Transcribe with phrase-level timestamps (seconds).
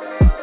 [0.00, 0.41] Evening.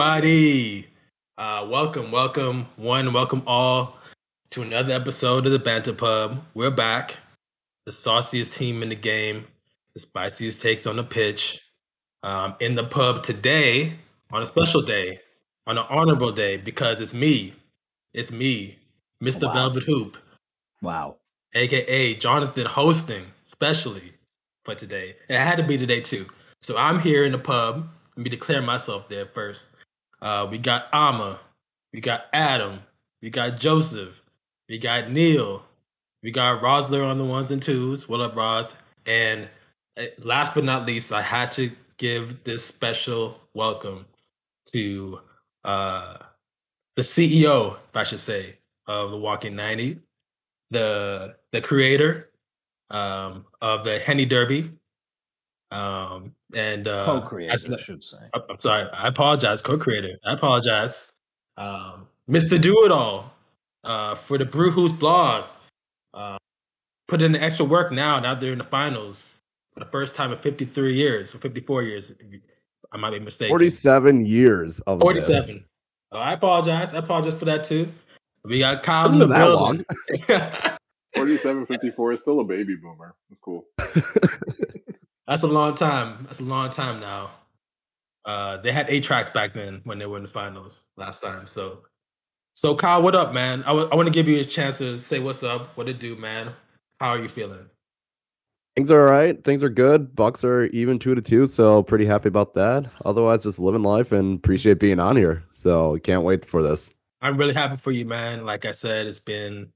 [0.00, 0.86] Everybody!
[1.36, 3.98] Uh, welcome, welcome, one, welcome all
[4.48, 6.42] to another episode of the Banter Pub.
[6.54, 7.18] We're back,
[7.84, 9.44] the sauciest team in the game,
[9.92, 11.60] the spiciest takes on the pitch.
[12.22, 13.92] Um, in the pub today
[14.30, 15.20] on a special day,
[15.66, 17.52] on an honorable day, because it's me,
[18.14, 18.78] it's me,
[19.22, 19.48] Mr.
[19.48, 19.52] Wow.
[19.52, 20.16] Velvet Hoop,
[20.80, 21.16] Wow.
[21.52, 24.14] aka Jonathan, hosting specially
[24.64, 25.16] for today.
[25.28, 26.24] It had to be today too.
[26.62, 27.86] So I'm here in the pub.
[28.16, 29.68] Let me declare myself there first.
[30.22, 31.38] Uh, we got Ama,
[31.92, 32.80] we got Adam,
[33.22, 34.22] we got Joseph,
[34.68, 35.62] we got Neal,
[36.22, 38.08] we got Rosler on the ones and twos.
[38.08, 38.74] What up, Roz?
[39.06, 39.48] And
[39.98, 44.04] uh, last but not least, I had to give this special welcome
[44.72, 45.20] to
[45.64, 46.18] uh,
[46.96, 49.98] the CEO, if I should say, of the WalkIn90,
[50.70, 52.28] the the creator
[52.90, 54.70] um, of the Henny Derby,
[55.70, 58.18] um, and uh, Co-creator, as- I should say.
[58.34, 60.18] I'm I'm sorry, I apologize, co-creator.
[60.24, 61.08] I apologize,
[61.56, 62.60] um, Mr.
[62.60, 63.32] Do It All,
[63.84, 65.44] uh, for the Brew Hoop blog.
[66.14, 66.36] Uh,
[67.08, 68.18] put in the extra work now.
[68.20, 69.34] Now they're in the finals
[69.72, 72.12] for the first time in 53 years or 54 years.
[72.92, 73.50] I might be mistaken.
[73.52, 75.04] 47 years of this.
[75.04, 75.64] 47.
[76.12, 76.92] Oh, I apologize.
[76.94, 77.88] I apologize for that too.
[78.44, 79.86] We got Kyle in Hasn't the been
[80.26, 80.76] that building.
[81.14, 83.14] 4754 is still a baby boomer.
[83.28, 83.66] That's cool.
[85.30, 86.24] That's a long time.
[86.24, 87.30] That's a long time now.
[88.24, 91.46] Uh, they had eight tracks back then when they were in the finals last time.
[91.46, 91.82] So,
[92.52, 93.62] so Kyle, what up, man?
[93.64, 96.52] I want to give you a chance to say what's up, what it do, man.
[96.98, 97.64] How are you feeling?
[98.74, 99.42] Things are all right.
[99.44, 100.16] Things are good.
[100.16, 102.90] Bucks are even two to two, so pretty happy about that.
[103.04, 105.44] Otherwise, just living life and appreciate being on here.
[105.52, 106.90] So can't wait for this.
[107.22, 108.44] I'm really happy for you, man.
[108.44, 109.68] Like I said, it's been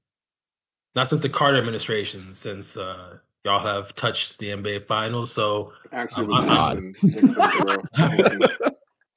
[0.95, 5.31] not since the Carter administration since uh, y'all have touched the NBA finals.
[5.31, 6.81] So Actually, it was God.
[6.81, 7.09] Nixon.
[7.09, 7.77] Nixon, bro.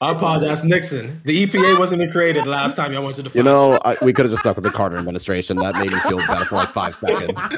[0.01, 1.21] I apologize, Nixon.
[1.25, 4.13] The EPA wasn't even created last time y'all went to the You know, I, we
[4.13, 5.57] could have just stuck with the Carter administration.
[5.57, 7.39] That made me feel better for like five seconds.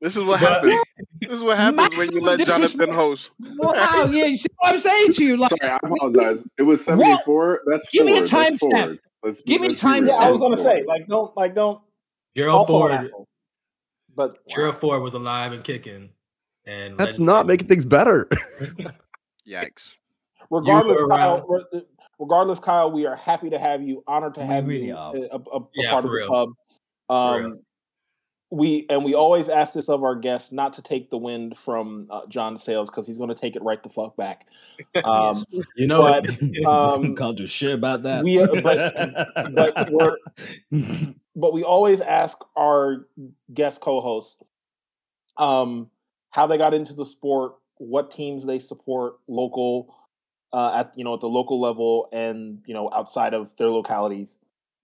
[0.00, 0.82] This is what But- happens.
[1.20, 3.30] This is what happens when you let Jonathan host.
[3.38, 5.36] Wow, yeah, you see what I'm saying to you?
[5.36, 6.44] Like, Sorry, I apologize.
[6.58, 7.60] It was 74.
[7.66, 8.50] That's Give me a forward.
[8.50, 8.98] That's timestamp.
[9.46, 10.16] Give me a let's timestamp.
[10.18, 11.80] I was gonna That's say, like, don't, like, don't.
[12.36, 13.28] Gerald also an Ford, asshole.
[14.14, 16.10] But Gerald Ford was alive and kicking.
[16.66, 17.26] And That's legendary.
[17.38, 18.28] not making things better.
[19.48, 19.94] Yikes.
[20.50, 21.46] regardless, Kyle.
[22.18, 24.04] Regardless, Kyle, we are happy to have you.
[24.06, 25.16] Honored to have really you are.
[25.16, 26.54] a, a, a Yeah, part for of the
[27.08, 27.14] pub.
[27.44, 27.58] Um,
[28.50, 32.06] we and we always ask this of our guests not to take the wind from
[32.10, 34.46] uh, John Sales because he's going to take it right the fuck back.
[35.04, 35.42] Um,
[35.74, 36.64] You know but it.
[36.66, 38.22] um, can't do shit about that.
[38.22, 38.94] we, uh, but-
[39.54, 43.06] but we're- but we always ask our
[43.52, 44.36] guest co-hosts
[45.36, 45.90] um,
[46.30, 49.94] how they got into the sport, what teams they support, local
[50.52, 54.38] uh, at you know at the local level, and you know outside of their localities,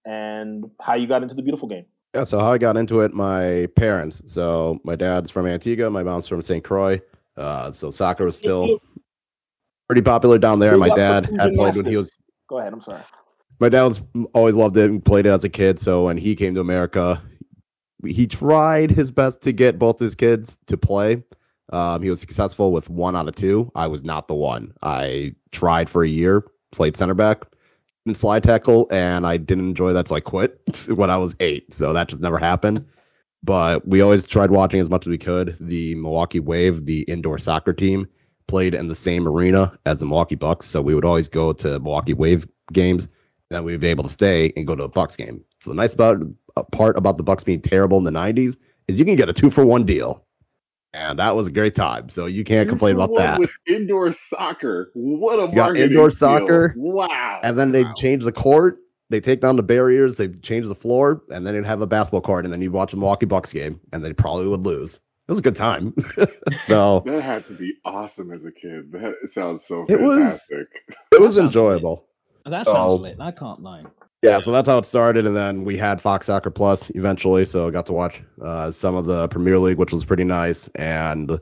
[0.07, 1.85] and how you got into the beautiful game.
[2.15, 4.23] Yeah, so how I got into it, my parents.
[4.27, 6.65] So my dad's from Antigua, my mom's from St.
[6.65, 6.99] Croix.
[7.37, 8.81] Uh, so soccer was still
[9.87, 10.79] pretty popular down there.
[10.79, 12.17] My dad had played when he was
[12.49, 12.73] Go ahead.
[12.73, 13.03] I'm sorry.
[13.61, 14.03] My dad was
[14.35, 15.79] always loved it and played it as a kid.
[15.79, 17.23] So when he came to America,
[18.07, 21.23] he tried his best to get both his kids to play.
[21.71, 23.71] Um, he was successful with one out of two.
[23.75, 24.73] I was not the one.
[24.83, 27.43] I tried for a year, played center back
[28.07, 31.73] and slide tackle, and I didn't enjoy that, so I quit when I was eight.
[31.75, 32.87] So that just never happened.
[33.43, 35.57] But we always tried watching as much as we could.
[35.61, 38.09] The Milwaukee Wave, the indoor soccer team,
[38.49, 40.67] played in the same arena as the Milwaukee Bucks.
[40.67, 43.09] So we would always go to Milwaukee Wave games.
[43.51, 45.43] Then we'd be able to stay and go to a Bucks game.
[45.61, 46.23] So the nice about
[46.57, 48.57] uh, part about the Bucks being terrible in the '90s
[48.89, 50.25] is you can get a two for one deal,
[50.93, 52.09] and that was a great time.
[52.11, 53.39] So you can't Two complain about that.
[53.41, 54.91] With indoor soccer.
[54.95, 56.17] What a got indoor deal.
[56.17, 57.41] soccer, Wow.
[57.43, 57.95] And then they Wow.
[57.97, 58.79] changed the court,
[59.11, 62.21] they take down the barriers, they change the floor, and then you'd have a basketball
[62.21, 64.97] court, and then you'd watch a Milwaukee Bucks game, and they probably would lose.
[64.97, 65.95] It was a good time.
[66.65, 68.93] so That had to be awesome as a kid.
[68.93, 70.69] That sounds so It was- fantastic.
[71.13, 72.05] it was enjoyable.
[72.49, 72.95] That sounds Oh.
[72.97, 73.17] lit.
[73.21, 73.85] I can't lie.
[74.23, 77.71] Yeah, so that's how it started, and then we had Fox Soccer Plus eventually, so
[77.71, 81.39] got to watch uh, some of the Premier League, which was pretty nice, and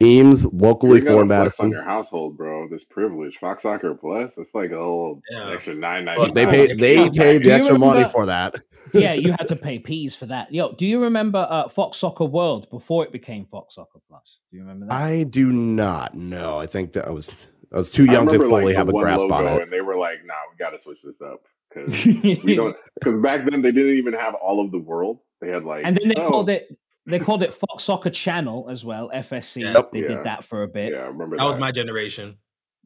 [0.00, 2.66] teams locally You for flex on your household, bro.
[2.68, 4.36] This privilege, Fox Soccer Plus.
[4.36, 5.50] It's like a little Yeah.
[5.52, 6.22] extra nine ninety.
[6.22, 8.54] Look, They Oh, paid they paid the you extra money for that.
[8.94, 10.50] Yeah, you had to pay peas for that.
[10.52, 14.38] Yo, do you remember uh, Fox Soccer World before it became Fox Soccer Plus?
[14.50, 14.94] Do you remember that?
[14.94, 16.58] I do not know.
[16.58, 19.46] I think that I was I was too young to fully have a grasp on
[19.46, 19.62] it.
[19.62, 22.04] and they were like, "Nah, we got to switch this up because
[22.44, 25.18] we don't." Because back then they didn't even have all of the world.
[25.40, 26.76] They had like, and then they oh, called it
[27.06, 29.62] they called it Fox Soccer Channel as well, FSC.
[29.62, 29.84] Yep.
[29.92, 30.08] They Yeah.
[30.08, 30.92] did that for a bit.
[30.92, 31.50] Yeah, I remember That that.
[31.50, 32.36] was my generation.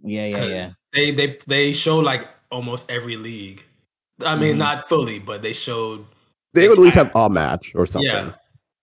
[0.05, 0.69] Yeah, yeah, yeah.
[0.93, 3.63] They they they show like almost every league.
[4.25, 4.59] I mean, Mhm.
[4.59, 6.05] not fully, but they showed.
[6.55, 8.11] They would at least have a match or something.
[8.11, 8.33] Yeah,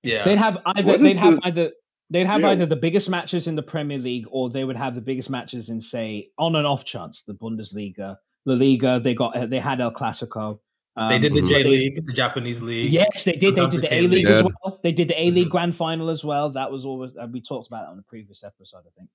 [0.03, 0.23] yeah.
[0.25, 1.71] They'd have either What they'd have the- either
[2.09, 2.49] they'd have Yeah.
[2.51, 5.69] either the biggest matches in the Premier League or they would have the biggest matches
[5.69, 8.99] in say on and off chance the Bundesliga, La Liga.
[8.99, 10.59] They got uh, they had El Clasico.
[10.95, 11.47] Um, they did the Mhm.
[11.47, 12.91] J League, the Japanese league.
[12.91, 13.55] Yes, they did.
[13.55, 14.79] They did the A League as well.
[14.83, 15.51] They did the A League Mhm.
[15.51, 16.49] Grand Final as well.
[16.49, 19.09] That was always uh, we talked about that on a previous episode, I think.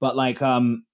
[0.00, 0.84] But like, um,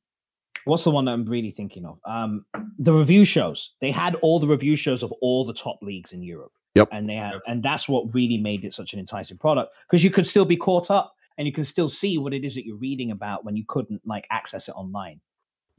[0.65, 1.99] what's the one that I'm really thinking of?
[2.07, 2.45] Um,
[2.79, 3.73] the review shows.
[3.81, 6.53] They had all the review shows of all the top leagues in Europe.
[6.75, 6.89] Yep.
[6.93, 7.43] And they had, Yep.
[7.49, 10.57] and that's what really made it such an enticing product because you could still be
[10.57, 13.57] caught up and you can still see what it is that you're reading about when
[13.57, 15.21] you couldn't like access it online.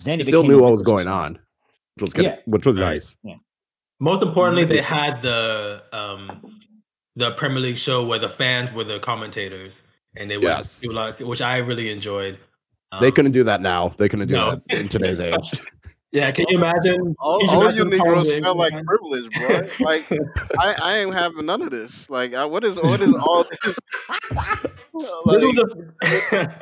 [0.04, 1.34] Then it still knew what was going on,
[1.96, 2.38] which was good, Yeah.
[2.46, 2.94] which was Right.
[2.94, 3.16] nice.
[4.00, 6.60] Most importantly, they had the um
[7.16, 9.84] the Premier League show where the fans were the commentators,
[10.16, 10.80] and they would Yes.
[10.82, 12.40] do like, which I really enjoyed.
[13.00, 13.90] They Um, couldn't do that now.
[13.90, 14.62] They couldn't do No.
[14.68, 15.36] that in today's age.
[16.13, 17.15] Yeah, can you imagine?
[17.19, 19.86] All, can you all imagine you Negroes calling smell like privilege, bro.
[19.86, 20.12] Like
[20.60, 22.07] I, I ain't having none of this.
[22.07, 23.75] Like, I, what is what is all this?
[24.95, 26.57] This like, was a-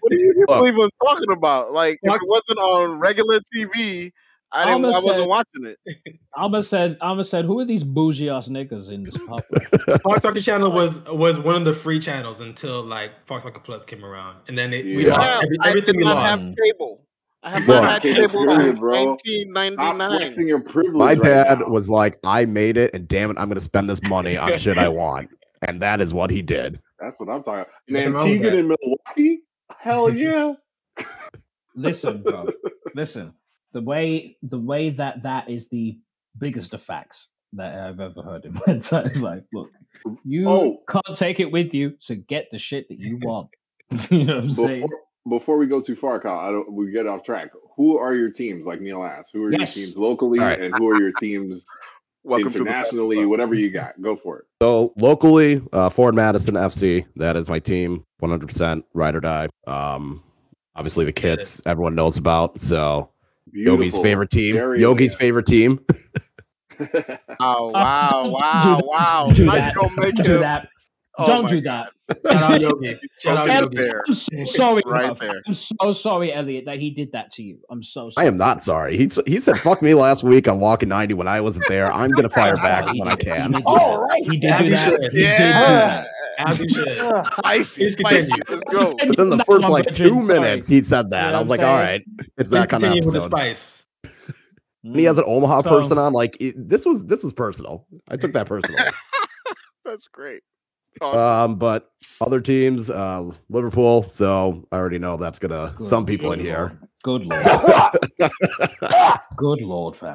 [0.00, 1.72] what are you people even talking about?
[1.74, 4.10] Like, if it wasn't on regular TV,
[4.50, 4.86] I didn't.
[4.86, 6.18] Ama I wasn't said- watching it.
[6.38, 9.42] Ama said, Ama said, who are these bougie ass niggas in this pub?
[10.02, 13.84] Fox Soccer Channel was was one of the free channels until like Fox Soccer Plus
[13.84, 15.16] came around, and then it, we Yeah.
[15.18, 16.42] lost every, I everything we not lost.
[16.44, 17.04] have cable.
[17.42, 17.82] I have Look.
[17.82, 20.46] not had Cable cable since 1999.
[20.46, 20.94] your privilege.
[20.94, 21.68] My right dad now.
[21.68, 24.56] was like, "I made it, and damn it, I'm going to spend this money on
[24.58, 25.30] shit I want,"
[25.66, 26.80] and that is what he did.
[26.98, 27.60] That's what I'm talking.
[27.60, 27.68] about.
[27.88, 29.40] Nothing Man, wrong with Tegan in Milwaukee.
[29.78, 30.52] Hell yeah.
[31.74, 32.48] listen, bro.
[32.94, 33.32] listen.
[33.72, 35.98] The way the way that that is the
[36.38, 39.14] biggest of facts that I've ever heard in my time.
[39.20, 39.70] Like, look,
[40.24, 40.82] you Oh.
[40.88, 43.48] can't take it with you, so get the shit that you want.
[44.10, 44.88] you know what I'm saying?
[45.24, 46.72] Before, before we go too far, Kyle, I don't.
[46.72, 47.50] We get off track.
[47.76, 48.66] Who are your teams?
[48.66, 49.76] Like Neal asked, who are Yes.
[49.76, 50.60] your teams locally, All right.
[50.60, 51.64] and who are your teams
[52.24, 53.24] Welcome to the internationally?
[53.26, 54.44] Whatever you got, go for it.
[54.62, 59.48] So locally, uh, Forward Madison FC, that is my team, 100% ride or die.
[59.66, 60.22] Um,
[60.76, 62.58] obviously the kits everyone knows about.
[62.58, 63.10] So
[63.52, 65.18] Yogi's favorite team, Very Yogi's lit.
[65.18, 65.80] favorite team.
[67.40, 69.24] Oh wow, wow, wow!
[69.26, 69.74] Don't do that.
[69.74, 70.68] you gonna make Don't do him- that.
[71.18, 71.88] Oh Don't do God.
[72.08, 72.16] that.
[72.32, 73.00] Shout out Yogi.
[73.20, 73.76] Shout out Yogi.
[73.76, 74.02] there.
[74.06, 75.42] I'm so sorry, Right there.
[75.46, 77.58] I'm so sorry, Elliot, that he did that to you.
[77.70, 78.26] I'm so I sorry.
[78.28, 78.96] am not sorry.
[78.96, 81.92] He he said fuck me last week on WalkIn90 when I wasn't there.
[81.92, 83.50] I'm gonna fire back when I did- he can.
[83.52, 84.90] did do All He did do you that.
[84.90, 86.08] He did do Yeah, that.
[86.48, 86.88] As you should.
[86.96, 88.32] spicy, Please spicy.
[88.48, 88.94] Let's go.
[89.08, 91.34] Within the first like two minutes, he said that.
[91.34, 91.88] I was like, I'm all saying?
[92.18, 93.36] right, it's Please that kind of continue with the episode.
[93.36, 93.86] spice.
[94.84, 96.12] And he has an Omaha So- person on.
[96.14, 97.86] Like it, this was this was personal.
[98.08, 98.78] I took that personal.
[99.84, 100.42] That's great.
[101.00, 101.18] Awesome.
[101.52, 104.08] Um, but other teams, uh, Liverpool.
[104.10, 106.78] So I already know that's gonna Good- some people good in here.
[107.04, 107.22] Lord.
[107.22, 107.98] Good lord.
[109.36, 110.14] Good lord, fam.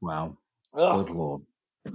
[0.00, 0.36] Wow.
[0.74, 1.42] Good lord.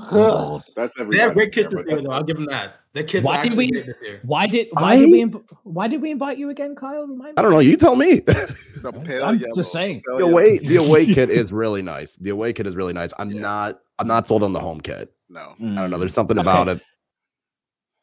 [0.09, 0.63] Good lord.
[0.75, 1.17] That's everybody.
[1.17, 2.11] They have great kids there, this year, though.
[2.11, 2.75] I'll give them that.
[2.93, 4.19] The kids Why are did actually we- great this year.
[4.23, 7.01] Why did why I- did we inv- why did we invite you again, Kyle?
[7.05, 7.33] Remind me.
[7.37, 7.59] I don't know.
[7.59, 8.19] You tell me.
[8.21, 9.53] the pale I'm yellow.
[9.53, 10.01] just saying.
[10.07, 12.15] The away the away kit is really nice.
[12.15, 13.13] The away kit is really nice.
[13.19, 13.41] I'm Yeah.
[13.41, 15.13] not I'm not sold on the home kit.
[15.29, 15.39] No.
[15.59, 15.97] I don't know.
[15.97, 15.99] Mm.
[15.99, 16.79] There's something about Okay.
[16.81, 16.85] it.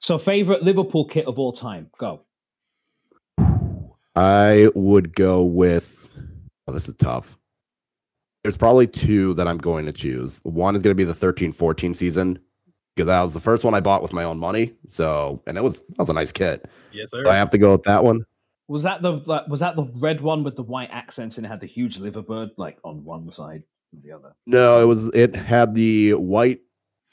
[0.00, 1.90] So favorite Liverpool kit of all time.
[1.98, 2.22] Go.
[4.14, 6.12] I would go with.
[6.66, 7.38] Oh, this is tough.
[8.42, 10.40] There's probably two that I'm going to choose.
[10.44, 12.38] One is going to be the 13 14 season
[12.98, 14.74] because that was the first one I bought with my own money.
[14.88, 16.68] So, and it was that was a nice kit.
[16.92, 17.24] Yes, sir.
[17.24, 18.24] So I have to go with that one.
[18.66, 21.48] Was that the like, was that the red one with the white accents and it
[21.48, 23.62] had the huge liver bird like on one side
[23.92, 24.34] and the other?
[24.46, 25.08] No, it was.
[25.14, 26.60] It had the white,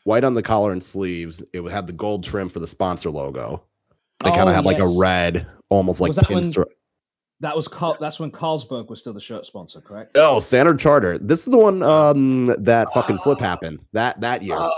[0.05, 1.43] white on the collar and sleeves.
[1.51, 3.63] It would have the gold trim for the sponsor logo.
[4.23, 6.71] They kind Oh, of had like a red, almost like that pinstripe.
[7.41, 10.11] That was Carl, that's when Carlsberg was still the shirt sponsor, correct?
[10.15, 11.27] Oh, Standard Chartered.
[11.27, 14.55] This is the one um that fucking slip happened that that year.
[14.55, 14.69] Uh,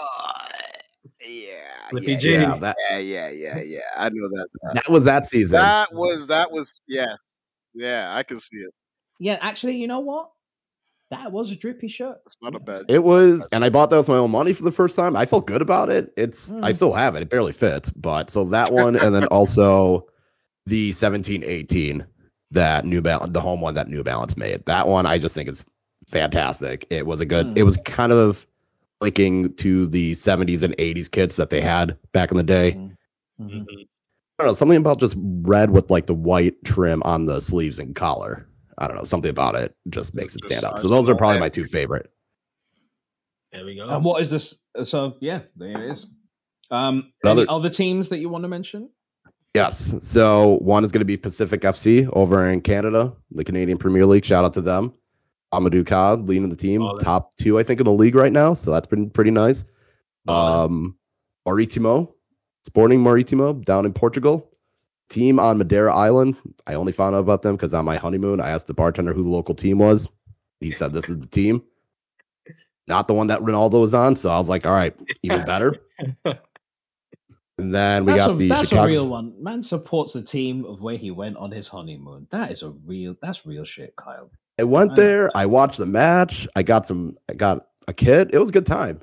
[1.21, 1.55] yeah,
[1.93, 3.79] yeah, yeah, yeah, that yeah, yeah, yeah, yeah.
[3.95, 4.47] I know that.
[4.73, 5.57] that was that season.
[5.57, 7.15] That was that was yeah,
[7.75, 8.11] yeah.
[8.15, 8.73] I can see it.
[9.19, 10.29] Yeah, actually, you know what?
[11.09, 12.17] That was a drippy shirt.
[12.25, 12.85] It's not a bad.
[12.89, 15.15] It was, and I bought that with my own money for the first time.
[15.15, 16.11] I felt good about it.
[16.17, 16.75] It's, I Mm.
[16.75, 17.21] still have it.
[17.21, 20.05] It barely fits, but so that one, and then also
[20.65, 22.05] the seventeen eighteen
[22.51, 24.65] that New Balance, the home one that New Balance made.
[24.65, 25.65] That one, I just think is
[26.09, 26.85] fantastic.
[26.89, 27.47] It was a good.
[27.47, 27.57] Mm.
[27.57, 28.45] It was kind of
[28.99, 32.73] linking to the seventies and eighties kits that they had back in the day.
[32.73, 32.91] Mhm.
[33.41, 33.65] Mhm.
[34.39, 37.79] I don't know something about just red with like the white trim on the sleeves
[37.79, 38.46] and collar.
[38.77, 40.79] I don't know something about it just makes it stand out.
[40.79, 42.11] So those are probably my two favorite.
[43.51, 43.87] There we go.
[43.89, 44.53] And what is this?
[44.77, 46.05] uh, So yeah, there it is.
[46.69, 48.89] Um, Another- any other teams that you want to mention?
[49.53, 49.93] Yes.
[50.01, 54.25] So one is going to be Pacific FC over in Canada, the Canadian Premier League.
[54.25, 54.93] Shout out to them.
[55.53, 57.01] Amadou Kad leading the team, Baller.
[57.01, 58.53] top two, I think, in the league right now.
[58.53, 59.63] So that's been pretty nice.
[60.27, 60.65] Baller.
[60.65, 60.97] Um,
[61.47, 62.13] Maritimo,
[62.65, 64.51] Sporting Maritimo down in Portugal.
[65.09, 66.35] Team on Madeira Island.
[66.67, 69.23] I only found out about them because on my honeymoon, I asked the bartender who
[69.23, 70.07] the local team was.
[70.59, 71.63] He said this is the team,
[72.87, 74.15] not the one that Ronaldo was on.
[74.15, 75.75] So I was like, all right, even better.
[77.59, 78.83] And then we that's got a, the that's Chicago.
[78.83, 79.33] a real one.
[79.41, 82.27] Man supports the team of where he went on his honeymoon.
[82.29, 83.15] That is a real.
[83.21, 84.29] That's real shit, Kyle.
[84.59, 85.01] I went I know.
[85.01, 85.37] there.
[85.37, 86.47] I watched the match.
[86.55, 87.15] I got some.
[87.29, 88.29] I got a kid.
[88.31, 89.01] It was a good time.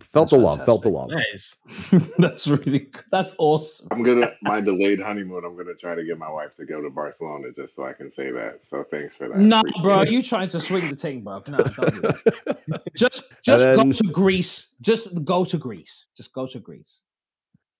[0.00, 0.64] Felt That's the love.
[0.64, 1.62] Felt the fantastic.
[1.92, 2.00] love.
[2.00, 2.10] nice.
[2.18, 2.88] that's really.
[3.10, 3.88] That's awesome.
[3.90, 5.44] I'm gonna my delayed honeymoon.
[5.44, 8.10] I'm gonna try to get my wife to go to Barcelona just so I can
[8.10, 8.60] say that.
[8.64, 9.36] So thanks for that.
[9.36, 10.10] No, Appreciate bro, it.
[10.10, 11.42] you trying to swing the thing, bro?
[11.46, 12.82] No, don't do that.
[12.96, 14.68] Just, just then- go to Greece.
[14.80, 16.06] Just go to Greece.
[16.16, 17.00] Just go to Greece.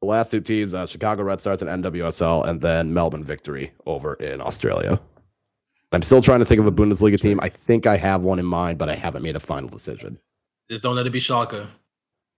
[0.02, 4.14] The last two teams: uh, Chicago Red Stars and NWSL, and then Melbourne Victory over
[4.14, 5.00] in Australia.
[5.92, 7.38] I'm still trying to think of a Bundesliga team.
[7.42, 10.18] I think I have one in mind, but I haven't made a final decision.
[10.70, 11.66] Just don't let it be Schalke.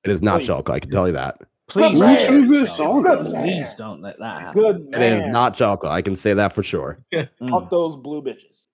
[0.04, 0.48] It is not Please.
[0.48, 0.70] Schalke.
[0.70, 1.38] I can tell you that.
[1.68, 2.16] Please, man.
[2.26, 3.04] don't Who's let this that song?
[3.04, 3.24] happen.
[3.24, 3.42] Good man.
[3.44, 4.60] Please don't let that happen.
[4.62, 5.16] Good It man.
[5.16, 5.86] is not Schalke.
[5.88, 6.98] I can say that for sure.
[7.12, 7.70] Fuck Mm.
[7.70, 8.66] those blue bitches.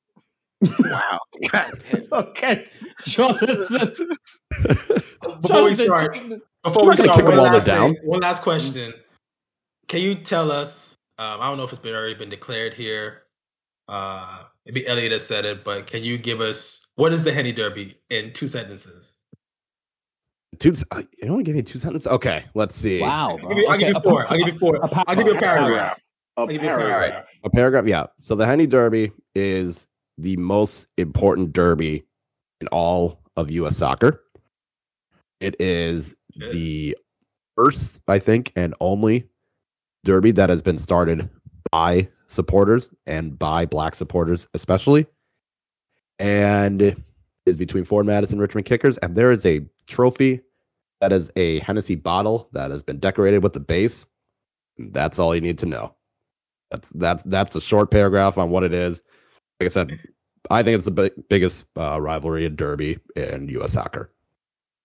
[0.81, 1.21] Wow.
[2.13, 2.67] Okay,
[3.07, 4.11] Jonathan.
[5.41, 6.17] Before we start,
[6.65, 7.95] before we start, kick one last, down.
[7.95, 8.93] thing, one last question.
[9.89, 10.97] Can you tell us?
[11.19, 13.23] Um, I don't know if it's been already been declared here.
[13.89, 17.53] Uh, maybe Elliot has said it, but can you give us what is the Henny
[17.53, 19.19] Derby in two sentences?
[20.59, 20.73] Two.
[20.91, 22.07] uh, You only give me two sentences.
[22.11, 23.01] Okay, let's see.
[23.01, 24.25] Wow, I'll give you, I'll give you four.
[24.25, 24.77] pa- I'll give you four.
[24.77, 25.41] a I'll give you a paragraph.
[25.41, 25.99] paragraph.
[26.37, 26.91] A give you a paragraph.
[27.01, 27.25] paragraph.
[27.45, 28.07] A paragraph, yeah.
[28.21, 29.87] So the Henny Derby is
[30.19, 32.05] the most important derby
[32.61, 33.77] in all of U.S.
[33.77, 34.23] soccer.
[35.41, 36.53] It is Good.
[36.53, 36.97] the
[37.57, 39.29] first, I think, and only
[40.05, 41.29] derby that has been started
[41.71, 45.07] by supporters and by black supporters, especially.
[46.19, 46.99] And it
[47.51, 48.97] is between Forward Madison Richmond Kickers.
[48.99, 50.41] And there is a trophy
[51.01, 54.07] that is a Hennessy bottle that has been decorated with the base.
[54.79, 55.95] And that's all you need to know.
[56.71, 59.03] That's that's that's a short paragraph on what it is.
[59.59, 59.99] Like I said,
[60.51, 63.73] I think it's the big, biggest uh, rivalry and derby in U.S.
[63.73, 64.13] soccer.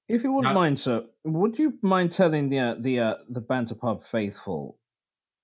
[0.07, 3.41] If you wouldn't Not- mind, sir, would you mind telling the uh, the uh, the
[3.41, 4.77] Banter Pub faithful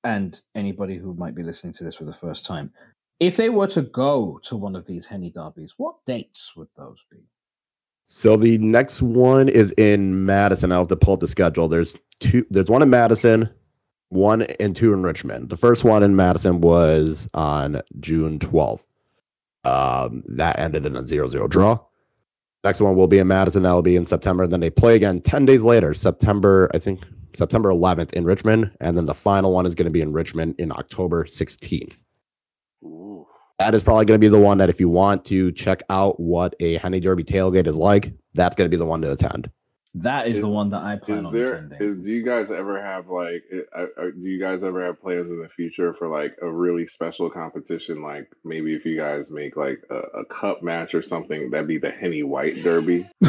[0.03, 2.71] and anybody who might be listening to this for the first time,
[3.21, 7.05] if they were to go to one of these Henny derbies, what dates would those
[7.11, 7.19] be?
[8.05, 10.71] So the next one is in Madison.
[10.71, 11.67] I'll have to pull up the schedule.
[11.67, 12.45] There's two.
[12.49, 13.47] There's one in Madison,
[14.09, 15.49] one and two in Richmond.
[15.49, 18.85] The first one in Madison was on June 12th.
[19.63, 21.79] Um, that ended in a 0-0 draw.
[22.63, 23.61] Next one will be in Madison.
[23.61, 24.47] That'll be in September.
[24.47, 28.71] Then they play again 10 days later, September, I think September 11th in Richmond.
[28.81, 32.03] And then the final one is going to be in Richmond in October 16th.
[32.83, 33.10] Ooh.
[33.61, 36.19] That is probably going to be the one that if you want to check out
[36.19, 39.51] what a Henny Derby tailgate is like, that's going to be the one to attend.
[39.93, 41.53] That is, Is- the one that I plan Is on there?
[41.55, 41.79] attending.
[41.79, 43.43] Is, do you guys ever have like?
[43.77, 46.87] uh, uh, Do you guys ever have plans in the future for like a really
[46.87, 48.01] special competition?
[48.01, 51.77] Like maybe if you guys make like a, a cup match or something, that'd be
[51.77, 53.07] the Henny White Derby.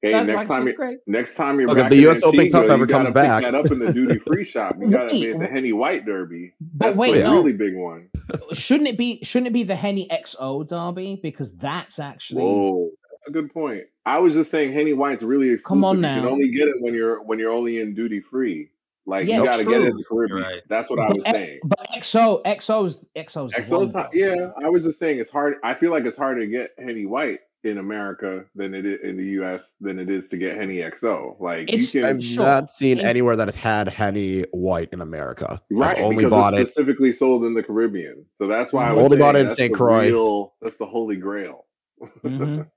[0.00, 2.38] Hey, That's next time, you, next time you're Look, if back the in US Open
[2.38, 4.76] Antigua, Cup ever comes back- that up in the duty free shop.
[4.78, 6.52] You got to Wait, the Henny White Derby.
[6.60, 7.34] But That's wait, the no.
[7.34, 8.08] really big one.
[8.52, 9.18] Shouldn't it be?
[9.24, 11.18] Shouldn't it be the Henny XO derby?
[11.20, 12.42] Because that's actually.
[12.42, 13.84] Whoa, that's a good point.
[14.06, 15.66] I was just saying Henny White's really exclusive.
[15.68, 16.14] Come on now.
[16.16, 18.70] You can only get it when you're when you're only in duty free.
[19.04, 20.42] Like Yeah, you got to get it in the Caribbean.
[20.42, 20.62] Right.
[20.68, 21.60] That's what I was X- saying.
[21.64, 23.50] But XO, XO's, XO's.
[23.52, 25.54] the XO's one, not, yeah, I was just saying it's hard.
[25.64, 29.16] I feel like it's hard to get Henny White in America than it is in
[29.16, 31.36] the US than it is to get Henny XO.
[31.40, 32.44] Like It's- you can I've Sure.
[32.44, 35.60] not seen anywhere that has had Henny White in America.
[35.70, 36.72] right I've only because bought it's it.
[36.72, 38.24] specifically sold in the Caribbean.
[38.38, 39.74] So that's why I was only bought it in St.
[39.74, 40.04] Croix.
[40.06, 41.66] real- that's the holy grail.
[42.24, 42.66] Mhm.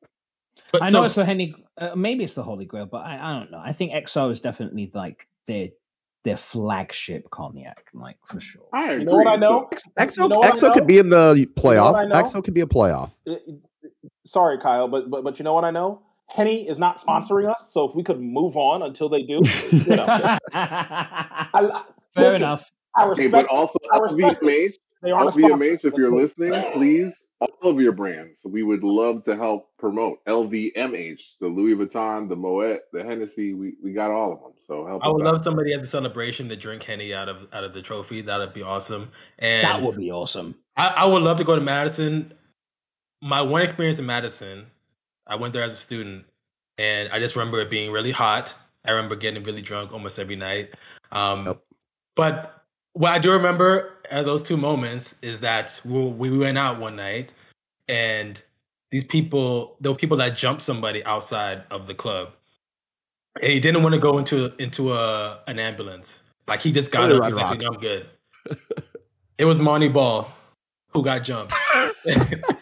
[0.72, 1.54] But I so- know it's the Henny.
[1.78, 3.60] Uh, maybe it's the Holy Grail, but I, I don't know.
[3.64, 5.68] I think XO is definitely like their
[6.24, 8.62] their flagship cognac, like for sure.
[8.72, 9.00] I agree.
[9.00, 9.70] You know what I know?
[10.00, 10.74] XO, You know what I know?
[10.74, 11.94] could be in the playoff.
[11.94, 12.16] what I know?
[12.16, 13.12] EXO could be a playoff.
[13.26, 13.56] It- it-
[14.32, 16.02] sorry, Kyle, but but but you know what I know?
[16.28, 19.96] Henny is not sponsoring us, so if we could move on until they do, you
[19.96, 20.06] know.
[20.54, 21.84] I, I-
[22.14, 22.70] Fair listen, enough.
[22.96, 23.32] I Hey, respect.
[23.32, 25.74] but also I respect LVMH, they aren't a LVMH, sponsor.
[25.74, 30.24] if Let's you're listening, please, all of your brands, we would love to help promote
[30.26, 33.54] LVMH, the Louis Vuitton, the Moet, the Hennessy.
[33.54, 34.52] We, we got all of them.
[34.68, 35.34] So help I us would out.
[35.34, 38.22] love somebody as a celebration to drink Henny out of out of the trophy.
[38.22, 39.10] That'd be awesome.
[39.40, 40.56] And That would be awesome.
[40.76, 42.34] I, I would love to go to Madison.
[43.22, 44.66] My one experience in Madison,
[45.28, 46.26] I went there as a student,
[46.78, 48.56] and I just remember it being really hot.
[48.86, 50.74] I remember getting really drunk almost every night.
[51.12, 51.62] Um, Yep.
[52.16, 56.80] But what I do remember at those two moments is that we, we went out
[56.80, 57.34] one night,
[57.88, 58.42] and
[58.92, 62.34] these people, there were people that jumped somebody outside of the club,
[63.42, 66.24] and he didn't want to go into into a an ambulance.
[66.48, 67.24] Like he just got up.
[67.26, 68.08] He's like, I'm good."
[69.38, 70.30] it was Montee Ball
[70.90, 71.54] who got jumped.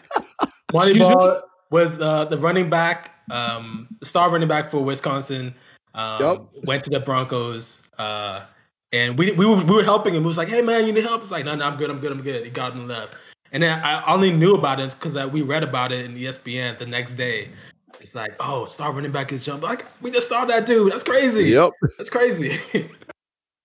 [0.72, 1.38] Montee Excuse me?
[1.70, 5.54] Was uh, the running back, um, star running back for Wisconsin.
[5.94, 6.64] Um, Yep.
[6.64, 8.44] Went to the Broncos, uh,
[8.92, 10.22] and we we were, we were helping him.
[10.22, 12.00] He was like, "Hey man, you need help?" It's like, "No, no, I'm good, I'm
[12.00, 13.14] good, I'm good." He got and left,
[13.52, 16.86] and then I only knew about it because we read about it in ESPN the
[16.86, 17.50] next day.
[18.00, 20.92] It's like, "Oh, star running back is jumped." Like we just saw that dude.
[20.92, 21.50] That's crazy.
[21.50, 21.72] Yep.
[21.98, 22.58] That's crazy.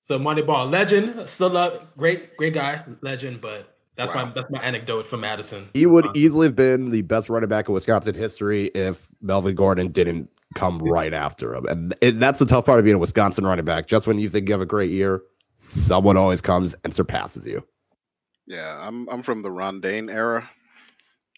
[0.01, 3.41] so Montee Ball, legend, still love, great, great guy, legend.
[3.41, 4.25] But that's Wow.
[4.25, 5.67] my that's my anecdote for Madison.
[5.73, 9.91] He would easily have been the best running back in Wisconsin history if Melvin Gordon
[9.91, 11.65] didn't come right after him.
[11.65, 13.87] And, and that's the tough part of being a Wisconsin running back.
[13.87, 15.21] Just when you think you have a great year,
[15.57, 17.65] someone always comes and surpasses you.
[18.47, 20.49] Yeah, I'm I'm from the Ron Dayne era.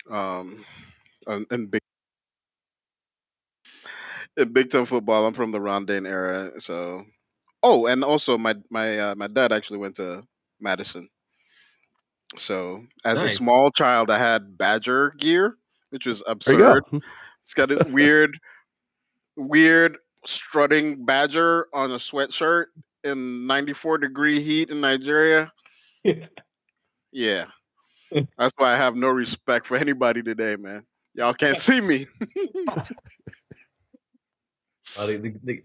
[0.10, 0.66] Um,
[1.26, 1.82] and, and big
[4.38, 6.60] in Big Ten football, I'm from the Ron Dayne era.
[6.60, 7.06] So,
[7.64, 10.24] oh, and also my my uh, my dad actually went to
[10.60, 11.10] Madison.
[12.38, 15.58] So, as a small child, I had Badger gear,
[15.92, 16.72] which was There you go.
[16.72, 16.84] absurd.
[16.90, 16.98] Hmm.
[17.44, 18.38] It's got a weird,
[19.38, 22.66] weird strutting Badger on a sweatshirt
[23.06, 25.52] in 94 degree heat in Nigeria.
[27.14, 27.46] Yeah.
[28.12, 30.86] That's why I have no respect for anybody today, man.
[31.16, 32.06] Y'all can't see me.
[34.96, 35.64] The- the- the-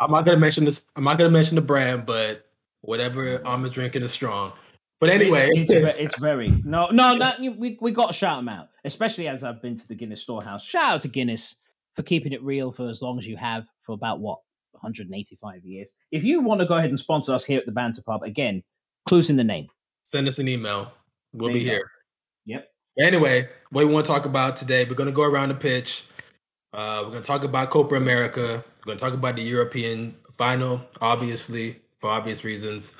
[0.00, 0.84] I'm not gonna mention this.
[0.96, 2.46] I'm not gonna mention the brand, but
[2.80, 4.52] whatever I'm drinking is strong.
[5.00, 7.32] But anyway, it's, it's, it's very no, no, no.
[7.58, 10.64] We we got to shout them out, especially as I've been to the Guinness Storehouse.
[10.64, 11.56] Shout out to Guinness
[11.94, 14.38] for keeping it real for as long as you have for about what
[14.72, 15.94] 185 years.
[16.10, 18.62] If you want to go ahead and sponsor us here at the Banter Pub, again,
[19.06, 19.68] clues in the name.
[20.02, 20.92] send us an email.
[21.32, 21.70] We'll There be go.
[21.72, 21.90] here.
[22.46, 22.68] Yep.
[23.00, 26.04] Anyway, what we want to talk about today, we're going to go around the pitch.
[26.72, 28.64] Uh, we're going to talk about Copa America.
[28.80, 32.94] We're going to talk about the European final, obviously, for obvious reasons.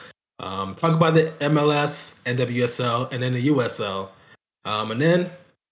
[0.45, 4.11] Um, talk about the MLS, NWSL, and then the USL.
[4.67, 5.31] Um, and then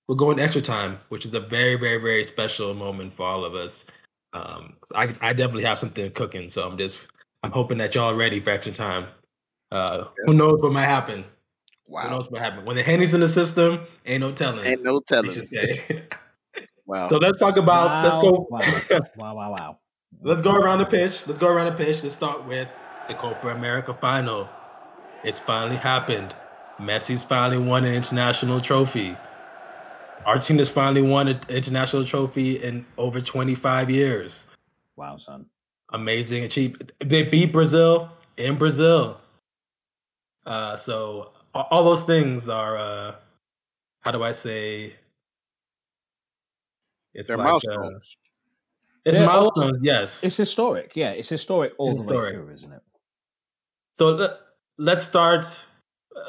[0.09, 3.45] we're going to extra time, which is a very, very, very special moment for all
[3.45, 3.85] of us.
[4.33, 6.99] Um, so I, I definitely have something cooking, so I'm just,
[7.43, 9.07] I'm hoping that y'all are ready for extra time.
[9.71, 11.23] Uh, Who knows what might happen?
[11.87, 12.09] Who Wow.
[12.09, 12.67] knows what happened?
[12.67, 14.65] When the Henny's in the system, ain't no telling.
[14.65, 15.33] Ain't no telling.
[15.33, 16.05] just say.
[16.85, 17.07] Wow.
[17.07, 18.05] so let's talk about.
[18.05, 18.47] Let's go.
[18.51, 18.59] Wow,
[19.17, 19.79] wow, wow, wow.
[20.23, 21.27] let's go around the pitch.
[21.27, 22.03] Let's go around the pitch.
[22.03, 22.69] Let's start with
[23.09, 24.49] the Copa America final.
[25.25, 26.35] It's finally happened.
[26.81, 29.17] Messi's finally won an international trophy.
[30.27, 34.47] Our team has finally won an international trophy in over 25 years.
[34.97, 35.47] Wow, son.
[35.93, 36.93] Amazing achievement.
[37.01, 39.21] They beat Brazil in Brazil.
[40.47, 43.15] Uh, so all those things are, uh,
[44.01, 44.95] how do I say?
[47.15, 47.89] It's They're like, uh,
[49.05, 50.25] it's They're all- milestones, yes.
[50.25, 50.93] It's historic.
[50.95, 52.35] Yeah, it's historic all It's the historic.
[52.35, 52.83] way through, isn't it?
[53.93, 54.31] So let,
[54.79, 55.45] let's start.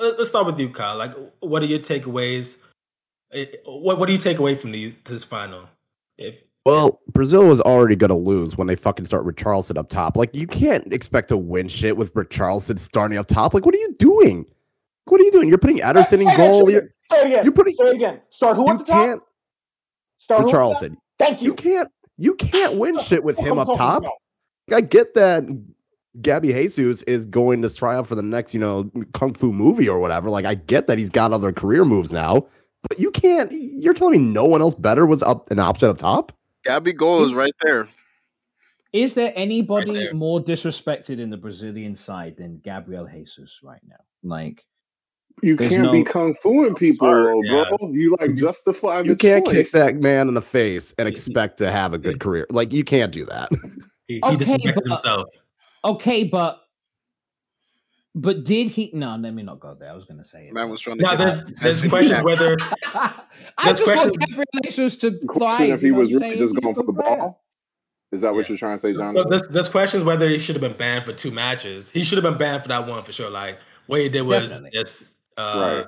[0.01, 0.97] let- Let's start with you, Kyle.
[0.97, 2.57] Like, what are your takeaways?
[3.65, 5.65] What What do you take away from the, this final?
[6.17, 9.89] If Well, Brazil was already going to lose when they fucking start with Charleston up
[9.89, 10.15] top.
[10.15, 13.53] Like, you can't expect to win shit with Charleston starting up top.
[13.53, 14.45] Like, what are you doing?
[15.05, 15.49] What are you doing?
[15.49, 16.67] You're putting Ederson in goal.
[16.69, 17.43] again, You're, Say it again.
[17.43, 17.75] you're putting.
[17.75, 18.21] Say it again.
[18.29, 19.05] Start who You at the top?
[19.05, 19.21] can't.
[20.19, 20.59] Start who With at the top?
[20.79, 20.97] Charleston.
[21.19, 21.53] Thank You you.
[21.55, 21.89] can't.
[22.17, 24.03] You can't win shit with him up top.
[24.71, 25.43] I get that
[26.21, 29.89] Gabby Jesus is going to try out for the next, you know, kung fu movie
[29.89, 30.29] or whatever.
[30.29, 32.45] Like, I get that he's got other career moves now,
[32.87, 33.51] But you can't.
[33.51, 36.31] You're telling me no one else better was up an option up top?
[36.67, 37.87] Gabigol is right there.
[38.93, 40.13] Is there anybody there.
[40.13, 43.95] more disrespected in the Brazilian side than Gabriel Jesus right now?
[44.21, 44.63] Like,
[45.41, 47.63] You There's can't be kung fuing people, though, Yeah.
[47.79, 47.91] bro.
[47.91, 49.55] You like justify the You can't choice.
[49.55, 52.45] kick that man in the face and expect to have a good career.
[52.51, 53.49] Like you can't do that.
[54.09, 55.29] He, he Okay, disrespected but- himself.
[55.83, 56.59] Okay, but
[58.15, 58.91] but did he?
[58.93, 59.89] No, let me not go there.
[59.89, 60.53] I was going to say it.
[60.53, 63.23] Man was trying to Now there's that- there's that question whether I
[63.63, 65.69] That's just want question- Gabriel Jesus to The thrive.
[65.71, 67.17] if he was really just going for the good player.
[67.17, 67.39] ball.
[68.11, 69.15] Is that what you're trying to say, John?
[69.15, 71.89] Well, this this question is whether he should have been banned for two matches.
[71.89, 73.31] He should have been banned for that one for sure.
[73.31, 74.79] Like what he did was Definitely.
[74.79, 75.03] just
[75.37, 75.83] uh,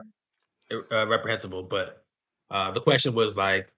[0.72, 0.82] Right.
[0.92, 1.62] uh, reprehensible.
[1.62, 2.04] But
[2.50, 3.72] uh, the question was like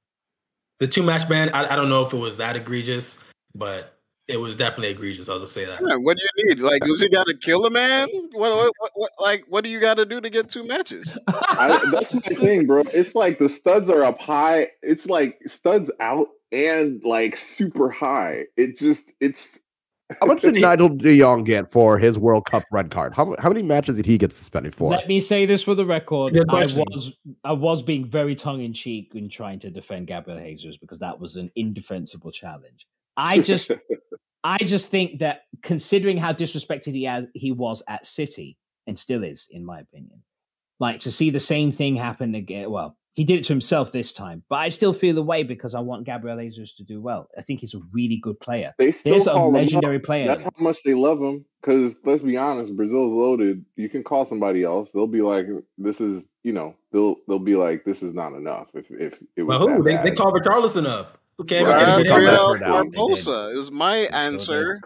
[0.79, 1.49] the two match ban.
[1.53, 3.17] I, I don't know if it was that egregious,
[3.53, 3.96] but
[4.27, 5.29] it was definitely egregious.
[5.29, 5.79] I'll just say that.
[5.85, 6.59] Yeah, what do you need?
[6.59, 8.07] Like, does he got to kill a man?
[8.33, 11.07] What, what, what, what, like, what do you got to do to get two matches?
[11.27, 12.83] I, that's my thing, bro.
[12.93, 14.67] It's like the studs are up high.
[14.81, 18.43] It's like studs out and like super high.
[18.57, 19.47] It just it's
[20.19, 23.13] How much did Nigel De Jong get for his World Cup red card?
[23.13, 24.91] How, how many matches did he get suspended for?
[24.91, 26.37] Let me say this for the record.
[26.49, 27.13] I was
[27.45, 31.17] I was being very tongue in cheek in trying to defend Gabriel Jesus because that
[31.17, 32.85] was an indefensible challenge.
[33.17, 33.71] I just
[34.43, 39.23] I just think that considering how disrespected he has he was at City and still
[39.23, 40.21] is, in my opinion,
[40.79, 42.69] like to see the same thing happen again.
[42.69, 45.73] Well, he did it to himself this time, but I still feel the way because
[45.73, 47.27] I want Gabriel Jesus to do well.
[47.35, 48.75] I think he's a really good player.
[48.77, 50.27] they still There's a call him legendary player.
[50.27, 51.43] That's how much they love him.
[51.59, 53.65] Because let's be honest, Brazil's loaded.
[53.75, 54.91] You can call somebody else.
[54.91, 55.47] They'll be like,
[55.79, 59.41] "This is," you know, they'll they'll be like, "This is not enough." If if it
[59.41, 60.05] was Well, who that they, bad.
[60.05, 61.19] they called Richarlison up.
[61.37, 61.81] Who came Right.
[61.81, 62.69] out and Gabriel Gabriel Gabriel that?
[62.69, 62.85] out.
[62.93, 64.11] Barbosa is my did.
[64.13, 64.81] answer.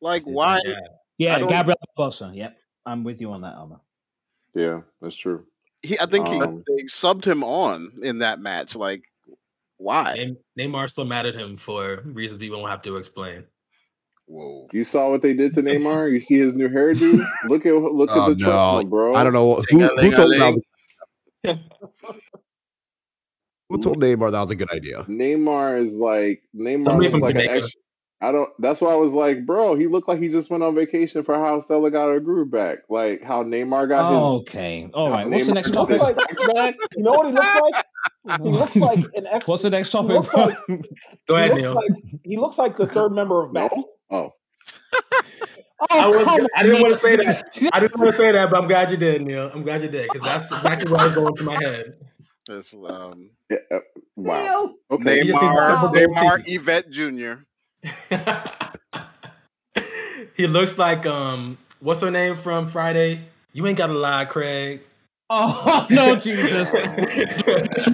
[0.00, 0.60] Like, They why?
[0.64, 0.74] Yeah.
[1.18, 2.34] yeah, I Gabriel Barbosa.
[2.34, 3.80] Yep, I'm with you on that, Ama.
[4.54, 5.44] yeah, that's true.
[5.82, 8.74] He, I think he, Um, they subbed him on in that match.
[8.76, 9.02] Like,
[9.78, 10.34] why?
[10.58, 13.44] Neymar still mad at him for reasons we won't have to explain.
[14.26, 14.68] Whoa.
[14.72, 16.12] You saw what they did to Neymar.
[16.12, 17.26] You see his new hairdo.
[17.48, 18.44] Look at look Oh, at the no.
[18.44, 19.14] trauma, bro.
[19.16, 20.60] I don't know who, who told Neymar,
[23.70, 25.04] who told Neymar that was a good idea.
[25.04, 27.52] Neymar is like Neymar Somebody from like Jamaica.
[27.64, 27.80] extra.
[28.22, 28.50] I don't.
[28.58, 31.36] That's why I was like, bro, he looked like he just went on vacation for
[31.36, 32.80] how Stella got her groove back.
[32.90, 34.22] Like how Neymar got his.
[34.42, 35.20] okay, all right.
[35.20, 35.30] how right.
[35.30, 36.54] What's the next got He his looks topic?
[36.54, 37.86] like, you know what he looks like?
[38.42, 39.46] He looks like an ex.
[39.46, 40.10] What's the next He topic?
[40.10, 40.58] looks like,
[41.28, 41.74] Go he ahead, looks Neal.
[41.74, 41.90] like
[42.24, 43.72] he looks like the third member of Matt.
[43.74, 43.84] No.
[44.10, 44.32] Oh,
[45.90, 47.70] I, oh, was, I didn't want to say that.
[47.72, 49.50] I didn't want to say that, but I'm glad you did, Neal.
[49.54, 51.94] I'm glad you did because that's exactly what was going through my head.
[52.50, 53.78] It's, um, yeah, uh,
[54.16, 54.74] wow.
[54.90, 55.20] Okay.
[55.20, 56.14] He just needs Neymar, have a goatee.
[56.14, 57.34] Neymar Yvette Jr.
[60.36, 63.20] he looks like um, what's her name from Friday?
[63.52, 64.80] You ain't gotta lie, Craig.
[65.32, 66.72] Oh no, Jesus!
[66.72, 67.84] What's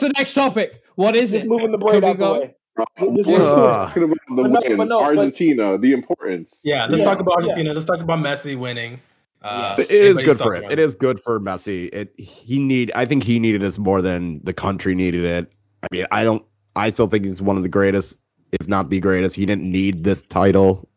[0.00, 0.80] the next topic?
[0.94, 1.48] What is Just it?
[1.48, 2.54] moving the Can braid we out the way.
[2.78, 2.84] Uh,
[3.16, 6.60] Just- we're just- still talking about the win, but no, but- Argentina, the importance.
[6.62, 7.48] Yeah, let's Yeah, talk about yeah.
[7.48, 7.74] Argentina.
[7.74, 9.00] Let's talk about Messi winning.
[9.46, 9.90] Uh, Yes.
[9.90, 10.70] It is good for him.
[10.70, 11.88] It is good for Messi.
[11.92, 12.90] It he need.
[12.94, 15.52] I think he needed this more than the country needed it.
[15.82, 16.44] I mean, I don't.
[16.74, 18.18] I still think he's one of the greatest,
[18.58, 19.36] if not the greatest.
[19.36, 20.88] He didn't need this title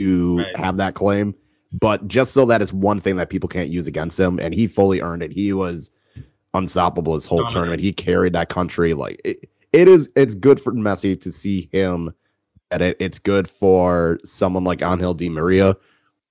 [0.00, 0.56] to Right.
[0.56, 1.34] have that claim,
[1.72, 4.66] but just so that is one thing that people can't use against him, and he
[4.66, 5.32] fully earned it.
[5.32, 5.90] He was
[6.52, 7.52] unstoppable this whole Dominant.
[7.54, 7.80] tournament.
[7.80, 8.94] He carried that country.
[8.94, 10.10] Like it, it is.
[10.16, 12.12] It's good for Messi to see him.
[12.70, 15.76] At it, it's good for someone like Angel Di Maria,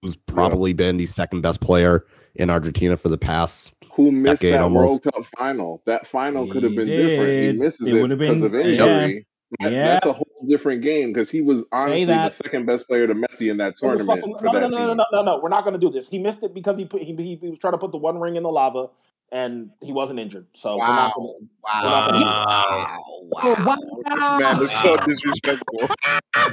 [0.03, 3.73] who's probably been the second best player in Argentina for the past.
[3.93, 4.87] Who missed Decade that almost.
[4.89, 5.81] World Cup final?
[5.85, 7.53] That final could have He been different.
[7.55, 8.69] He misses It it, would've because been- of yeah.
[9.03, 9.25] injury.
[9.59, 9.83] That- Yeah.
[9.93, 13.51] That's a whole different game because he was honestly the second best player to Messi
[13.51, 15.39] in that tournament Fucking- for no, no, that no, no, no, no, no.
[15.41, 16.09] We're not going to do this.
[16.09, 18.19] He missed it because he put he, he, he was trying to put the one
[18.19, 18.87] ring in the lava,
[19.33, 20.45] and he wasn't injured.
[20.53, 21.43] So we're not Wow.
[21.63, 22.97] gonna, Wow.
[23.31, 23.55] Wow.
[23.57, 23.77] Wow.
[24.05, 25.89] This man is so disrespectful.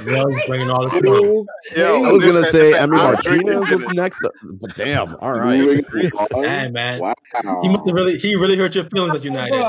[0.03, 1.45] Neal's bringing all the trouble.
[1.75, 5.15] Yo, I was gonna say listen, I'm drinking Martinez was next, but damn.
[5.17, 5.61] All right.
[6.33, 7.13] Hey man, Wow.
[7.61, 9.63] he must have really he really hurt your feelings at United.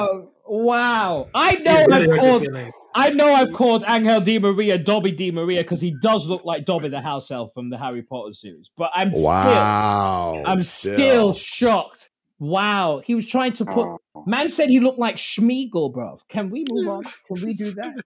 [0.46, 1.28] Wow!
[1.34, 2.46] I know really I've called,
[2.94, 6.64] I know I've called Angel Di Maria Dobby Di Maria because he does look like
[6.64, 8.70] Dobby the house elf from the Harry Potter series.
[8.76, 9.30] But I'm still,
[10.46, 12.10] I'm still shocked.
[12.42, 13.86] Wow, he was trying to put.
[13.86, 14.24] Oh.
[14.26, 16.18] Man said he looked like Sméagol, bro.
[16.28, 17.04] Can we move on?
[17.28, 18.02] Can we do that?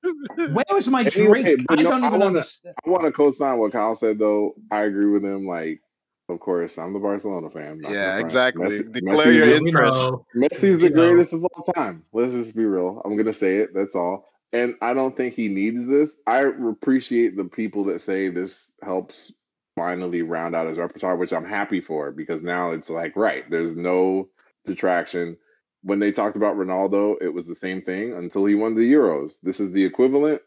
[0.52, 1.60] Where was my Anyway, drink?
[1.66, 2.74] but I no, don't I even wanna- understand.
[2.86, 4.52] I want to co-sign what Kyle said though.
[4.70, 5.46] I agree with him.
[5.46, 5.80] Like,
[6.28, 7.80] of course, I'm the Barcelona fan.
[7.82, 8.66] Yeah, exactly.
[8.66, 9.94] Messi- Declare Messi's your the- interest.
[9.94, 10.26] know.
[10.36, 12.04] Messi's the greatest of all time.
[12.12, 13.00] Let's just be real.
[13.06, 13.70] I'm gonna say it.
[13.74, 14.28] That's all.
[14.52, 16.18] And I don't think he needs this.
[16.26, 19.32] I appreciate the people that say this helps
[19.76, 23.48] finally round out his repertoire, which I'm happy for because now it's like right.
[23.50, 24.28] There's no
[24.66, 25.36] detraction.
[25.82, 29.34] when they talked about Ronaldo, it was the same thing until he won the Euros.
[29.42, 30.42] This is the equivalent.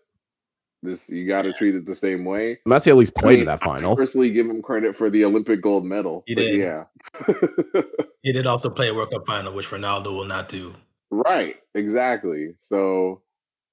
[0.82, 2.60] This you got to treat it the same way.
[2.68, 3.96] Messi at least I played mean, in that I final.
[3.96, 6.24] personally give him credit for the Olympic gold medal.
[6.26, 6.58] He did.
[6.58, 6.86] Yeah.
[8.22, 10.76] He did also play a World Cup final, which Ronaldo will not do.
[11.10, 12.56] Right, exactly.
[12.62, 13.22] So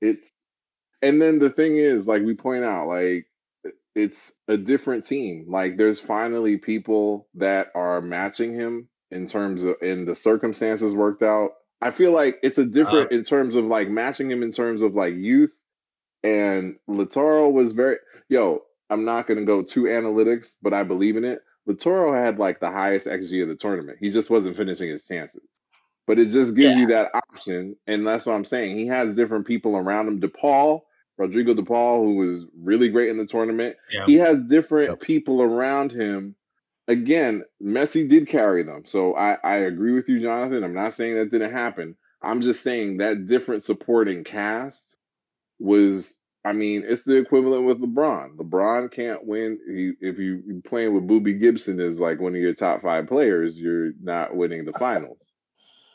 [0.01, 0.31] it's
[1.03, 3.27] and then the thing is, like we point out, like
[3.97, 5.47] it's a different team.
[5.49, 11.23] Like there's finally people that are matching him in terms of in the circumstances worked
[11.23, 11.53] out.
[11.81, 12.71] I feel like it's a uh-huh.
[12.71, 15.57] different in terms of like matching him in terms of like youth.
[16.23, 17.97] And Lautaro was very
[18.29, 21.41] yo, I'm not gonna go too analytics, but I believe in it.
[21.67, 23.99] Lautaro had like the highest XG of the tournament.
[24.01, 25.43] He just wasn't finishing his chances
[26.07, 28.77] but it just gives you that option, and that's what I'm saying.
[28.77, 30.21] He has different people around him.
[30.21, 30.87] De Paul,
[31.19, 34.05] Rodrigo De Paul, who was really great in the tournament, Yeah.
[34.07, 36.35] he has different people around him.
[36.89, 40.63] Again, Messi did carry them, so I, I agree with you, Jonathan.
[40.63, 41.97] I'm not saying that didn't happen.
[42.23, 44.85] I'm just saying that different supporting cast
[45.59, 46.17] was.
[46.45, 48.37] I mean, it's the equivalent with LeBron.
[48.37, 52.41] LeBron can't win he, if you you playing with Boobie Gibson as like one of
[52.41, 53.59] your top five players.
[53.59, 55.19] You're not winning the finals.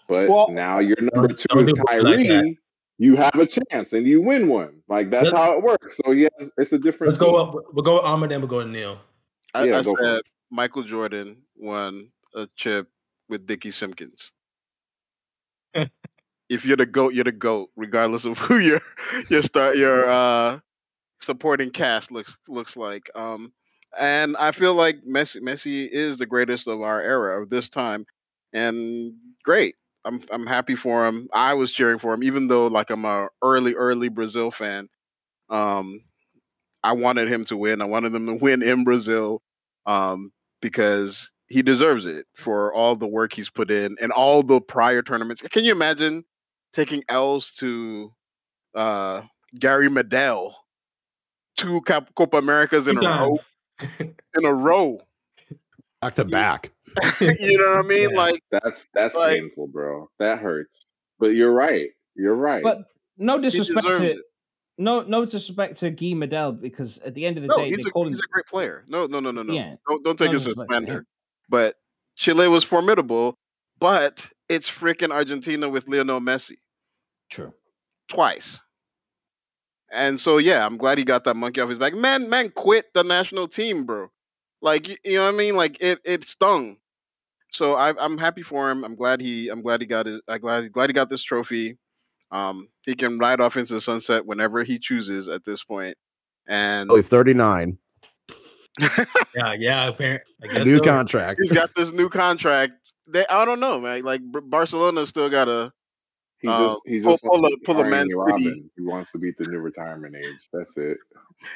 [0.10, 2.18] But Well- now your number two is do it like.
[2.18, 2.58] Kyrie.
[3.02, 4.84] You have a chance and you win one.
[4.88, 5.98] Like that's Let's- how it works.
[6.06, 7.10] So yes, it's a different.
[7.10, 7.56] Let's go up.
[7.74, 9.00] We'll go with Ahmed, then we'll go to Neal.
[9.56, 10.22] I, Yeah, I go said.
[10.52, 12.90] Michael Jordan won a chip
[13.28, 14.32] with Dickie Simpkins.
[16.48, 18.82] if you're the goat, you're the goat, regardless of who your
[19.32, 20.60] your start your uh
[21.22, 23.10] supporting cast looks looks like.
[23.16, 23.52] Um,
[24.00, 28.06] and I feel like Messi Messi is the greatest of our era of this time,
[28.54, 29.74] and great.
[30.06, 31.28] I'm I'm happy for him.
[31.34, 34.90] I was cheering for him, even though like I'm a early early Brazil fan.
[35.50, 36.02] Um,
[36.84, 37.82] I wanted him to win.
[37.82, 39.42] I wanted them to win in Brazil,
[39.86, 44.62] um, because he deserves it for all the work he's put in and all the
[44.62, 45.42] prior tournaments.
[45.52, 46.24] Can you imagine
[46.74, 48.14] taking L's to
[48.74, 49.22] uh,
[49.60, 50.54] Gary Medel,
[51.58, 53.36] two Cap- Copa Americas in a row,
[54.00, 55.02] in a row?
[56.02, 56.72] Back to back.
[57.40, 58.10] you know what I mean?
[58.12, 58.18] Yeah.
[58.18, 60.10] Like, That's that's Like- painful, bro.
[60.20, 60.86] That hurts.
[61.20, 61.90] But you're right.
[62.16, 62.64] You're right.
[62.64, 62.80] But
[63.18, 64.18] no disrespect to it.
[64.78, 67.84] no no disrespect to Guy Medel because at the end of the No, day he's
[67.84, 68.84] they a, call him a great player.
[68.88, 69.54] No, no, no, no, no.
[69.54, 69.76] Yeah.
[69.88, 71.06] Don't don't take No this as disrespect slander.
[71.50, 71.76] But
[72.16, 73.38] Chile was formidable,
[73.80, 76.58] but it's freaking Argentina with Lionel Messi.
[77.30, 77.54] true.
[78.10, 78.58] twice.
[79.92, 81.94] And so yeah, I'm glad he got that monkey off his back.
[81.94, 84.10] Man, man quit the national team, bro.
[84.62, 85.56] Like you, you know what I mean?
[85.56, 86.78] Like it it stung.
[87.52, 88.84] So I I'm happy for him.
[88.84, 90.22] I'm glad he I'm glad he got it.
[90.28, 91.78] I'm glad glad he got this trophy.
[92.32, 95.96] Um he can ride off into the sunset whenever he chooses at this point.
[96.48, 97.78] And Oh, he's 39.
[99.36, 99.88] Yeah, yeah.
[99.88, 100.84] Apparently, I A guess new so.
[100.84, 101.40] contract.
[101.42, 102.74] he's got this new contract.
[103.08, 104.04] They I don't know, man.
[104.04, 105.74] Like Barcelona still got a.
[106.40, 108.08] he uh, just he pull- just wants pull to a- pull a Man
[108.78, 110.38] He wants to beat the new retirement age.
[110.54, 110.98] That's it.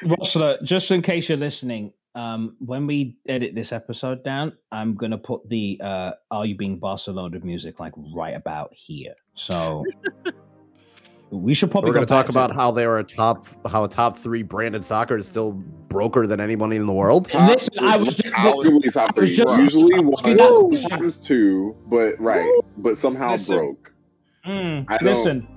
[0.02, 5.18] Rosler, just in case you're listening, um, when we edit this episode down, I'm gonna
[5.18, 9.14] put the uh Are You Being Barcelona music like right about here.
[9.34, 9.84] So
[11.30, 13.82] we should probably We're going to talk back about how they are a top, how
[13.84, 15.52] a top three branded soccer is still
[15.88, 17.32] broker than anybody in the world.
[17.34, 19.36] Listen, I was just, Arguably top I was three.
[19.36, 22.48] just- Usually one, asking sometimes two, but right.
[22.78, 23.56] But somehow Listen.
[23.56, 23.92] broke.
[24.46, 25.48] Mm, I don't- listen,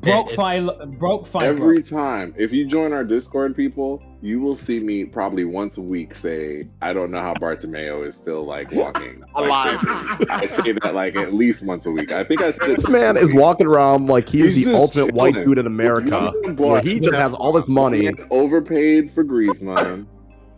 [0.00, 1.44] broke file, broke file.
[1.44, 5.82] Every time, if you join our Discord, people, you will see me probably once a
[5.82, 9.80] week say, "I don't know how Bartomeu is still like walking." Like, Alive.
[9.82, 10.26] seriously.
[10.30, 12.12] I say that like at least once a week.
[12.12, 14.80] I think I said it This man is walking around like he's, He's the just
[14.80, 18.10] ultimate white dude in America, where he just has all this money.
[18.30, 20.06] Overpaid for Griezmann.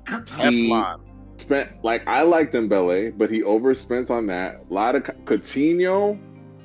[0.08, 0.14] He
[0.70, 1.00] Teflon.
[1.36, 4.64] spent like I liked Dembele, but he overspent on that.
[4.70, 6.18] A lot of Coutinho.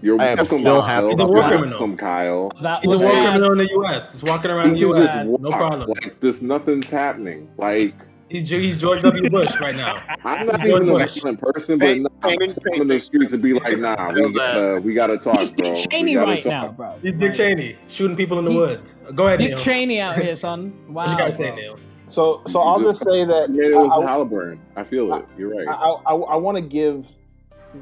[0.03, 1.95] You're I am welcome, still happy He's a war welcome, criminal.
[1.95, 2.51] Kyle.
[2.61, 3.29] That He's a was war bad.
[3.31, 4.11] criminal in the U.S.
[4.11, 5.15] He's walking around He the U.S.
[5.39, 5.89] No problem.
[6.01, 6.41] like this.
[6.41, 7.49] Nothing's happening.
[7.57, 7.95] Like
[8.27, 9.29] He's he's George W.
[9.29, 10.03] Bush right now.
[10.25, 11.21] I'm not He's even a Bush.
[11.21, 14.15] violent person, but Paint- no, painting, I'm in the streets and be like, nah, we
[14.23, 15.73] Feels gotta, uh, we gotta talk, He's bro.
[15.75, 16.49] Dick Cheney right talk.
[16.49, 16.99] now, bro.
[17.01, 18.95] He's Dick Cheney shooting people in the He's- woods.
[19.15, 19.59] Go ahead, Dick Neal.
[19.59, 20.73] Cheney out here, son.
[20.87, 21.03] Wow.
[21.05, 21.53] What you gotta say.
[21.55, 21.77] Neal?
[22.09, 24.59] So so You I'll just, say that You made it was I- I- Halliburton.
[24.75, 25.25] I feel it.
[25.37, 25.67] You're right.
[25.67, 27.05] I, I, I want to give,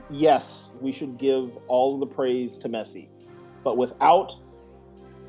[0.09, 3.07] yes, we should give all of the praise to Messi,
[3.63, 4.35] but without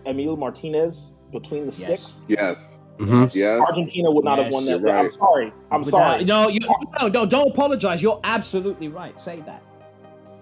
[0.07, 2.03] Emi Martinez between the Yes.
[2.03, 3.35] sticks, yes, Mhm.
[3.35, 3.61] yes.
[3.69, 4.81] Argentina would not have won that.
[4.81, 5.53] you're I'm sorry.
[5.71, 6.25] I'm Without- sorry.
[6.25, 6.59] No, you,
[7.01, 8.03] no, no, don't apologize.
[8.03, 9.19] You're absolutely right.
[9.21, 9.63] Say that.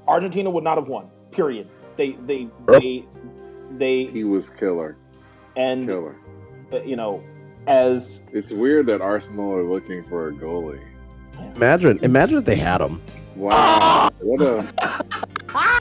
[0.09, 1.07] Argentina would not have won.
[1.31, 1.69] Period.
[1.97, 3.05] They they they
[3.79, 4.97] they He was killer,
[5.57, 6.17] and killer.
[6.73, 7.23] uh, you know
[7.67, 10.81] as It's weird that Arsenal are looking for a goalie.
[11.57, 13.01] Imagine, imagine if they had him.
[13.41, 14.63] Wow, what a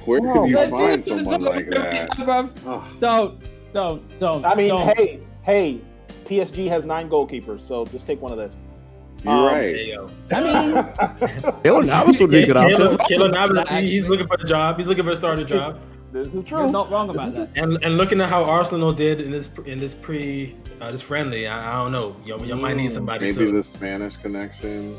[0.05, 2.89] Where No, can you Let find someone like don't- that?
[2.99, 3.39] Don't,
[3.73, 4.45] don't, don't.
[4.45, 4.95] I mean, don't.
[4.97, 5.79] hey, hey,
[6.25, 8.53] PSG has nine goalkeepers, so just take one of those.
[9.23, 9.63] You're Um, right.
[9.63, 9.97] Hey.
[10.31, 10.73] I mean,
[11.63, 13.17] Keylor Navas would be a good Caleb, option.
[13.17, 14.77] Caleb Navas, he- he's looking for a job.
[14.77, 15.79] He's looking for a starter job.
[16.13, 16.59] this is true.
[16.59, 17.49] you're not wrong about that.
[17.55, 21.45] And and looking at how Arsenal did in this in this pre uh, this friendly,
[21.47, 22.15] I, I don't know.
[22.25, 23.55] You you might need Mm, somebody Maybe soon.
[23.55, 24.95] the Spanish connection.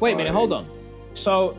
[0.00, 0.66] Wait a minute, hold on.
[1.14, 1.56] So,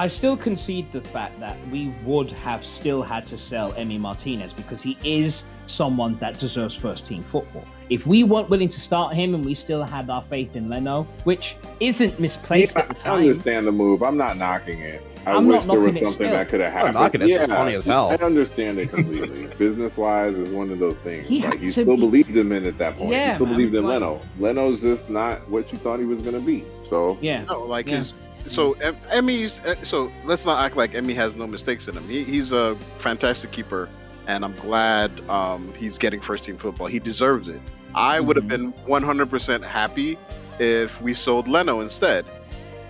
[0.00, 4.50] I still concede the fact that we would have still had to sell Emi Martinez
[4.50, 7.66] because he is someone that deserves first team football.
[7.90, 11.02] If we weren't willing to start him and we still had our faith in Leno,
[11.24, 13.12] which isn't misplaced Yeah, at the time.
[13.12, 14.02] I understand the move.
[14.02, 15.02] I'm not knocking it.
[15.26, 16.30] I I'm not wish there was knocking it something still.
[16.30, 16.96] that could have happened.
[16.96, 17.20] I'm happened.
[17.20, 17.44] not knocking it.
[17.44, 18.08] It's funny as hell.
[18.10, 19.48] I understand it completely.
[19.58, 21.28] Business wise is one of those things.
[21.28, 23.10] He like had you still be- believed him in at that point.
[23.10, 24.22] Yeah, you still man, believed in like- Leno.
[24.38, 26.64] Leno's just not what you thought he was gonna be.
[26.88, 27.98] So yeah, No, like Yeah.
[27.98, 28.14] his.
[28.46, 29.60] So Em- Emi's.
[29.64, 32.08] eh, So let's not act like Emi has no mistakes in him.
[32.08, 33.88] He, he's a fantastic keeper,
[34.26, 36.86] and I'm glad um, he's getting first team football.
[36.86, 37.60] He deserves it.
[37.94, 38.48] I would have Mhm.
[38.48, 40.16] been 100% happy
[40.58, 42.24] if we sold Leno instead.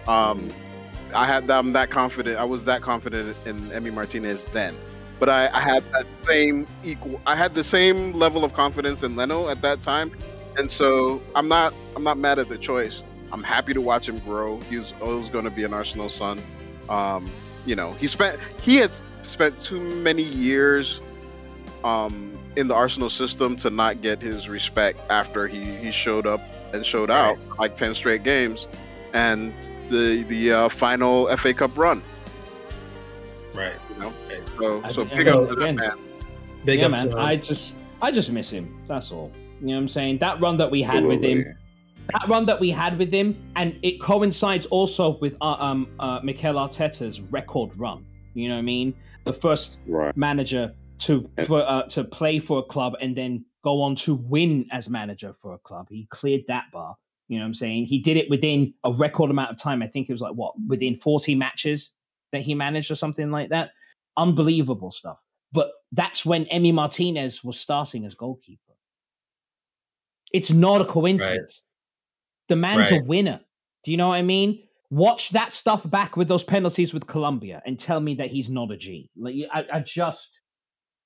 [0.09, 0.49] Um,
[1.15, 2.39] I had I'm that confident.
[2.39, 4.77] I was that confident in Emi Martinez then,
[5.19, 7.21] but I, I had that same equal.
[7.27, 10.13] I had the same level of confidence in Leno at that time,
[10.57, 13.03] and so I'm not I'm not mad at the choice.
[13.33, 14.59] I'm happy to watch him grow.
[14.63, 16.41] He was always going to be an Arsenal son.
[16.89, 17.31] Um,
[17.67, 18.91] you know, he spent he had
[19.23, 21.01] spent too many years
[21.85, 26.41] um, in the Arsenal system to not get his respect after he, he showed up
[26.73, 28.67] and showed out like ten straight games,
[29.13, 29.53] and
[29.91, 32.03] the the uh, final FA Cup run.
[33.55, 33.75] Right.
[33.95, 34.43] You know, Right.
[34.59, 36.07] so I so think- big up to again, that man.
[36.65, 37.15] Big yeah, up man.
[37.15, 38.79] I just, I just miss him.
[38.87, 39.33] That's all.
[39.61, 40.19] You know what I'm saying?
[40.19, 41.60] That run that we had with him, absolutely.
[42.13, 46.21] That run that we had with him, and it coincides also with uh, um uh,
[46.23, 48.05] Mikel Arteta's record run.
[48.35, 48.95] You know what I mean?
[49.25, 50.17] The first right.
[50.17, 54.67] manager to for, uh, to play for a club and then go on to win
[54.73, 55.89] as manager for a club.
[55.91, 56.97] He cleared that bar.
[57.29, 57.87] You know what I'm saying?
[57.87, 59.83] He did it within a record amount of time.
[59.83, 61.93] I think it was like what within 40 matches
[62.33, 63.71] that he managed or something like that.
[64.17, 65.19] Unbelievable stuff.
[65.53, 68.61] But that's when Emi Martinez was starting as goalkeeper.
[70.33, 71.63] It's not a coincidence.
[72.51, 73.41] The man's a winner.
[73.85, 74.63] Do you know what I mean?
[74.91, 78.73] Watch that stuff back with those penalties with Colombia and tell me that he's not
[78.73, 79.09] a G.
[79.17, 80.41] Like I, I just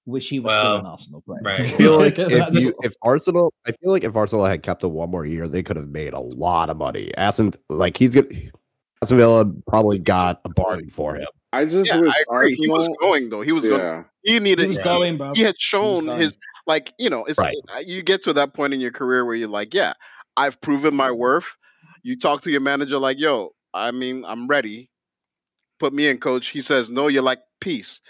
[0.07, 1.41] wish he was still Well, an Arsenal player.
[1.43, 1.61] right.
[1.61, 4.93] I feel like if, you, if Arsenal, I feel like if Arsenal had kept him
[4.93, 7.15] one more year, they could have made a lot of money.
[7.19, 8.29] Aston, like he's gonna,
[9.03, 11.27] Aston Villa probably got a bargain for him.
[11.53, 12.55] I just Yeah, wish I agree.
[12.55, 13.43] He was going though.
[13.43, 14.05] He was going.
[14.23, 14.63] He needed.
[14.63, 14.85] he was Yeah.
[14.85, 15.33] going, bro.
[15.35, 16.21] he had shown going.
[16.21, 16.35] his
[16.67, 17.55] like you know it's Right.
[17.85, 19.93] you get to that point in your career where you're like yeah
[20.37, 21.47] i've proven my worth.
[22.03, 24.91] You talk to your manager like yo i mean i'm ready.
[25.81, 26.49] Put me in coach.
[26.49, 28.01] He says no you're like peace.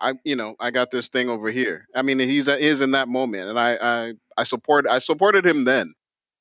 [0.00, 1.86] I you know i got this thing over here.
[1.94, 5.64] I mean he's is in that moment and i i i support i supported him
[5.64, 5.94] then.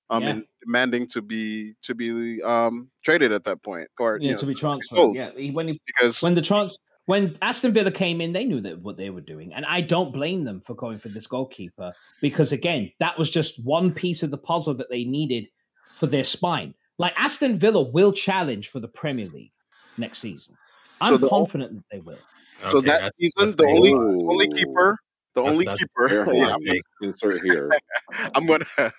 [0.09, 0.29] Um Yeah.
[0.31, 4.39] in demanding to be to be um traded at that point or yeah, you know,
[4.39, 5.15] to be transferred.
[5.15, 6.77] Yeah, he, when he, because when the trans
[7.11, 10.13] when Aston Villa came in, they knew that what they were doing, and I don't
[10.13, 14.31] blame them for going for this goalkeeper because again, that was just one piece of
[14.31, 15.47] the puzzle that they needed
[15.95, 16.73] for their spine.
[16.97, 19.51] Like Aston Villa will challenge for the Premier League
[19.97, 20.55] next season.
[21.01, 22.17] I'm the- confident that they will.
[22.61, 24.29] so Okay, that that's- season that's the the- only Ooh.
[24.31, 24.97] only keeper
[25.33, 27.69] the That's- only that's keeper yeah, I'm gonna insert here.
[28.35, 28.65] I'm gonna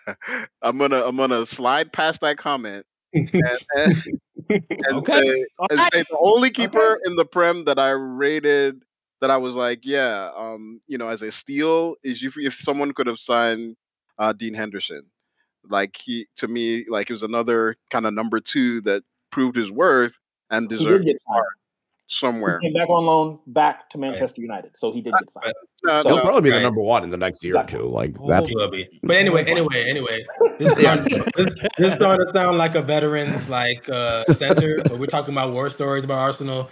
[0.63, 3.31] I'm gonna I'm gonna slide past that comment and,
[3.77, 4.03] and,
[4.49, 5.45] and Okay.
[5.71, 5.91] and right.
[5.93, 8.83] the only keeper in the prem that I rated
[9.21, 12.93] that I was like, yeah, um, you know, as a steal is if if someone
[12.93, 13.77] could have signed
[14.19, 15.05] uh, Dean Henderson,
[15.69, 19.71] like he to me, like it was another kind of number two that proved his
[19.71, 20.19] worth
[20.51, 21.45] and He did deserved get signed.
[22.13, 22.59] Somewhere.
[22.61, 25.55] He came back on loan back to Manchester United, so he did get signed.
[25.89, 27.83] Uh, So- He'll probably be the number one in the next year or two.
[27.89, 28.89] Like that's He will be.
[29.03, 30.25] But anyway, anyway, anyway,
[30.59, 35.07] this starting, this, this starting to sound like a veterans like uh, center, but we're
[35.07, 36.71] talking about war stories about Arsenal.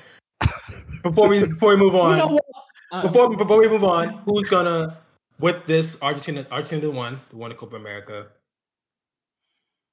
[1.03, 2.41] Before we before we move on, You know?
[2.93, 4.99] Uh, before before we move on, who's gonna
[5.39, 8.27] with this Argentina Argentina won the one the Copa America?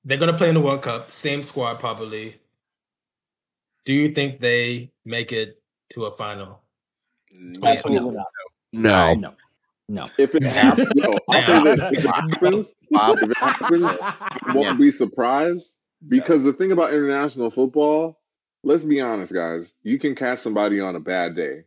[0.04, 2.40] They're gonna play in the World Cup, same squad probably.
[3.86, 6.62] Do you think they make it to a final?
[7.32, 8.28] yeah, Absolutely not.
[8.74, 9.16] no.
[9.16, 9.34] no,
[9.90, 10.10] no.
[10.18, 11.86] If it happens, no, I'll say this.
[11.92, 12.76] If it happens,
[13.08, 15.74] if it happens, I won't be surprised
[16.08, 18.20] because the thing about international football,
[18.64, 21.64] let's be honest, guys, you can catch somebody on a bad day.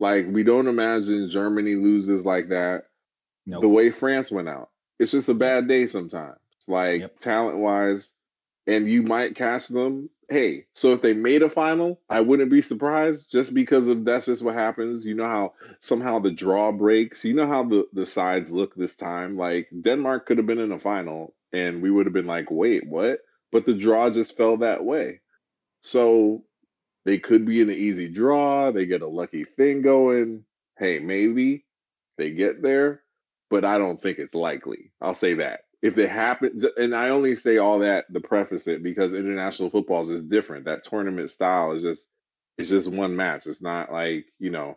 [0.00, 2.84] Like we don't imagine Germany loses like that.
[3.46, 3.62] Nope.
[3.62, 6.38] The way France went out, it's just a bad day sometimes.
[6.68, 7.20] Like Yep.
[7.20, 8.12] talent wise,
[8.66, 12.62] and you might catch them hey, so if they made a final, I wouldn't be
[12.62, 15.06] surprised just because of that's just what happens.
[15.06, 17.24] You know how somehow the draw breaks.
[17.24, 19.36] You know how the the sides look this time.
[19.36, 22.86] Like Denmark could have been in a final, and we would have been like, wait,
[22.86, 23.20] what?
[23.50, 25.20] But the draw just fell that way.
[25.80, 26.44] So
[27.04, 28.70] they could be in an easy draw.
[28.70, 30.44] They get a lucky thing going.
[30.78, 31.64] Hey, maybe
[32.18, 33.02] they get there,
[33.50, 34.92] but I don't think it's likely.
[35.00, 38.82] I'll say that if it happens, and I only say all that to preface it
[38.82, 40.64] because international football is just different.
[40.64, 42.06] That tournament style is just
[42.56, 43.46] it's just one match.
[43.46, 44.76] It's not like you know.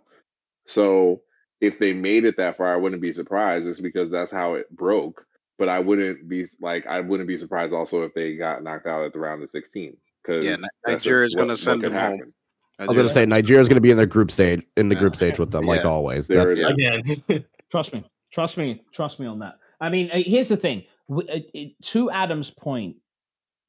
[0.67, 1.21] So
[1.59, 4.69] if they made it that far, I wouldn't be surprised just because that's how it
[4.75, 5.25] broke.
[5.57, 9.03] But I wouldn't be like I wouldn't be surprised also if they got knocked out
[9.03, 12.33] at the round of sixteen because Yeah, Ni- Nigeria is going to send them home.
[12.79, 14.95] I was going to say Nigeria's going to be in the group stage in the
[14.95, 15.01] Yeah.
[15.01, 16.27] group stage with them, like always.
[16.27, 16.61] There That's.
[16.63, 17.23] Again.
[17.71, 18.03] Trust me.
[18.31, 18.83] Trust me.
[18.91, 19.55] Trust me on that.
[19.81, 20.83] I mean, uh, here's the thing.
[21.11, 21.39] Uh,
[21.81, 22.95] to Adam's point,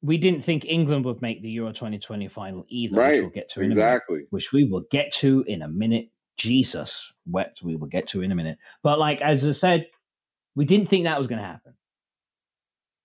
[0.01, 3.13] we didn't think England would make the Euro 2020 final either, right.
[3.13, 3.81] which we'll get to in a minute.
[3.81, 4.21] exactly.
[4.29, 6.09] Which we will get to in a minute.
[6.37, 7.57] Jesus, wet.
[7.63, 8.57] We will get to in a minute.
[8.83, 9.87] But like as I said,
[10.55, 11.73] we didn't think that was going to happen.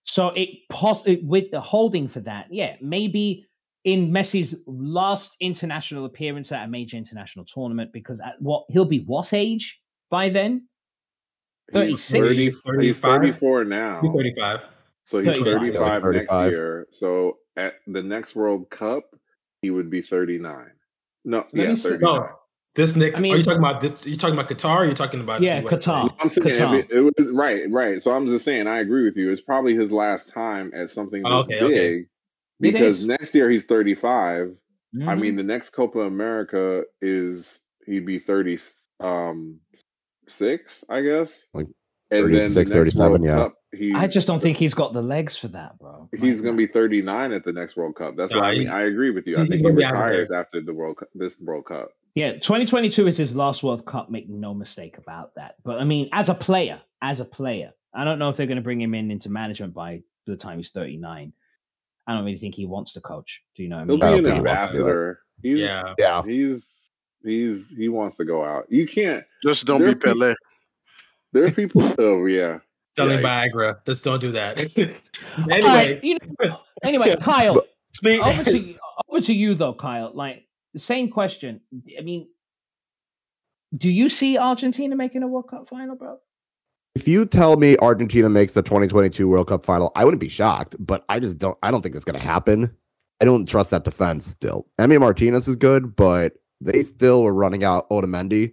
[0.04, 3.46] So it pos- with the holding for that, yeah, maybe
[3.84, 9.00] in Messi's last international appearance at a major international tournament, because at what he'll be
[9.00, 10.66] what age by then?
[11.72, 12.60] He's 36?
[12.64, 14.00] 30, he's 34 now.
[14.00, 14.64] Be 35.
[15.04, 15.50] So he's 35.
[15.60, 16.14] 35, Yeah, 35.
[16.44, 16.86] next year.
[16.90, 19.04] So at the next World Cup,
[19.62, 20.66] he would be 39.
[21.24, 22.14] No, Let yeah, me see- 39.
[22.20, 22.28] No.
[22.74, 24.78] This next I mean- are you talking about this are you talking about Qatar or
[24.82, 25.76] are you talking about Yeah, USA?
[25.76, 26.14] Qatar.
[26.20, 26.78] I'm saying if Qatar.
[26.78, 28.00] it, it was right, right.
[28.00, 29.32] So I'm just saying I agree with you.
[29.32, 32.04] It's probably his last time at something Oh, okay, big okay.
[32.60, 33.06] because is.
[33.06, 34.54] next year he's 35.
[34.94, 35.20] I Mhm.
[35.20, 38.58] mean, the next Copa America is he'd be 30
[39.00, 39.58] um
[40.30, 41.44] six, I guess.
[41.54, 41.66] Like
[42.10, 43.34] and then the 36, 37, yeah.
[43.34, 43.54] Cup,
[43.96, 46.08] I just don't think he's got the legs for that, bro.
[46.16, 48.16] he's gonna be 39 at the next World Cup.
[48.16, 49.36] That's Nah, why I mean I agree with you.
[49.36, 50.40] I think he gonna be out of retires there.
[50.40, 51.90] after the World Cup, this World Cup.
[52.14, 54.10] Yeah, 2022 is his last World Cup.
[54.10, 55.56] Make no mistake about that.
[55.64, 58.56] But I mean, as a player, as a player, I don't know if they're going
[58.56, 61.32] to bring him in into management by the time he's 39.
[62.08, 63.42] I don't really think he wants to coach.
[63.54, 64.22] Do you know what I He'll mean?
[64.24, 64.90] be an think he wants to do that.
[64.90, 65.20] ambassador.
[65.42, 65.94] He's Yeah.
[65.98, 66.22] yeah.
[66.24, 66.74] he's
[67.22, 68.66] he's he wants to go out.
[68.68, 69.24] You can't.
[69.42, 70.34] Just don't be are peop- Pele.
[71.32, 71.94] There are people.
[71.98, 72.58] oh yeah.
[72.96, 73.52] Selling Yikes.
[73.52, 73.76] Viagra.
[73.86, 74.58] Just don't do that.
[75.50, 77.62] Anyway, right, you know, anyway, Kyle,
[77.92, 78.74] speak over to
[79.08, 80.10] over to you though, Kyle.
[80.12, 81.60] Like the same question.
[81.96, 82.28] I mean,
[83.76, 86.18] do you see Argentina making a World Cup final, bro?
[86.96, 90.74] If you tell me Argentina makes the 2022 World Cup final, I wouldn't be shocked,
[90.80, 92.74] but I just don't I don't think it's going to happen.
[93.20, 94.66] I don't trust that defense still.
[94.78, 98.52] Emi Martinez is good, but they still were running out Otamendi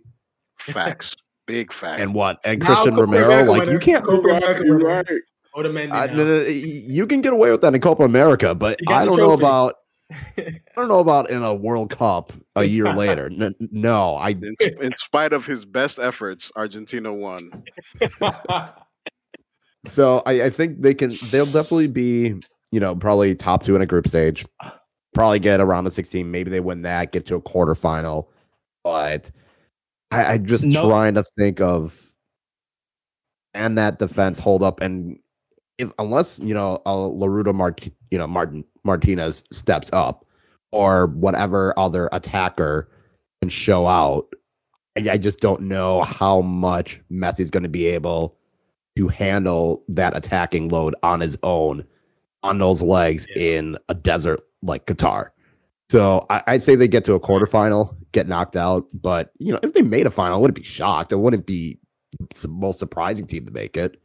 [0.60, 1.16] Facts.
[1.48, 2.02] Big facts.
[2.02, 2.40] and what?
[2.44, 3.44] And Now Cristian Romero.
[3.44, 4.66] Like you can't Copa You're America right.
[4.66, 5.08] You're right.
[5.56, 8.80] Otamendi I, no, no, no, you can get away with that in Copa America, but
[8.90, 9.76] I don't know about
[10.12, 13.28] I don't know about in a World Cup a year later.
[13.28, 17.64] N- no, I in, in spite of his best efforts, Argentina won.
[19.88, 21.16] So I, I think they can.
[21.30, 22.36] They'll definitely be,
[22.72, 24.46] you know, probably top two in a group stage.
[25.16, 26.30] Probably get around the 16.
[26.30, 28.28] Maybe they win that, get to a quarterfinal.
[28.84, 29.32] But
[30.12, 30.88] I, I just No.
[30.88, 32.00] trying to think of
[33.54, 35.18] and that defense hold up and
[35.78, 40.26] if unless you know uh, Lautaro Mart, you know Martin Martinez steps up
[40.72, 42.90] or whatever other attacker
[43.42, 44.28] can show out.
[44.98, 48.38] I, I just don't know how much Messi's going to be able
[48.98, 51.84] to handle that attacking load on his own
[52.44, 53.58] on those legs Yeah.
[53.58, 55.30] in a desert like Qatar.
[55.90, 58.88] So I, I'd say they get to a quarterfinal, get knocked out.
[58.94, 61.12] But you know, if they made a final, I wouldn't be shocked.
[61.12, 61.80] It wouldn't be
[62.42, 64.02] the most surprising team to make it.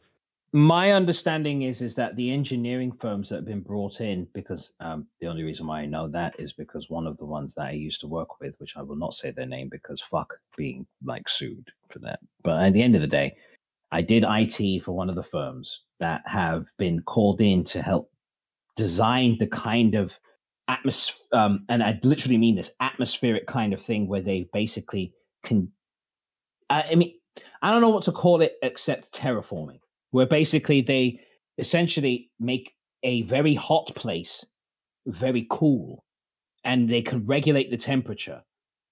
[0.53, 5.07] My understanding is is that the engineering firms that have been brought in, because um,
[5.21, 7.71] the only reason why I know that is because one of the ones that I
[7.71, 11.29] used to work with, which I will not say their name because fuck being like
[11.29, 12.19] sued for that.
[12.43, 13.37] But at the end of the day,
[13.93, 18.11] I did IT for one of the firms that have been called in to help
[18.75, 20.19] design the kind of
[20.71, 25.13] atmosphere, um, and I literally mean this atmospheric kind of thing where they basically
[25.45, 25.71] can.
[26.69, 27.15] I, I mean,
[27.63, 31.21] I don't know what to call it except terraforming, where basically they
[31.59, 34.45] essentially make a very hot place
[35.07, 36.05] very cool
[36.65, 38.43] and they can regulate the temperature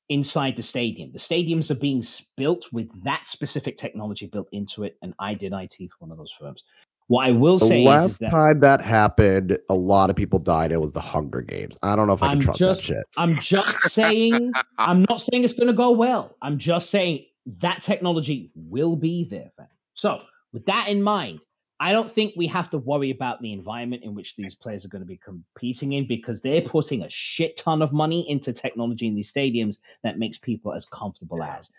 [0.08, 1.12] inside the stadium.
[1.12, 2.02] The stadiums are being
[2.36, 6.18] built with that specific technology built into it, and I did IT for one of
[6.18, 6.64] those firms.
[7.08, 10.16] What I will The say is, is last that time that happened, a lot of
[10.16, 10.72] people died.
[10.72, 11.78] It was the Hunger Games.
[11.82, 13.04] I don't know if I can I'm trust just- that shit.
[13.16, 16.36] I'm just saying, I'm not saying it's going to go well.
[16.42, 17.24] I'm just saying
[17.60, 19.50] that technology will be there.
[19.94, 21.40] So, with that in mind,
[21.80, 24.88] I don't think we have to worry about the environment in which these players are
[24.88, 29.06] going to be competing in because they're putting a shit ton of money into technology
[29.06, 31.70] in these stadiums that makes people as comfortable as.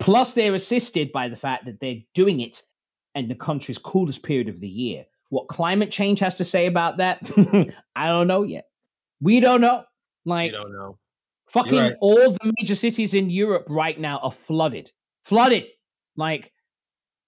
[0.00, 2.62] Plus, they're assisted by the fact that they're doing it
[3.14, 5.04] in the country's coolest period of the year.
[5.30, 7.20] What climate change has to say about that,
[7.96, 8.66] I don't know yet.
[9.20, 9.84] We don't know.
[10.24, 10.98] Like, You don't know.
[11.50, 11.92] Fucking right.
[12.00, 14.90] all the major cities in Europe right now are flooded.
[15.24, 15.66] Flooded.
[16.16, 16.52] Like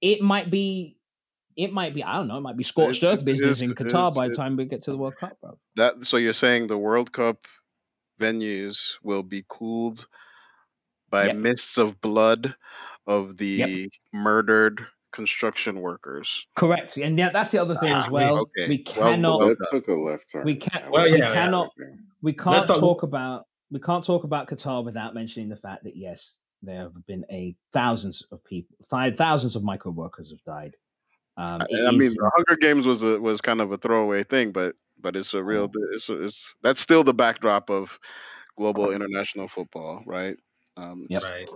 [0.00, 0.96] it might be
[1.56, 3.62] it might be, I don't know, it might be scorched It's- earth it business is-
[3.62, 5.58] in Qatar is- by the it- time we get to the World Cup, bro.
[5.76, 7.46] That so you're saying the World Cup
[8.20, 10.06] venues will be cooled
[11.10, 11.36] by Yep.
[11.36, 12.54] mists of blood
[13.06, 16.46] of the murdered construction workers.
[16.56, 16.96] Correct.
[16.96, 18.38] And yeah, that's the other thing Ah, as well.
[18.38, 18.68] okay.
[18.68, 20.44] We cannot well That took a left turn.
[20.44, 21.32] we can't Well, we yeah, yeah.
[21.34, 21.70] cannot
[22.22, 25.84] we Let's can't talk- talk about we can't talk about Qatar without mentioning the fact
[25.84, 30.42] that yes, there have been a thousands of people, five thousands of micro workers have
[30.44, 30.74] died.
[31.38, 34.52] Um, I, I mean, the Hunger Games was a was kind of a throwaway thing,
[34.52, 35.88] but but it's a real Oh.
[35.94, 37.98] it's a, it's that's still the backdrop of
[38.58, 40.36] global international football, right?
[40.76, 41.22] Um, Yep.
[41.22, 41.48] Right.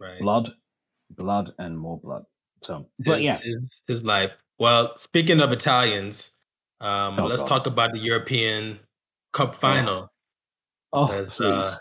[0.00, 0.20] Right.
[0.20, 0.52] blood,
[1.10, 2.24] blood, and more blood.
[2.62, 4.32] So, but his, yeah, his, his life.
[4.58, 6.30] Well, speaking of Italians,
[6.80, 7.48] um, Oh, let's God.
[7.48, 8.78] talk about the European
[9.32, 10.10] Cup final.
[10.92, 11.76] oh That's, please, uh,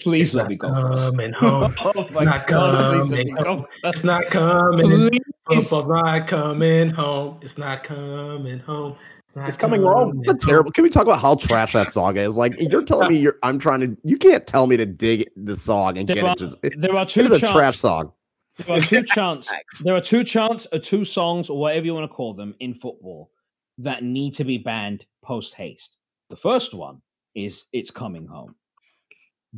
[0.00, 1.10] please let me go first.
[1.10, 1.74] coming home.
[1.80, 3.66] oh It's not God, coming home.
[3.84, 5.10] It's not coming.
[5.10, 5.20] Please.
[5.48, 7.38] Football's not coming home.
[7.42, 8.96] It's not coming home.
[9.26, 10.10] It's not It's coming home.
[10.10, 10.70] coming That's terrible.
[10.72, 12.36] Can we talk about how trash that song is?
[12.36, 15.54] Like you're telling me you're I'm trying to you can't tell me to dig the
[15.56, 16.80] song and There get are, into it.
[16.80, 17.52] there are It two is a chants.
[17.52, 18.12] trash song.
[18.58, 19.50] There are two chants.
[19.80, 22.74] There are two chants or two songs or whatever you want to call them in
[22.74, 23.30] football
[23.78, 25.98] that need to be banned post haste.
[26.30, 27.02] The first one
[27.34, 28.54] is "It's Coming Home."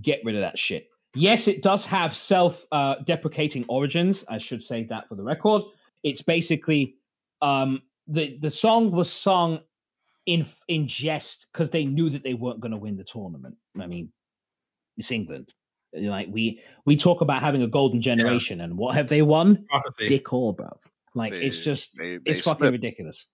[0.03, 0.89] Get rid of that shit.
[1.15, 4.25] Yes, it does have self-deprecating origins.
[4.29, 5.63] I should say that for the record.
[6.03, 6.97] It's basically
[7.41, 9.61] um, the the song was sung
[10.27, 13.57] in in jest because they knew that they weren't going to win the tournament.
[13.81, 14.13] I mean,
[14.97, 15.53] it's England.
[15.95, 19.65] Like we we talk about having a golden generation, and what have they won?
[19.71, 20.07] Prophecy.
[20.07, 20.69] Dick all, bro.
[21.15, 22.73] Like it's just they- they it's fucking slipped.
[22.73, 23.27] ridiculous.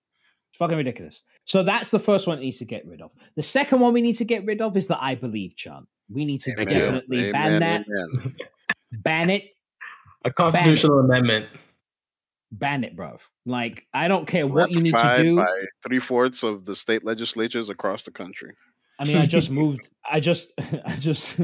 [0.53, 1.23] It's fucking ridiculous.
[1.47, 3.11] So that's the first one that needs to get rid of.
[3.35, 5.87] The second one we need to get rid of is the I believe chant.
[6.09, 6.79] We need to Thank you.
[6.79, 8.37] definitely ban that, amen.
[8.93, 9.45] ban it,
[10.25, 11.47] A constitutional amendment.
[12.53, 13.19] ban it, bro.
[13.47, 15.45] Like I don't care what you need to do.
[15.85, 18.53] three fourths of the state legislatures across the country.
[19.01, 19.89] I mean, I just moved.
[20.09, 20.53] I just,
[20.87, 21.41] I just,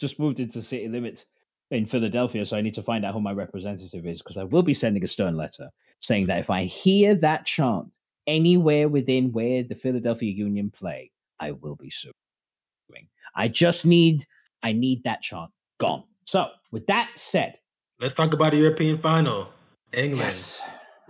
[0.00, 1.26] just moved into city limits
[1.70, 4.62] in Philadelphia, so I need to find out who my representative is because I will
[4.62, 5.70] be sending a stern letter
[6.00, 7.88] saying that if I hear that chant
[8.26, 12.12] anywhere within where the Philadelphia Union play, I will be suing.
[13.36, 14.24] I just need,
[14.62, 16.04] I need that chant gone.
[16.24, 17.58] So, with that said,
[18.00, 19.48] Let's talk about the European final.
[19.92, 20.26] England.
[20.26, 20.60] yes,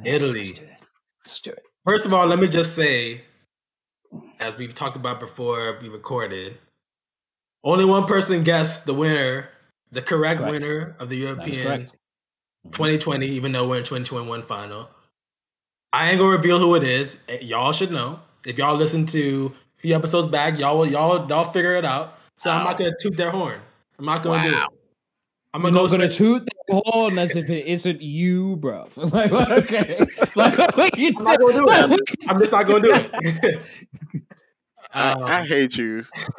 [0.05, 0.47] Italy.
[0.47, 0.78] let's do it.
[1.24, 1.62] Let's do it.
[1.85, 3.22] First of all, let me just say,
[4.41, 6.59] as we've talked about before we recorded,
[7.64, 9.48] only one person guessed the winner,
[9.90, 10.52] the correct, Correct.
[10.52, 11.82] winner of the European.
[11.84, 11.90] Mhm.
[12.72, 14.88] 2020, even though we're in 2021 final.
[15.92, 17.22] I ain't gonna reveal who it is.
[17.28, 18.20] Eh, Y'all should know.
[18.46, 22.18] If y'all listen to a few episodes back, y'all will y'all y'all figure it out.
[22.36, 23.60] So I'm not gonna toot their horn.
[23.98, 24.58] I'm not gonna do it.
[24.60, 24.68] I'm
[25.54, 28.88] I'm gonna go gonna straight- toot the horn as if it isn't you, bro.
[28.96, 29.98] like, okay,
[30.34, 32.00] like, what you I'm not gonna do it.
[32.28, 33.62] I'm just not gonna do it.
[34.95, 36.05] I, Um, I hate you.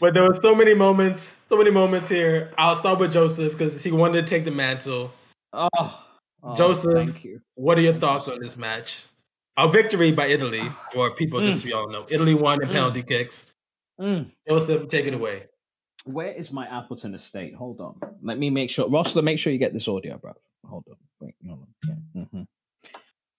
[0.00, 2.50] but there were so many moments, so many moments here.
[2.56, 5.12] I'll start with Joseph because he wanted to take the mantle.
[5.52, 6.04] Oh,
[6.42, 6.92] oh, Joseph.
[6.94, 7.40] thank you.
[7.56, 9.04] What are your thoughts on this match?
[9.56, 12.06] A victory by Italy, or people just so y'all know.
[12.08, 12.72] Italy won in Mm.
[12.72, 13.46] penalty kicks.
[14.00, 14.30] Mm.
[14.48, 15.44] Joseph, take it away.
[16.04, 17.54] Where is my Appleton estate?
[17.54, 17.98] Hold on.
[18.20, 18.88] Let me make sure.
[18.88, 20.32] Ross, make sure you get this audio, bro.
[20.68, 20.96] Hold on.
[21.20, 21.68] Wait, hold on.
[22.14, 22.24] Yeah.
[22.24, 22.42] hmm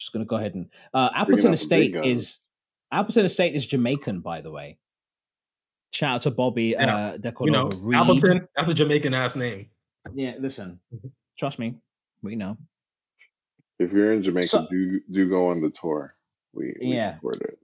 [0.06, 2.38] Just gonna go ahead and uh, Appleton out the big Estate is
[2.92, 4.78] Appleton Estate is Jamaican, by the way.
[5.94, 7.16] Shout out to Bobby Yeah.
[7.24, 8.00] uh, You know, Reid.
[8.00, 9.68] Appleton, that's a Jamaican ass name.
[10.14, 10.80] Yeah, listen,
[11.40, 11.74] trust me,
[12.22, 12.56] we know.
[13.80, 16.16] If you're in Jamaica, So- do do go on the tour.
[16.54, 17.16] We, we Yeah.
[17.16, 17.58] support it.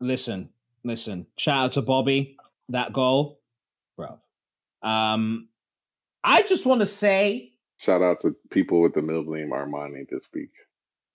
[0.00, 0.48] listen,
[0.82, 1.28] listen.
[1.38, 2.36] Shout out to Bobby.
[2.70, 3.38] That goal,
[3.96, 4.18] bro.
[4.82, 5.48] Um,
[6.24, 10.28] I just want to say Shout out to people with the middle name Armani this
[10.34, 10.50] week.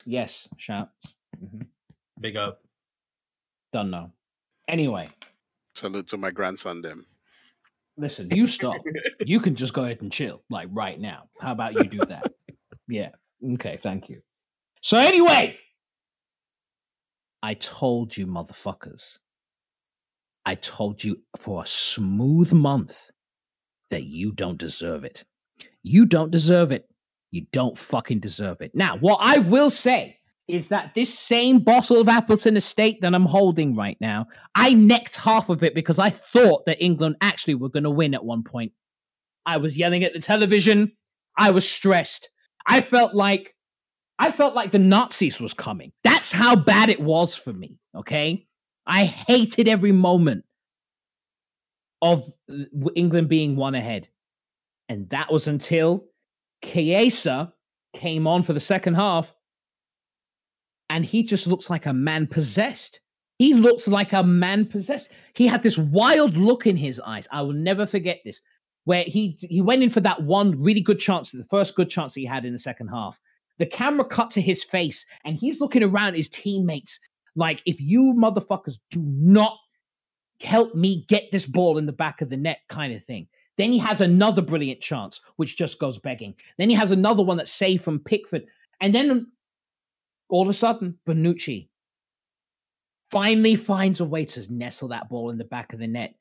[0.05, 0.47] Yes.
[0.57, 0.89] Shout.
[1.39, 1.61] hmm
[2.19, 2.61] Big up.
[3.71, 4.11] Don't know.
[4.67, 5.09] Anyway,
[5.75, 6.81] Salute to my grandson.
[6.81, 7.05] Them.
[7.97, 8.29] listen.
[8.31, 8.75] You stop.
[9.21, 11.29] you can just go ahead and chill, like right now.
[11.39, 12.33] How about you do that?
[12.89, 13.09] yeah.
[13.53, 13.77] Okay.
[13.81, 14.21] Thank you.
[14.81, 15.57] So anyway,
[17.41, 19.17] I told you, motherfuckers.
[20.45, 23.11] I told you for a smooth month
[23.91, 25.23] that you don't deserve it.
[25.83, 26.88] You don't deserve it.
[27.31, 28.73] You don't fucking deserve it.
[28.73, 30.17] Now, what I will say
[30.47, 34.25] is that this same bottle of Appleton Estate that I'm holding right now,
[34.55, 38.15] I necked half of it because I thought that England actually were going to win
[38.15, 38.71] at one point.
[39.45, 40.91] I was yelling at the television.
[41.37, 42.29] I was stressed.
[42.65, 43.55] I felt like
[44.17, 45.93] I felt like the Nazis was coming.
[46.03, 48.45] That's how bad it was for me, okay?
[48.85, 50.43] I hated every moment
[52.01, 52.29] of
[52.95, 54.09] England being one ahead.
[54.89, 56.08] And that was until
[56.63, 57.53] Chiesa
[57.93, 59.33] came on for the second half
[60.89, 62.99] and he just looks like a man possessed.
[63.37, 65.09] He looks like a man possessed.
[65.35, 67.27] He had this wild look in his eyes.
[67.31, 68.41] I will never forget this,
[68.83, 72.13] where he he went in for that one really good chance, the first good chance
[72.13, 73.19] he had in the second half.
[73.57, 76.99] The camera cut to his face, and he's looking around his teammates
[77.35, 79.57] like, if you motherfuckers do not
[80.41, 83.27] help me get this ball in the back of the net, kind of thing.
[83.59, 86.33] Then he has another brilliant chance, which just goes begging.
[86.57, 88.45] Then he has another one that's saved from Pickford.
[88.79, 89.27] And then
[90.29, 91.67] all of a sudden, Bonucci
[93.11, 96.15] finally finds a way to nestle that ball in the back of the net.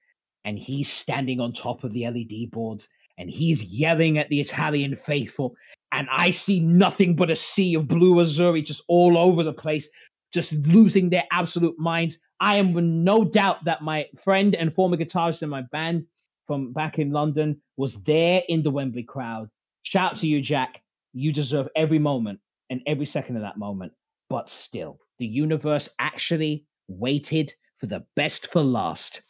[0.44, 4.96] And he's standing on top of the LED boards and he's yelling at the Italian
[4.96, 5.54] faithful.
[5.92, 9.88] And I see nothing but a sea of blue Azzurri just all over the place,
[10.32, 12.18] just losing their absolute minds.
[12.40, 16.04] I am no doubt that my friend and former guitarist in my band
[16.48, 19.48] from back in London was there in the Wembley crowd.
[19.82, 20.82] Shout to you, Jack.
[21.12, 22.40] You deserve every moment
[22.70, 23.92] and every second of that moment.
[24.28, 29.22] But still, the universe actually waited for the best for last.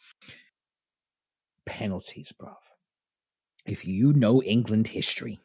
[1.65, 2.55] Penalties, bruv.
[3.65, 5.39] If you know England history,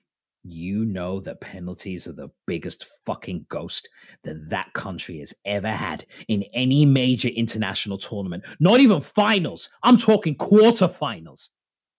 [0.44, 3.88] you know that penalties are the biggest fucking ghost
[4.22, 8.44] that that country has ever had in any major international tournament.
[8.60, 9.70] Not even finals.
[9.82, 11.48] I'm talking quarterfinals.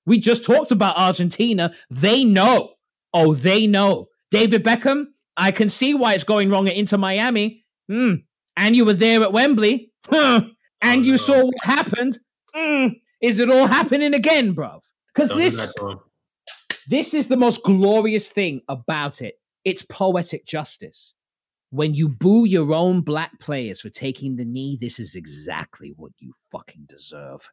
[0.05, 1.73] We just talked about Argentina.
[1.89, 2.73] They know.
[3.13, 4.09] Oh, they know.
[4.31, 5.05] David Beckham,
[5.37, 7.63] I can see why it's going wrong at Inter Miami.
[7.89, 8.15] Hmm.
[8.57, 9.91] And you were there at Wembley.
[10.07, 10.41] Huh.
[10.81, 11.17] And oh, you no.
[11.17, 12.19] saw what happened.
[12.53, 12.87] Hmm.
[13.21, 14.81] Is it all happening again, bruv?
[15.13, 15.73] Because this,
[16.87, 19.35] this is the most glorious thing about it.
[19.63, 21.13] It's poetic justice.
[21.71, 26.11] When you boo your own black players for taking the knee, this is exactly what
[26.19, 27.49] you fucking deserve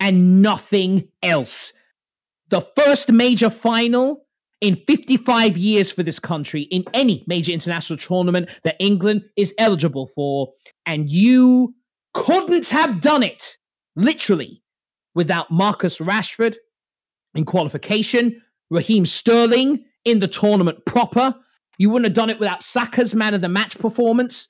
[0.00, 1.72] and nothing else.
[2.48, 4.24] The first major final
[4.60, 10.06] in 55 years for this country in any major international tournament that England is eligible
[10.06, 10.52] for.
[10.86, 11.74] And you
[12.14, 13.56] couldn't have done it,
[13.94, 14.62] literally,
[15.14, 16.56] without Marcus Rashford
[17.34, 18.40] in qualification,
[18.70, 21.34] Raheem Sterling in the tournament proper.
[21.78, 24.48] You wouldn't have done it without Saka's man of the match performance.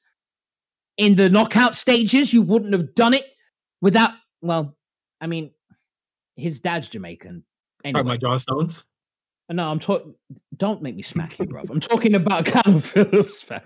[0.97, 3.27] In the knockout stages, you wouldn't have done it
[3.81, 4.78] without, well,
[5.21, 5.51] I mean,
[6.37, 7.45] his dad's Jamaican.
[7.85, 8.03] Anyway.
[8.03, 8.85] my John Stones?
[9.49, 10.15] Uh, no, I'm talking.
[10.57, 11.63] Don't make me smack you, bro.
[11.71, 13.61] I'm talking about Callum Phillips, the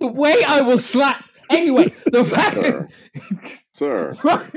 [0.00, 1.24] way I will slap.
[1.50, 2.56] Anyway, the fact.
[3.72, 4.14] Sir.
[4.22, 4.50] Sir.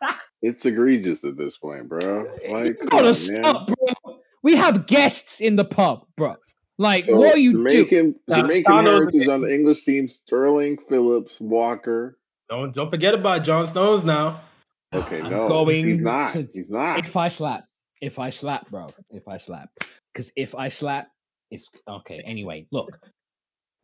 [0.42, 2.26] it's egregious at this point, bro.
[2.48, 3.76] Like, you gotta on, stop, man.
[4.04, 4.18] bro.
[4.42, 6.36] We have guests in the pub, bro.
[6.78, 8.40] Like, so what are you Jamaican, doing?
[8.40, 12.18] Jamaican heritage on the English team: Sterling, Phillips, Walker.
[12.48, 14.40] Don't don't forget about John Stones now.
[14.94, 16.32] Okay, no, going he's not.
[16.32, 16.98] To, he's not.
[16.98, 17.64] If I slap,
[18.00, 19.70] if I slap, bro, if I slap,
[20.12, 21.08] because if I slap,
[21.50, 22.22] it's okay.
[22.26, 22.98] Anyway, look,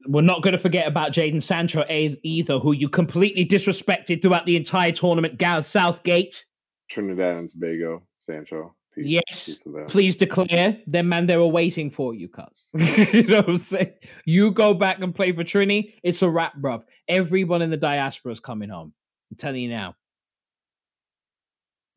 [0.07, 4.57] we're not going to forget about Jadon Sancho either, who you completely disrespected throughout the
[4.57, 5.39] entire tournament.
[5.39, 6.45] Gareth Southgate,
[6.91, 8.75] Trinidad and Tobago, Sancho.
[9.05, 12.47] Yes, please declare them man they were waiting for you, cuz.
[13.13, 13.93] you know what I'm saying?
[14.25, 16.83] You go back and play for Trini, it's a wrap, bruv.
[17.09, 18.93] Everyone in the diaspora is coming home.
[19.31, 19.95] I'm telling you now.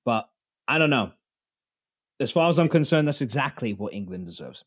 [0.06, 0.30] But
[0.68, 1.12] I don't know.
[2.20, 4.64] As far as I'm concerned, that's exactly what England deserves.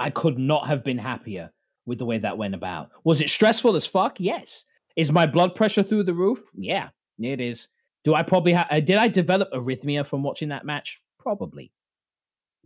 [0.00, 1.52] I could not have been happier
[1.86, 2.90] with the way that went about.
[3.04, 4.18] Was it stressful as fuck?
[4.18, 4.64] Yes.
[4.96, 6.42] Is my blood pressure through the roof?
[6.54, 6.88] Yeah,
[7.18, 7.68] it is.
[8.04, 8.66] Do I probably have?
[8.70, 11.00] Uh, did I develop arrhythmia from watching that match?
[11.22, 11.72] Probably.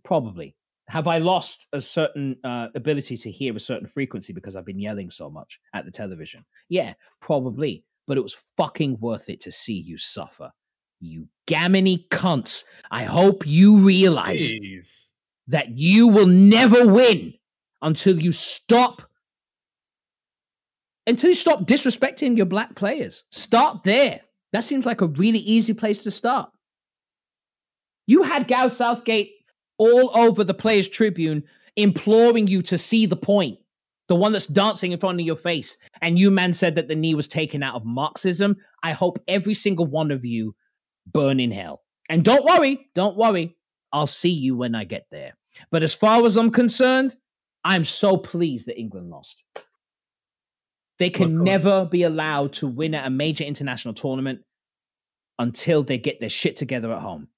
[0.04, 0.54] Probably.
[0.88, 4.78] Have I lost a certain uh, ability to hear a certain frequency because I've been
[4.78, 6.44] yelling so much at the television?
[6.68, 7.84] Yeah, probably.
[8.06, 10.50] But it was fucking worth it to see you suffer.
[11.00, 12.64] You gammony cunts.
[12.90, 15.10] I hope you realize Jeez.
[15.48, 17.34] that you will never win
[17.82, 19.02] until you stop
[21.08, 23.24] until you stop disrespecting your black players.
[23.30, 24.20] Start there.
[24.52, 26.50] That seems like a really easy place to start.
[28.06, 29.32] You had Gareth Southgate
[29.78, 31.42] all over the Players Tribune
[31.76, 33.58] imploring you to see the point,
[34.08, 35.76] the one that's dancing in front of your face.
[36.02, 38.56] And you, man, said that the knee was taken out of Marxism.
[38.82, 40.54] I hope every single one of you
[41.12, 41.82] burn in hell.
[42.08, 43.56] And don't worry, don't worry.
[43.92, 45.36] I'll see you when I get there.
[45.70, 47.16] But as far as I'm concerned,
[47.64, 49.42] I'm so pleased that England lost.
[50.98, 54.40] They my can never be allowed to win at a major international tournament
[55.38, 57.28] until they get their shit together at home.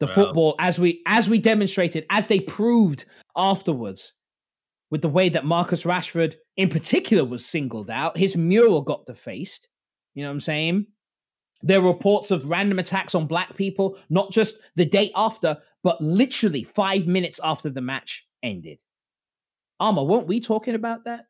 [0.00, 3.04] The Well- football, as we as we demonstrated, as they proved
[3.36, 4.14] afterwards,
[4.90, 9.68] with the way that Marcus Rashford, in particular, was singled out, his mural got defaced.
[10.14, 10.86] You know what I'm saying?
[11.62, 16.00] There were reports of random attacks on black people, not just the day after, but
[16.00, 18.78] literally five minutes after the match ended.
[19.80, 21.26] Ama, weren't we talking about that?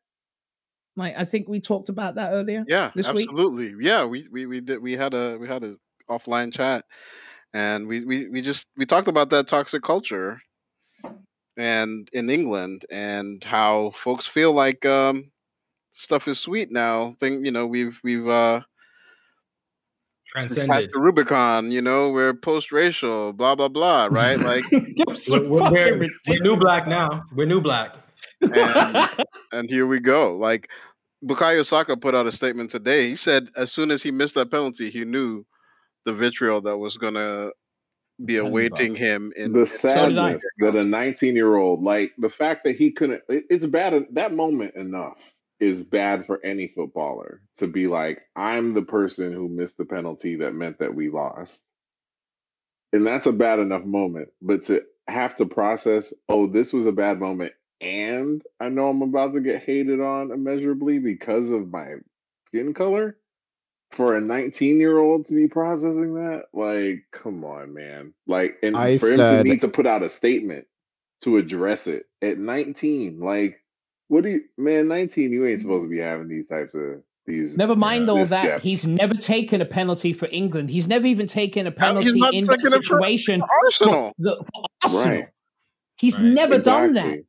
[0.95, 2.65] Like, I think we talked about that earlier.
[2.67, 3.29] Yeah, this week?
[3.29, 3.85] absolutely.
[3.85, 5.75] Yeah, we, we we did we had a we had a
[6.09, 6.85] offline chat
[7.53, 10.41] and we, we we just we talked about that toxic culture
[11.57, 15.31] and in England and how folks feel like um
[15.93, 17.15] stuff is sweet now.
[17.19, 18.61] Think you know, we've we've uh
[20.33, 20.89] passed Transcended.
[20.93, 24.39] the Rubicon, you know, we're post racial, blah blah blah, right?
[24.51, 24.63] Like
[25.15, 27.23] so We're, we're, we're, we're new black now.
[27.35, 27.95] We're new black.
[28.41, 29.09] and
[29.51, 30.37] and here we go.
[30.37, 30.69] Like
[31.25, 33.09] Bukayo Saka put out a statement today.
[33.09, 35.45] He said as soon as he missed that penalty, he knew
[36.05, 37.51] the vitriol that was gonna
[38.25, 42.29] be telling awaiting him in the in- sadness that a 19 year old like the
[42.29, 45.19] fact that he couldn't it- it's bad that moment enough
[45.59, 50.37] is bad for any footballer to be like i'm the person who missed the penalty
[50.37, 51.63] that meant that we lost.
[52.93, 56.91] And that's a bad enough moment but to have to process oh this was a
[56.91, 61.95] bad moment and i know i'm about to get hated on immeasurably because of my
[62.47, 63.17] skin color
[63.91, 68.75] for a 19 year old to be processing that like come on man like and
[68.77, 70.65] I for him to need to put out a statement
[71.21, 73.59] to address it at 19 like
[74.07, 77.55] what do you man 19 you ain't supposed to be having these types of these
[77.55, 78.43] Never mind all that.
[78.45, 78.63] depth.
[78.63, 80.71] He's never taken a penalty for England.
[80.71, 83.93] He's never even taken a he's penalty not in that taking it for- situation Arsenal.
[84.09, 85.05] for, the, for Arsenal.
[85.05, 85.27] Right.
[85.99, 86.25] He's Right.
[86.25, 87.05] never done that.
[87.05, 87.25] Exactly.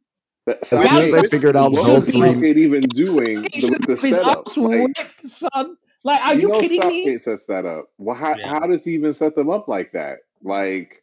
[0.47, 3.61] That- As soon as Southgate- they figured out what those was Southgate- even doing He
[3.61, 5.77] the, should the setup like, whipped, son.
[6.05, 7.19] Like, are you, know kidding Southgate me?
[7.19, 7.87] sets that up.
[7.99, 8.49] Well, how, Yeah.
[8.49, 10.19] how does he even set them up like that?
[10.43, 11.03] Like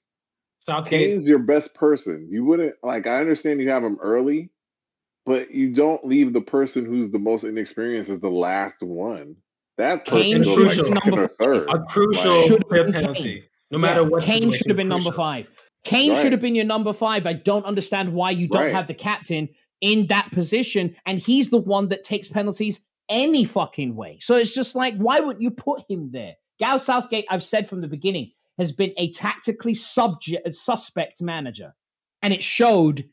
[0.58, 0.89] Southgate.
[1.12, 2.28] Kane's your best person.
[2.30, 3.08] You wouldn't like.
[3.08, 4.50] I understand you have him early,
[5.26, 9.38] but you don't leave the person who's the most inexperienced as the last one.
[9.78, 11.70] That person Kane goes should like have been second number or third.
[11.70, 13.34] A crucial Like, Should have been penalty.
[13.36, 13.43] Kane.
[13.72, 14.24] No matter Yeah, what.
[14.24, 15.47] Kane should have been it's number five.
[15.86, 16.22] Kane Right.
[16.22, 17.26] should have been your number five.
[17.26, 18.74] I don't understand why you don't Right.
[18.74, 19.47] have the captain
[19.80, 24.18] in that position, and he's the one that takes penalties any fucking way.
[24.22, 26.36] So it's just like, why wouldn't you put him there?
[26.60, 31.74] Gal Southgate, I've said from the beginning, has been a tactically subject suspect manager,
[32.22, 33.05] and it showed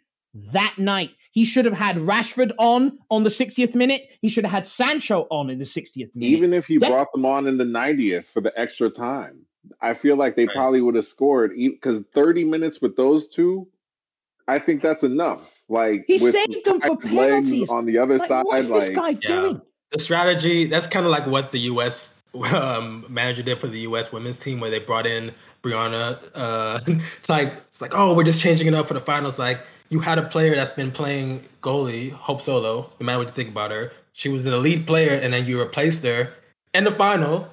[0.52, 1.10] that night.
[1.30, 4.08] He should have had Rashford on on the 60th minute.
[4.20, 6.28] He should have had Sancho on in the 60th minute.
[6.36, 9.46] even if he That- brought them on in the 90th for the extra time,
[9.80, 10.54] I feel like they Right.
[10.56, 13.68] probably would have scored because 30 minutes with those two,
[14.48, 15.54] I think that's enough.
[15.68, 17.70] Like He with saved them for tight legs penalties.
[17.70, 19.18] on the other Like, side, what is this guy Yeah.
[19.28, 19.60] doing?
[19.92, 22.20] The strategy, that's kind of like what the U.S.
[22.52, 24.12] Um, manager did for the U.S.
[24.12, 25.32] women's team, where they brought in
[25.62, 26.18] Briana.
[26.34, 26.80] Uh,
[27.16, 29.38] it's like it's like, oh, we're just changing it up for the finals.
[29.38, 32.92] Like you had a player that's been playing goalie, Hope Solo.
[33.00, 35.60] No matter what you think about her, she was an elite player, and then you
[35.60, 36.32] replaced her
[36.74, 37.48] in the final,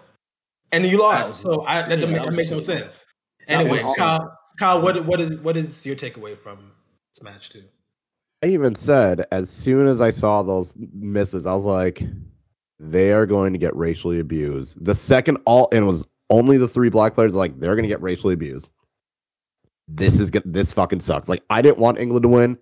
[0.71, 1.41] and you lost.
[1.41, 3.05] so I, that, yeah, that, that makes no sense.
[3.47, 6.71] Anyway, Kyle, Kyle, what what is what is your takeaway from
[7.11, 7.63] this match too?
[8.43, 12.03] I even said as soon as I saw those misses, I was like,
[12.77, 14.83] they are going to get racially abused.
[14.83, 17.89] The second all and it was only the three black players like they're going to
[17.89, 18.71] get racially abused.
[19.87, 21.29] This is get this fucking sucks.
[21.29, 22.57] Like I didn't want England to win.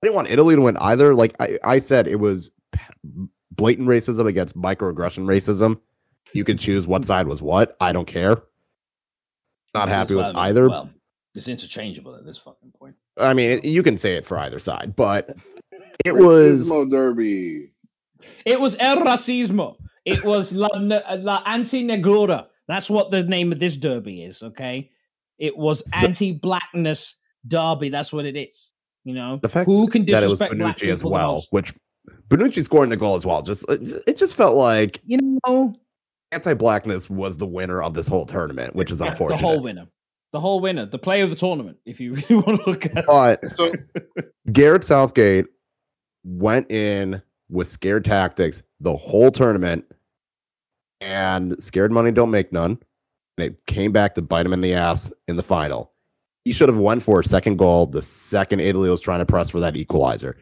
[0.00, 1.12] I didn't want Italy to win either.
[1.12, 2.52] Like I, I said, it was
[3.50, 5.80] blatant racism against microaggression racism.
[6.34, 7.76] You could choose what side was what.
[7.80, 8.42] I don't care.
[9.74, 10.68] Not happy with Well, either.
[10.68, 10.90] Well,
[11.34, 12.94] it's interchangeable at this fucking point.
[13.18, 15.36] I mean, it- you can say it for either side, but
[16.04, 17.70] it was Racismo derby.
[18.44, 19.76] It was El Racismo.
[20.04, 22.46] It was La, La Anti-Negrura.
[22.68, 24.90] That's what the name of this derby is, okay?
[25.38, 27.88] It was anti-blackness derby.
[27.88, 28.72] That's what it is.
[29.04, 31.72] You know, The fact who can that it was disrespect black as well, which
[32.28, 33.42] Bonucci scoring the goal as well.
[33.42, 35.74] Just it, it just felt like You know,
[36.32, 39.40] anti-blackness was the winner of this whole tournament, which is the unfortunate.
[39.40, 39.86] The whole winner,
[40.36, 41.78] the whole winner, the player of the tournament.
[41.86, 43.06] If you really want to look at it.
[43.06, 43.72] But So-
[44.52, 45.46] Garrett Southgate
[46.24, 49.86] went in with scared tactics the whole tournament,
[51.00, 52.78] and scared money don't make none.
[53.38, 55.92] And it came back to bite him in the ass in the final.
[56.44, 59.48] He should have went for a second goal the second Italy was trying to press
[59.48, 60.36] for that equalizer.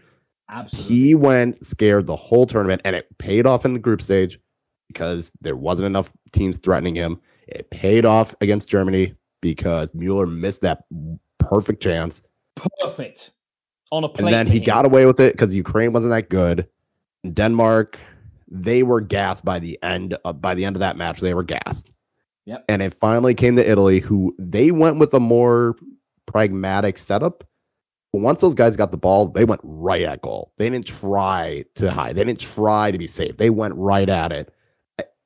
[0.51, 0.93] Absolutely.
[0.93, 4.41] He went scared the whole tournament, and it paid off in the group stage
[4.89, 7.21] because there wasn't enough teams threatening him.
[7.47, 9.15] It paid off against Germany
[9.45, 10.85] because Mueller missed that
[11.39, 12.23] perfect chance.
[12.81, 13.31] Perfect.
[13.93, 14.09] On a.
[14.15, 16.67] And then he got away with it because Ukraine wasn't that good.
[17.31, 17.99] Denmark,
[18.49, 21.21] they were gassed by the end of, by the end of that match.
[21.21, 21.93] They were gassed.
[22.47, 22.65] Yep.
[22.71, 25.77] And it finally came to Italy, who they went with a more
[26.25, 27.45] pragmatic setup.
[28.13, 30.53] But once those guys got the ball, they went right at goal.
[30.57, 32.17] They didn't try to hide.
[32.17, 33.37] They didn't try to be safe.
[33.37, 34.54] They went right at it.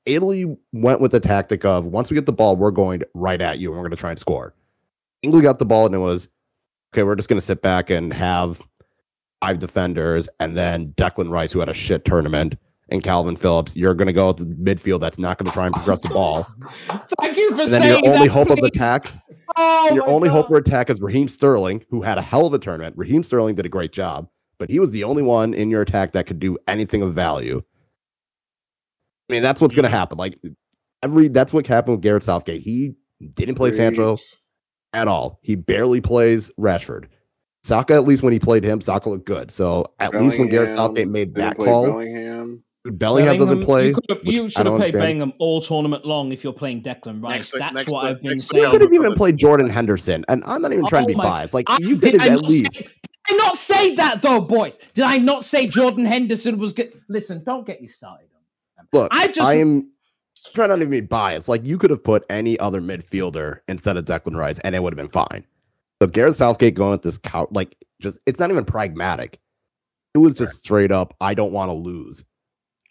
[0.09, 3.59] Italy went with the tactic of once we get the ball, we're going right at
[3.59, 4.55] you and we're going to try and score.
[5.23, 6.29] England got the ball and it was
[6.93, 8.63] okay, we're just going to sit back and have
[9.41, 12.57] five defenders and then Declan Rice, who had a shit tournament,
[12.89, 13.77] and Kalvin Phillips.
[13.77, 16.09] You're going to go with the midfield that's not going to try and progress the
[16.09, 16.47] ball.
[17.21, 19.13] Thank you for And then saying your only that, hope of attack,
[19.57, 22.59] Oh your only hope for attack is Raheem Sterling, who had a hell of a
[22.59, 22.97] tournament.
[22.97, 24.29] Raheem Sterling did a great job,
[24.59, 27.63] but he was the only one in your attack that could do anything of value.
[29.29, 30.19] I mean, that's what's going to happen.
[30.19, 30.39] Like
[31.03, 32.63] every that's what happened with Garrett Southgate.
[32.63, 32.95] He
[33.35, 34.19] didn't play Sancho
[34.93, 35.39] at all.
[35.43, 37.07] He barely plays Rashford.
[37.65, 39.51] Saka, at least when he played him, Saka looked good.
[39.51, 42.63] So at least when Garrett Southgate made that call, Bellingham.
[42.85, 43.89] Bellingham, doesn't play.
[43.89, 44.93] You, could have- which you should have played understand.
[45.03, 47.33] Bellingham all tournament long if you're playing Declan Rice.
[47.53, 48.65] Next That's next what to- I've been saying.
[48.65, 51.15] You could have even played Jordan Henderson, and I'm not even trying to Oh be
[51.17, 51.53] my- biased.
[51.53, 52.73] Like I, you did, could I at least.
[52.73, 52.91] say, did
[53.29, 54.79] I not say that though, boys?
[54.95, 56.93] Did I not say Jordan Henderson was good?
[57.11, 58.29] Listen, don't get me started.
[58.93, 59.91] Look, I just I am
[60.55, 61.49] trying not to be biased.
[61.49, 64.93] Like you could have put any other midfielder instead of Declan Rice, and it would
[64.93, 65.45] have been fine.
[66.01, 69.41] So Garrett Southgate going at this count, like just it's not even pragmatic.
[70.15, 71.15] It was just straight up.
[71.21, 72.25] I don't want to lose,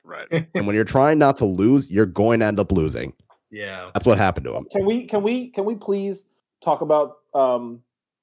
[0.07, 0.47] Right.
[0.55, 3.13] and when you're trying not to lose, you're going to end up losing.
[3.51, 3.91] Yeah.
[3.93, 4.65] That's what happened to him.
[4.71, 6.25] Can we can we can we please
[6.63, 7.81] talk about um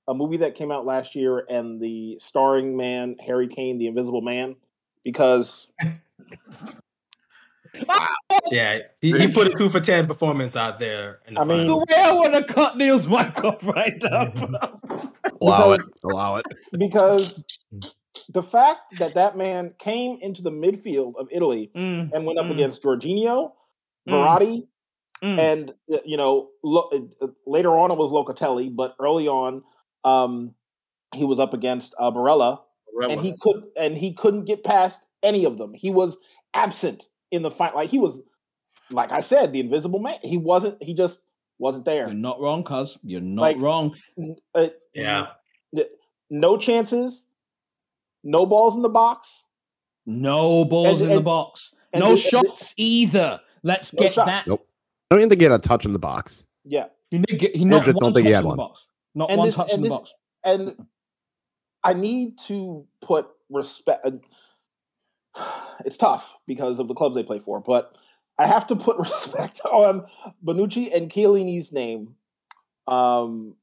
[0.08, 4.22] a movie that came out last year and the starring man Harry Kane, the Invisible
[4.22, 4.56] Man,
[5.02, 5.70] because
[8.50, 8.78] Yeah.
[9.00, 11.20] He, he put a coup for 10 performance out there.
[11.26, 11.78] In the I mean- the final.
[11.88, 14.26] way I want to cut Neal's mic off right now.
[14.30, 14.48] bro.
[15.40, 15.80] Allow it.
[15.80, 16.44] Because- Allow it.
[16.78, 17.44] because
[18.28, 22.46] the fact that that man came into the midfield of Italy Mm, and went up
[22.46, 22.52] Mm.
[22.52, 23.52] against Jorginho,
[24.08, 24.12] Mm.
[24.12, 24.66] Verratti,
[25.22, 25.38] mm.
[25.40, 26.90] and uh, you know lo-
[27.22, 29.62] uh, later on it was Locatelli, but early on
[30.04, 30.54] um,
[31.14, 32.60] he was up against uh, Barella,
[33.08, 35.72] and he could and he couldn't get past any of them.
[35.74, 36.16] He was
[36.52, 37.74] absent in the fight.
[37.74, 38.20] Like he was,
[38.90, 40.18] like I said, the invisible man.
[40.22, 40.82] He wasn't.
[40.82, 41.20] He just
[41.58, 42.06] wasn't there.
[42.06, 42.98] You're not wrong, cuz.
[43.02, 43.94] You're not Like- wrong.
[44.54, 45.26] Uh, Yeah.
[46.30, 47.26] No chances.
[48.24, 49.44] No balls in the box.
[50.06, 51.74] No balls And- in the box.
[51.94, 53.40] No the- shots either.
[53.62, 54.30] Let's No get shots.
[54.30, 54.46] that.
[54.46, 54.66] Nope.
[55.10, 56.44] I don't even think he had a touch in the box.
[56.64, 58.56] Yeah, He, did get, he not just one don't think he touch had in one.
[58.56, 58.86] the box.
[59.14, 60.14] Not And one this- touch and in the this- box.
[60.44, 60.86] and
[61.84, 64.06] I need to put respect.
[65.84, 67.96] It's tough because of the clubs they play for, but
[68.38, 70.06] I have to put respect on
[70.44, 72.14] Bonucci and Chiellini's name,
[72.86, 73.54] um,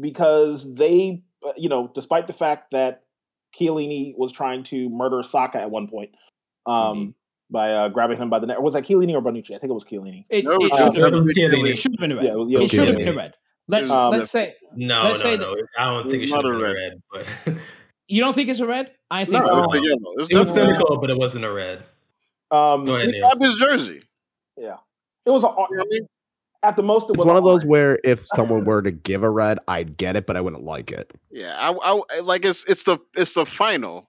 [0.00, 3.04] because they, uh, you know, despite the fact that
[3.58, 6.10] Chiellini was trying to murder Saka at one point,
[6.66, 7.14] um, Mhm.
[7.50, 8.60] by uh, grabbing him by the neck.
[8.60, 9.54] Was that Chiellini or Bonucci?
[9.54, 10.26] I think it was Chiellini.
[10.28, 11.70] It, No, it it should have been, Chiellini.
[11.70, 12.24] it should have been red.
[12.26, 13.34] Yeah, it was- yeah, it it should have been red.
[13.70, 15.54] Let's Um, let's say No, Let's no, say no.
[15.78, 16.74] I don't think it should have been red.
[16.74, 17.02] red,
[17.44, 17.54] but
[18.08, 18.90] you don't think it's a red.
[19.10, 19.78] I think No, it's a it's No.
[19.78, 20.14] a yellow.
[20.18, 21.84] It's it was definitely- cynical, but it wasn't a red.
[22.50, 23.28] Um, Go ahead, He Neal.
[23.28, 24.02] grabbed his jersey.
[24.56, 24.76] yeah,
[25.26, 26.08] it was a, You know what I mean?
[26.64, 27.04] at the most.
[27.08, 29.96] It It's was one of those where if someone were to give a red, I'd
[29.96, 31.10] get it, but I wouldn't like it.
[31.30, 31.70] Yeah, I,
[32.10, 34.08] I like it's it's the it's the final.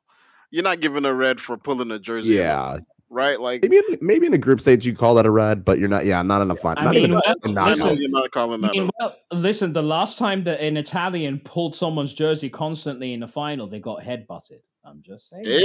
[0.52, 2.36] You're not giving a red for pulling a jersey.
[2.36, 2.80] Yeah,
[3.10, 3.39] right.
[3.39, 5.89] Like maybe in, maybe in a group stage you call that a red, but you're
[5.89, 6.05] not.
[6.05, 6.78] Yeah, not in a fun.
[6.78, 8.76] I Not mean, even well, a I know you're not calling I that.
[8.76, 13.20] a mean, well, listen, the last time that an Italian pulled someone's jersey constantly in
[13.20, 14.60] the final, they got headbutted.
[14.86, 15.43] I'm just saying.
[15.45, 15.60] Hey,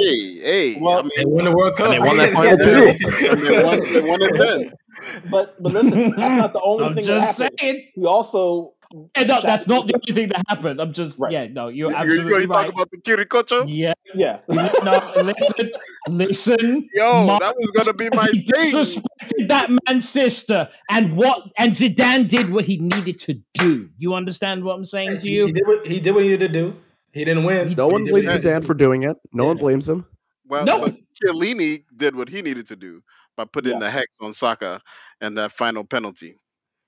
[0.74, 0.80] hey.
[0.80, 1.88] Well, I mean, They won the World Cup.
[1.90, 2.94] they won that final too.
[3.30, 4.72] and they won, they won it then.
[5.30, 7.58] But but listen, that's not the only I'm thing that just happened.
[7.60, 7.88] saying.
[7.94, 8.73] He also
[9.16, 10.80] Eh, no, that's not the only thing that happened.
[10.80, 11.32] I'm just Right.
[11.32, 12.64] yeah, no, you're You, you, absolutely you right.
[12.66, 13.64] talk about the Kiricocho?
[13.66, 14.38] yeah, yeah.
[14.48, 15.70] no, listen,
[16.08, 16.88] listen.
[16.94, 18.72] Yo, Mark that was gonna be my he thing.
[18.72, 23.88] disrespected that man's sister, and what and Zidane did what he needed to do.
[23.98, 25.46] You understand what I'm saying to He, you?
[25.46, 26.76] he did what he did what he needed to do.
[27.12, 27.74] He didn't win.
[27.76, 28.66] No one he did what he blames had to Dan do.
[28.66, 29.16] for doing it.
[29.32, 30.06] No one blames him.
[30.46, 30.80] Well, No.
[30.80, 33.02] but Chiellini did what he needed to do
[33.36, 33.78] by putting Yeah.
[33.80, 34.80] the hex on Saka
[35.20, 36.38] and that final penalty.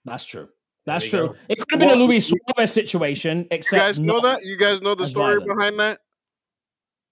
[0.05, 0.49] That's true.
[0.87, 1.29] That's true.
[1.29, 1.35] go.
[1.49, 4.45] It could have been a Well, Luis Suarez situation, except You guys know that?
[4.45, 5.49] You guys know the story violent.
[5.59, 6.01] behind that?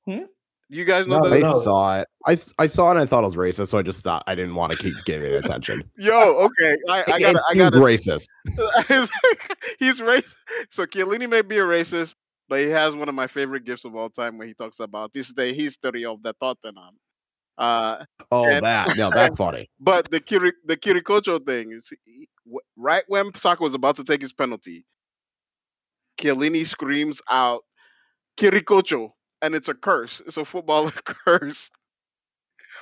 [0.07, 0.25] Hmm?
[0.69, 1.37] You guys know No, that?
[1.37, 1.59] I no.
[1.61, 2.09] saw it.
[2.27, 4.35] I, I saw it and I thought it was racist, so I just thought I
[4.35, 5.83] didn't want to keep giving it attention.
[5.99, 6.77] Yo, okay.
[6.89, 8.27] I, I it got I got racist.
[9.79, 10.25] He's racist.
[10.71, 12.15] So Chiellini may be a racist,
[12.49, 15.13] but he has one of my favorite gifts of all time when he talks about
[15.13, 16.97] this day history of the Tottenham.
[17.59, 19.71] Uh, Oh, And- that no, that's funny.
[19.79, 22.29] but the Kiri, the Kiricocho thing is he-
[22.77, 24.85] right when Saka was about to take his penalty,
[26.21, 27.63] Chiellini screams out
[28.37, 29.11] Kiricocho,
[29.43, 30.21] and it's a curse.
[30.27, 31.71] It's a football curse.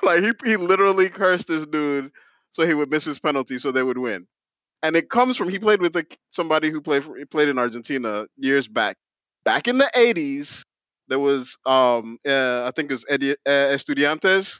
[0.01, 2.11] like he he literally cursed this dude
[2.51, 4.27] so he would miss his penalty so they would win.
[4.83, 7.57] And it comes from he played with a, somebody who played for, he played in
[7.57, 8.97] Argentina years back.
[9.45, 10.63] Back in the 80s,
[11.07, 13.17] there was um uh, I think it was uh,
[13.49, 14.59] Estudiantes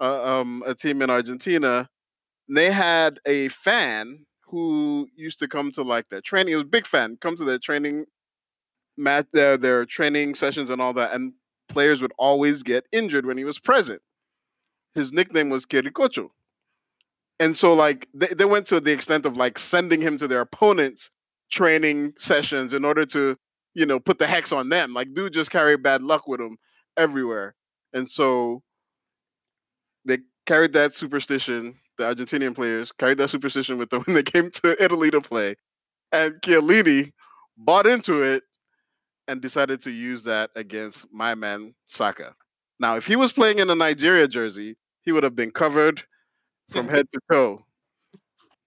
[0.00, 1.88] uh, um, a team in Argentina.
[2.48, 6.48] They had a fan who used to come to like their training.
[6.50, 8.06] He was a big fan, come to their training
[8.98, 11.12] mat, their their training sessions and all that.
[11.12, 11.32] And
[11.68, 14.02] players would always get injured when he was present.
[14.94, 16.30] His nickname was Kiricocho.
[17.38, 20.40] And so like they, they went to the extent of like sending him to their
[20.40, 21.10] opponents'
[21.50, 23.36] training sessions in order to,
[23.76, 24.94] you know, put the hex on them.
[24.94, 26.56] Like dude just carried bad luck with him
[26.96, 27.54] everywhere.
[27.92, 28.62] And so
[30.06, 31.78] they carried that superstition.
[31.98, 35.56] The Argentinian players carried that superstition with them when they came to Italy to play,
[36.10, 37.12] and Chiellini
[37.58, 38.44] bought into it
[39.28, 42.34] and decided to use that against my man Saka.
[42.80, 46.02] Now, if he was playing in a Nigeria jersey, he would have been covered
[46.70, 47.62] from head to toe.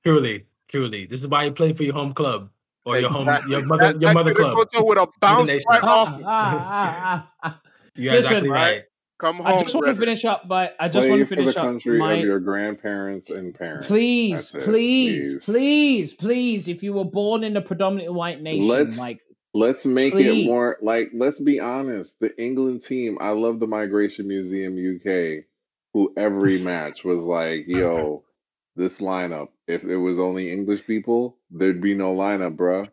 [0.05, 1.07] Truly, truly.
[1.07, 2.49] This is why you play for your home club
[2.89, 3.51] or your home, Exactly.
[3.55, 4.57] your mother, That- your mother club.
[4.57, 5.65] Kiricocho would have bounced nation.
[5.69, 6.09] right off.
[6.25, 7.61] ah, ah, ah, ah.
[7.95, 8.61] You're Listen, exactly right?
[8.75, 8.83] right.
[9.19, 11.35] Come I just want to finish up by I just Play want to finish for
[11.35, 13.87] the finish up country my of your grandparents and parents.
[13.87, 15.43] please, please, please.
[15.43, 16.67] please, please.
[16.69, 19.19] If you were born in a predominantly white nation, Let's- like
[19.51, 20.45] Let's make Please.
[20.45, 21.09] it more like.
[21.11, 22.19] Let's be honest.
[22.19, 23.17] The England team.
[23.19, 25.43] I love the Migration Museum UK.
[25.93, 28.23] Who every match was like, "Yo,
[28.75, 29.47] this lineup.
[29.69, 32.89] If it was only English people, there'd be no lineup, bruh."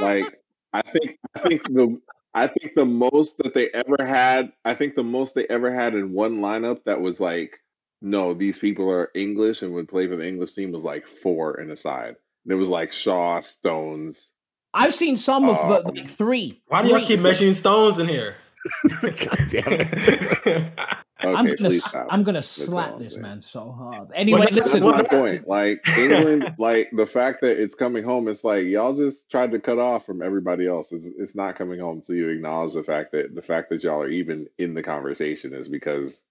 [0.00, 0.40] like
[0.72, 1.98] I think I think the
[2.34, 5.94] I think the most that they ever had I think the most they ever had
[5.94, 7.60] in one lineup that was like
[8.02, 11.60] no these people are English and would play for the English team was like four
[11.60, 12.16] in a side.
[12.44, 14.30] And it was like Shaw, Stones.
[14.74, 16.60] I've seen some of but Um, like three.
[16.66, 18.34] Why do y'all keep mentioning stones in here?
[19.00, 20.72] God damn it.
[21.32, 22.06] I'm gonna stop.
[22.10, 23.22] I'm gonna slap this saying.
[23.22, 24.10] man so hard.
[24.14, 24.82] Anyway, Well, That's listen.
[24.84, 25.48] my point.
[25.48, 29.60] Like England, like the fact that it's coming home, it's like y'all just tried to
[29.60, 30.92] cut off from everybody else.
[30.92, 34.02] It's, it's not coming home until you acknowledge the fact that the fact that y'all
[34.02, 36.22] are even in the conversation is because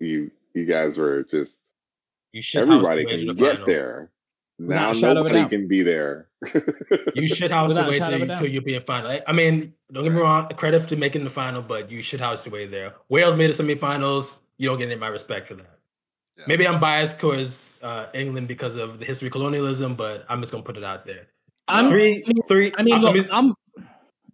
[0.00, 1.58] you you guys were just
[2.32, 3.66] You shit everybody can the get final.
[3.66, 4.10] there.
[4.58, 6.28] Without Now a shadow of a nobody can be there.
[7.14, 8.86] You shit house the Without a way shadow of a to, doubt.
[8.86, 9.10] final.
[9.10, 12.20] I- I mean, don't get me wrong, credit to making the final, but you shit
[12.20, 12.94] house the way there.
[13.10, 14.32] Wales made the semifinals.
[14.58, 15.78] You don't get any of my respect for that.
[16.38, 16.44] Yeah.
[16.48, 20.52] Maybe I'm biased towards uh, England because of the history of colonialism, but I'm just
[20.52, 21.26] gonna put it out there.
[21.68, 22.72] I'm, three, I mean, three.
[22.78, 23.54] I mean, uh, look, let me- I'm.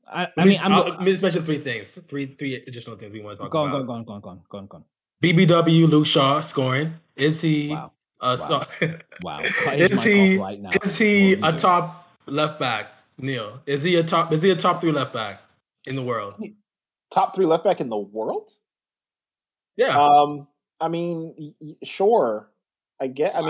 [0.07, 0.73] I, I mean, I'm.
[0.73, 1.93] I'll- let me just mention three things.
[2.07, 3.87] Three, three additional things we want to talk Go on, about.
[3.87, 4.85] go on, go on, go on, go on, go on, go on.
[5.23, 6.93] BBW Luke Shaw scoring.
[7.16, 7.70] Is he?
[7.70, 7.93] Wow,
[8.23, 8.62] Uh, Wow.
[8.81, 9.41] so- wow.
[9.64, 10.39] Cut is he?
[10.39, 10.70] right now.
[10.83, 12.93] Is he a you top left back?
[13.18, 14.33] Neil, is he a top?
[14.33, 15.43] Is he a top three left back
[15.87, 16.35] in the world?
[17.12, 18.51] Top three left back in the world.
[19.77, 19.99] Yeah.
[20.01, 20.47] Um,
[20.81, 22.49] I mean, y- y- sure.
[23.01, 23.35] I get.
[23.35, 23.49] I mean,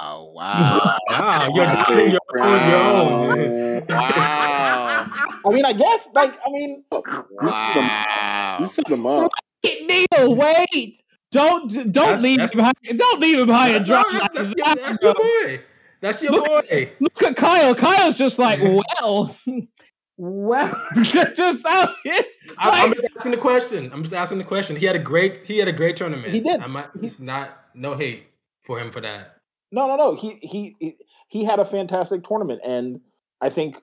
[0.00, 0.30] Wow!
[0.34, 0.96] Wow!
[1.10, 1.74] wow, you're Wow.
[1.84, 2.70] doubting your own.
[2.70, 3.86] Your own.
[3.88, 5.06] wow!
[5.44, 6.08] I mean, I guess.
[6.14, 8.56] Like, I mean, You set them- Wow!
[8.60, 9.32] you set them up.
[9.64, 11.02] Neil, wait!
[11.36, 12.98] Don't don't That's- leave that's- him behind.
[12.98, 15.60] Don't leave him behind a No, drum that's, like that's, that, your, that's your boy.
[16.00, 16.90] That's your Look- boy.
[17.00, 17.74] Look at Kyle.
[17.74, 19.34] Kyle's just like, well,
[20.16, 22.20] well, just out here.
[22.58, 23.90] I, I'm just asking the question.
[23.92, 24.76] I'm just asking the question.
[24.76, 25.38] He had a great.
[25.44, 26.32] He had a great tournament.
[26.32, 26.60] He did.
[26.60, 26.88] I might.
[27.00, 28.24] He- not no hate
[28.64, 29.36] for him for that.
[29.72, 30.14] no, no, no.
[30.14, 30.96] He he he-
[31.28, 33.00] he had a fantastic tournament, and
[33.40, 33.76] I think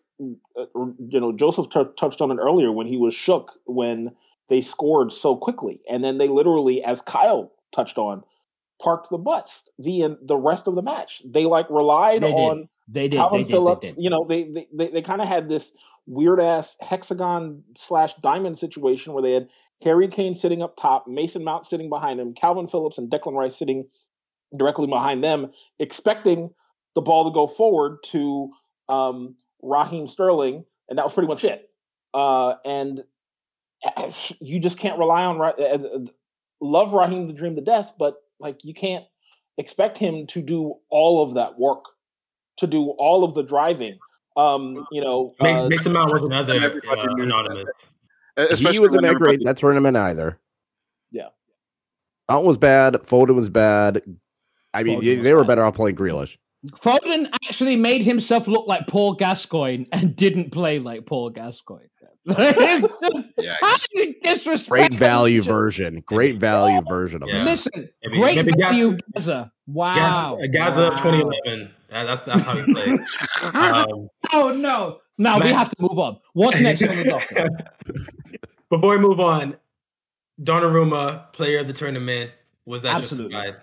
[0.57, 4.11] uh, you know Joseph t- touched on it earlier when he was shook when
[4.49, 8.23] they scored so quickly, and then they literally, as Kyle touched on,
[8.81, 11.21] parked the butts the the rest of the match.
[11.25, 13.19] They like relied They on They did.
[13.19, 13.51] Kalvin they did.
[13.51, 14.03] Phillips, They did.
[14.03, 15.73] you know, they they they, they kind of had this
[16.05, 19.47] weird ass hexagon slash diamond situation where they had
[19.83, 23.55] Harry Kane sitting up top, Mason Mount sitting behind him, Kalvin Phillips and Declan Rice
[23.57, 23.87] sitting
[24.57, 26.49] directly behind them, expecting
[26.95, 28.51] the ball to go forward to
[28.89, 31.69] um, Raheem Sterling, and that was pretty much it.
[32.13, 33.03] Uh, and
[34.39, 35.39] you just can't rely on.
[35.41, 35.99] Uh, uh,
[36.61, 39.05] Love Raheem to dream to death, but like you can't
[39.57, 41.83] expect him to do all of that work,
[42.57, 43.97] to do all of the driving.
[44.35, 47.65] Um, you know, Makes uh, Mason Mount was another everybody uh, anonymous.
[48.37, 50.39] Especially he wasn't when that great that tournament either.
[51.11, 51.29] Yeah.
[52.29, 52.93] Mount was bad.
[52.95, 54.01] Foden was bad.
[54.73, 55.49] I mean, Foden they, they were bad.
[55.49, 56.37] better off playing Grealish.
[56.81, 61.85] Foden actually made himself look like Paul Gascoigne and didn't play like Paul Gascoigne.
[62.27, 63.55] it's just Yikes.
[63.61, 65.51] how do you disrespect Great value Alicia?
[65.51, 66.03] version.
[66.05, 67.41] Great value version of Yeah.
[67.41, 67.45] it.
[67.45, 69.51] Listen, Maybe- great maybe value, Gazza.
[69.67, 70.37] Wow.
[70.39, 70.89] Gazza, Gazza wow.
[71.11, 71.71] 2011.
[71.89, 72.99] That- that's that's how he played.
[73.55, 74.99] Um, Oh no!
[75.17, 76.17] Now we have to move on.
[76.33, 77.49] What's next on the docket?
[78.69, 79.55] Before we move on,
[80.41, 82.31] Donnarumma, player of the tournament,
[82.65, 83.33] was that Absolutely.
[83.33, 83.61] justified?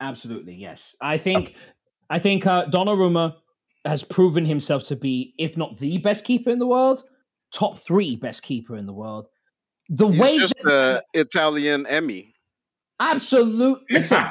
[0.00, 0.94] Absolutely, yes.
[1.00, 1.54] I think
[2.08, 3.34] I think uh, Donnarumma
[3.84, 7.04] has proven himself to be, if not the best keeper in the world,
[7.52, 9.26] top three best keeper in the world.
[9.88, 12.32] The He's way just that, the Italian Emi.
[13.00, 14.24] absolute listen,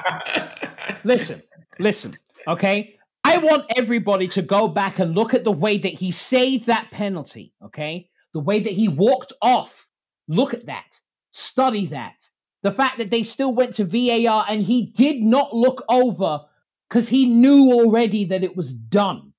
[1.04, 1.42] listen,
[1.80, 2.18] listen.
[2.48, 6.68] Okay, I want everybody to go back and look at the way that he saved
[6.68, 7.54] that penalty.
[7.64, 9.88] Okay, the way that he walked off.
[10.28, 11.00] Look at that.
[11.32, 12.28] Study that.
[12.64, 16.42] The fact that they still went to VAR and he did not look over
[16.90, 19.34] because he knew already that it was done.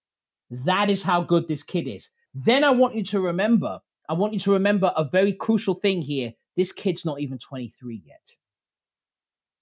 [0.51, 2.09] That is how good this kid is.
[2.45, 3.79] Then I want you to remember,
[4.11, 6.35] I want you to remember a very crucial thing here.
[6.57, 8.21] This kid's not even 23 yet.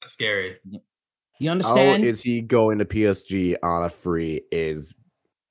[0.00, 0.56] That's scary.
[1.38, 2.04] You understand?
[2.04, 4.42] is he going to PSG on a free?
[4.50, 4.92] Is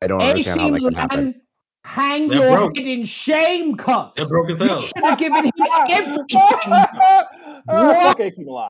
[0.01, 1.41] I don't AC understand how that can happen.
[1.85, 2.77] Hang They're your broke.
[2.77, 4.11] head in shame, cuz.
[4.15, 4.79] They're broke as You hell.
[4.81, 5.51] should have given him
[5.89, 6.25] everything.
[7.69, 8.03] Ah, What?
[8.03, 8.67] Fuck AC I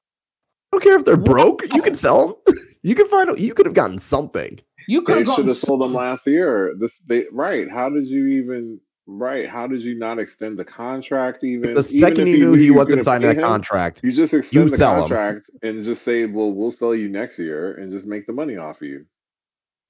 [0.72, 1.64] don't care if they're broke.
[1.74, 2.56] You can sell them.
[2.86, 3.40] You can find.
[3.40, 4.60] You could have gotten something.
[4.88, 6.74] You could They have should have sold them last year.
[6.80, 7.70] This they right.
[7.70, 9.48] How did you even right?
[9.48, 11.62] How did you not extend the contract even?
[11.74, 14.12] The Even second if you knew he you wasn't signing pay that him, contract, You
[14.12, 15.00] just extend the sell 'em.
[15.02, 18.58] contract and just say, "Well, we'll sell you next year and just make the money
[18.58, 19.06] off of you."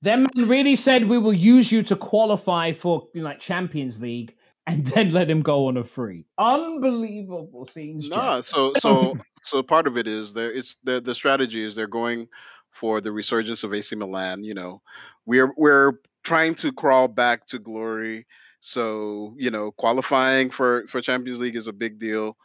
[0.01, 4.01] Them man really said we will use you to qualify for you know, like Champions
[4.01, 4.35] League
[4.67, 6.25] and then let him go on a free.
[6.37, 8.09] Unbelievable scenes.
[8.09, 8.45] No, Jeff.
[8.45, 10.51] so so so part of it is there.
[10.51, 12.27] It's the the strategy is they're going
[12.73, 14.43] for the resurgence of AC Milan.
[14.43, 14.81] You know,
[15.25, 15.93] we're we're
[16.23, 18.25] trying to crawl back to glory.
[18.61, 22.35] So you know, qualifying for for Champions League is a big deal.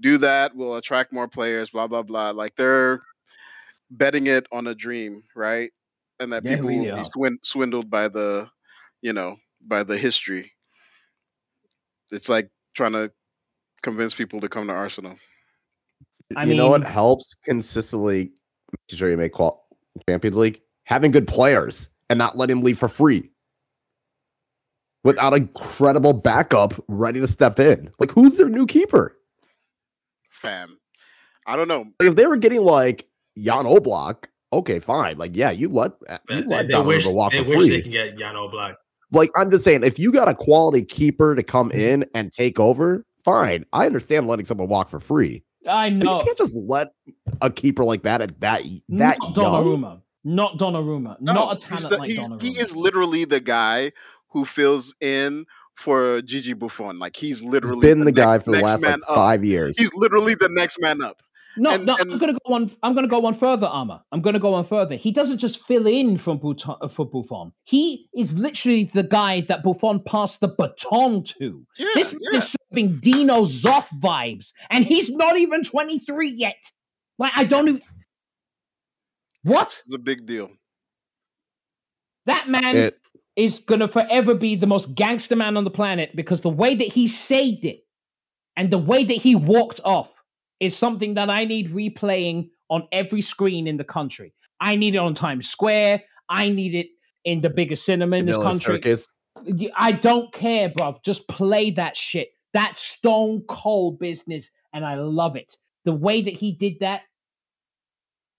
[0.00, 1.70] Do that, will attract more players.
[1.70, 2.30] Blah blah blah.
[2.30, 3.02] Like they're
[3.90, 5.70] betting it on a dream, right?
[6.20, 7.04] And that They people will be are.
[7.14, 8.48] swin- swindled by the,
[9.02, 10.52] you know, by the history.
[12.10, 13.12] It's like trying to
[13.82, 15.16] convince people to come to Arsenal.
[16.36, 18.32] I you know what helps consistently
[18.72, 19.61] making sure you make qual-
[20.08, 20.60] Champions League?
[20.84, 23.30] Having good players and not letting them leave for free.
[25.04, 27.90] Without a credible backup ready to step in.
[27.98, 29.16] Like, who's their new keeper?
[30.30, 30.78] Fam,
[31.46, 31.86] I don't know.
[31.98, 35.18] Like, if they were getting like Jan Oblak, okay, fine.
[35.18, 37.58] Like, yeah, you let uh, you They, let they wish, Donnarumma walk they for wish
[37.58, 37.68] free.
[37.68, 38.74] they can get Jan Oblak.
[39.10, 41.80] like I'm just saying, if you got a quality keeper to come mm-hmm.
[41.80, 43.64] in and take over, fine.
[43.72, 45.42] I understand letting someone walk for free.
[45.68, 46.18] I But know.
[46.18, 46.92] you can't just let
[47.40, 49.34] a keeper like that at that that Not young.
[49.34, 50.00] Donnarumma.
[50.24, 51.20] Not Donnarumma.
[51.20, 52.42] No, not a he's talent the- like he, Donnarumma.
[52.42, 53.92] he is literally the guy
[54.30, 55.44] who fills in
[55.74, 56.98] for Gigi Buffon.
[56.98, 59.14] Like he's He's literally been the next- guy for the last like man up.
[59.14, 59.76] five years.
[59.78, 61.20] He's literally the next man up.
[61.58, 62.70] No, And- no, I'm gonna go one.
[62.82, 64.02] I'm gonna go one further, Ama.
[64.12, 64.94] I'm gonna go one further.
[64.96, 67.52] He doesn't just fill in from Buffon, uh, for Buffon.
[67.64, 71.66] He is literally the guy that Buffon passed the baton to.
[71.78, 72.38] Yeah, this yeah.
[72.38, 76.70] is serving Dino Zoff vibes, and he's not even 23 yet.
[77.18, 77.82] Like I don't even.
[79.42, 80.50] What It's a big deal.
[82.26, 82.98] that man It-
[83.34, 86.88] is gonna forever be the most gangster man on the planet because the way that
[86.88, 87.84] he saved it
[88.56, 90.11] and the way that he walked off
[90.62, 94.32] is something that I need replaying on every screen in the country.
[94.60, 96.04] I need it on Times Square.
[96.28, 96.86] I need it
[97.24, 98.74] in the biggest cinema in this Vanilla country.
[98.76, 99.12] Circus.
[99.76, 101.02] I don't care, bruv.
[101.04, 102.28] Just play that shit.
[102.54, 105.56] That stone cold business, and I love it.
[105.84, 107.02] The way that he did that,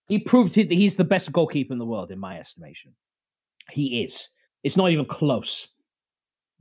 [0.08, 2.94] he proved that he's the best goalkeeper in the world, in my estimation.
[3.70, 4.30] He is.
[4.64, 5.68] It's not even close.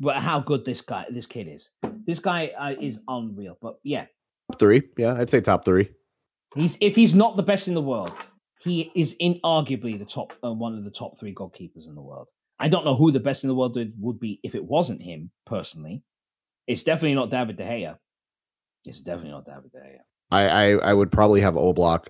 [0.01, 1.71] But how good this guy, this kid is.
[2.05, 3.57] This guy uh, is unreal.
[3.63, 4.07] But yeah,
[4.59, 4.83] three.
[4.97, 5.89] Yeah, I'd say top three.
[6.55, 8.13] he's if he's not the best in the world,
[8.61, 12.29] he is inarguably the top, uh, one of the top three goalkeepers in the world.
[12.59, 15.03] I don't know who the best in the world would- would be if it wasn't
[15.03, 16.03] him personally.
[16.69, 17.99] It's definitely not David De Gea.
[18.87, 19.99] It's definitely not David De Gea.
[20.31, 22.07] I I, I would probably have Oblak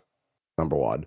[0.58, 1.06] number one.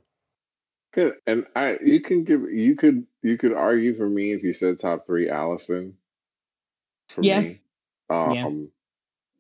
[0.93, 1.15] Good.
[1.27, 4.79] And I you can give you could you could argue for me if you said
[4.79, 5.93] top three Alisson.
[7.09, 7.41] For Yeah.
[7.41, 7.61] me.
[8.09, 8.51] Um Yeah.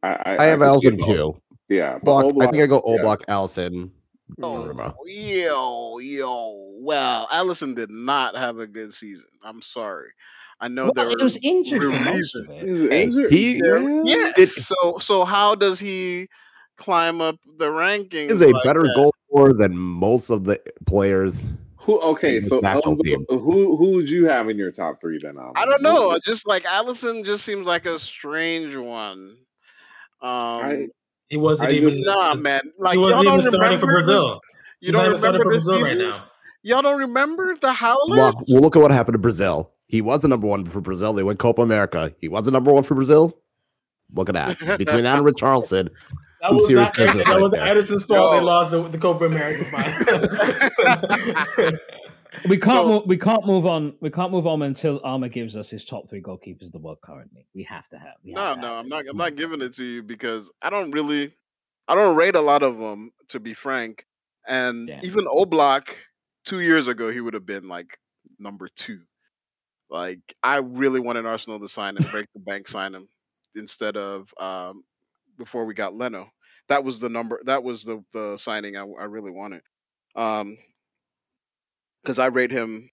[0.03, 1.07] I, I, I have could Alisson both.
[1.07, 1.41] too.
[1.69, 1.99] Yeah.
[2.03, 3.15] but Oblak, I think I go yeah.
[3.29, 3.89] Alisson,
[4.41, 4.93] Oh, Donnarumma.
[5.05, 6.71] yo, yo.
[6.79, 9.25] Well, Alisson did not have a good season.
[9.43, 10.09] I'm sorry.
[10.59, 12.49] I know there Well, were he was injured for real most reasons.
[12.61, 12.67] it.
[12.67, 13.31] He's injured.
[13.31, 14.01] he- yeah.
[14.05, 14.37] Yes.
[14.37, 16.27] It- so so how does he
[16.77, 18.29] climb up the rankings?
[18.31, 18.93] Is a like better that?
[18.95, 21.43] goal scorer than most of the players.
[21.77, 23.25] Who okay, so national of the- team.
[23.29, 25.37] who who would you have in your top three then?
[25.37, 25.53] Alvin?
[25.55, 26.17] I don't know.
[26.25, 29.37] Just like Alisson just seems like a strange one.
[30.21, 30.87] Um,
[31.35, 31.89] He wasn't I even.
[31.89, 32.61] just- nah, man.
[32.79, 34.41] Like he y'all wasn't don't even starting for remember this- Brazil.
[34.79, 35.99] You He's not don't even starting remember for Brazil season?
[35.99, 36.25] right now.
[36.63, 38.17] Y'all don't remember the Howlers?
[38.19, 39.71] Look, we'll look at what happened to Brazil.
[39.87, 41.11] He was the number one for Brazil.
[41.13, 42.13] They went Copa America.
[42.21, 43.37] He was the number one for Brazil.
[44.13, 44.59] Look at that.
[44.77, 47.53] Between that and Richarlison, That Some was serious not business that right was.
[47.53, 48.33] Ederson's fault.
[48.33, 48.39] Yo.
[48.39, 49.91] They lost the, the Copa America final.
[52.47, 53.95] We can't So- move, we can't move on.
[54.01, 56.99] We can't move on until Ama gives us his top three goalkeepers of the world
[57.01, 57.47] currently.
[57.53, 58.15] We have to have.
[58.23, 59.05] We No, to no, have I'm not.
[59.09, 61.33] I'm not giving it to you because I don't really,
[61.87, 64.05] I don't rate a lot of them to be frank.
[64.47, 65.03] And Damn.
[65.05, 65.89] even Oblak,
[66.45, 67.97] two years ago, he would have been like
[68.39, 69.01] number two.
[69.89, 73.07] Like I really wanted Arsenal to sign him, break the bank, sign him
[73.55, 74.83] instead of um,
[75.37, 76.29] before we got Leno.
[76.67, 77.39] That was the number.
[77.45, 79.61] That was the the signing I, I really wanted.
[80.15, 80.57] Um,
[82.05, 82.89] because I rate him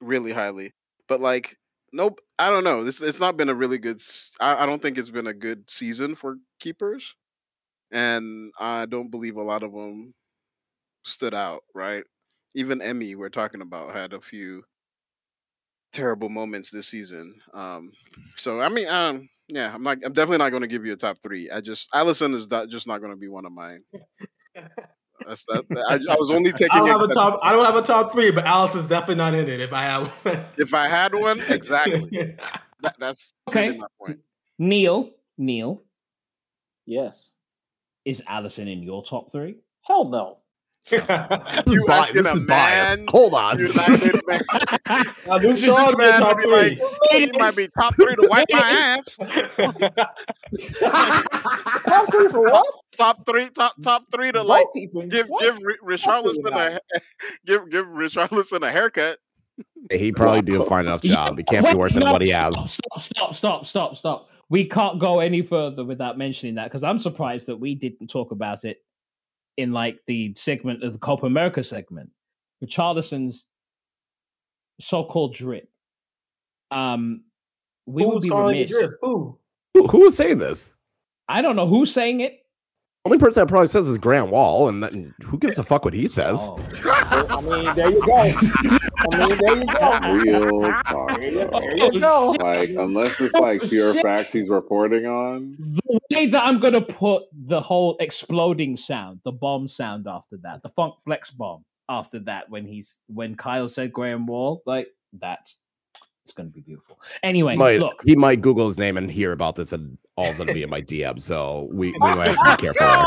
[0.00, 0.72] really highly.
[1.08, 1.56] But like,
[1.92, 2.82] nope, I don't know.
[2.82, 4.02] This it's not been a really good.
[4.40, 7.14] I don't think it's been a good season for keepers,
[7.92, 10.14] and I don't believe a lot of them
[11.04, 11.62] stood out.
[11.74, 12.04] Right,
[12.54, 14.64] even Emi we're talking about had a few
[15.92, 17.34] terrible moments this season.
[17.54, 17.92] Um,
[18.36, 19.98] so I mean, um, yeah, I'm not.
[20.04, 21.50] I'm definitely not going to give you a top three.
[21.50, 23.82] I just Alisson is not, just not going to be one of mine.
[25.26, 25.64] That's that.
[25.88, 26.68] I, I was only taking.
[26.72, 27.40] I don't it have a top.
[27.42, 29.60] I don't have a top three, but Alisson's definitely not in it.
[29.60, 30.44] If I have one.
[30.58, 32.36] If I had one, exactly.
[32.82, 33.76] That, that's Okay.
[33.76, 34.20] my point.
[34.58, 35.82] Neil, Neil,
[36.86, 37.28] Yes.
[38.06, 39.56] is Alisson in your top three?
[39.82, 40.38] Hell no.
[40.90, 43.00] this is, You bi- this is biased.
[43.00, 43.58] man Hold on.
[43.58, 44.40] United man.
[44.86, 46.78] I This Sean's in man top would be like,
[47.12, 49.16] he might be top three to wipe my ass.
[50.80, 52.66] Top three for what?
[52.96, 54.66] Top three, top top three to like
[55.08, 55.42] give What?
[55.42, 56.80] give Ri- Richarlison a
[57.46, 59.18] give give Richarlison a haircut.
[59.90, 61.36] He probably do a fine enough job.
[61.36, 62.54] He can't be worse than what he has.
[62.70, 64.28] Stop, stop, stop, stop, stop.
[64.48, 68.32] We can't go any further without mentioning that because I'm surprised that we didn't talk
[68.32, 68.82] about it
[69.60, 72.10] in like the segment of the Copa America segment.
[72.64, 73.46] Richarlison's
[74.80, 75.68] so-called drip.
[76.70, 77.24] Um,
[77.86, 78.70] we would be calling it remiss.
[78.70, 78.92] drip?
[79.02, 79.38] Who?
[79.74, 80.74] Who, who was saying this?
[81.28, 82.44] I don't know who's saying it.
[83.06, 84.92] Only person that probably says is Grant Wahl, and that-
[85.24, 86.36] who gives a fuck what he says?
[86.38, 86.58] Oh.
[87.30, 88.14] I mean, there you go.
[89.12, 90.60] I mean, there you go.
[90.60, 91.18] Real talk.
[91.18, 91.60] There you, though.
[91.60, 92.36] there you go.
[92.38, 94.02] Like, unless it's like pure shit.
[94.02, 95.56] facts he's reporting on.
[95.58, 100.62] the way that I'm gonna put the whole exploding sound, the bomb sound after that,
[100.62, 105.56] the funk flex bomb after that, when he's when Kyle said Grant Wahl, like that's
[106.26, 107.00] it's gonna be beautiful.
[107.22, 110.52] Anyway, might look, he might Google his name and hear about this, and all's gonna
[110.54, 111.20] be in my DM.
[111.20, 113.06] So we, we might have to be careful.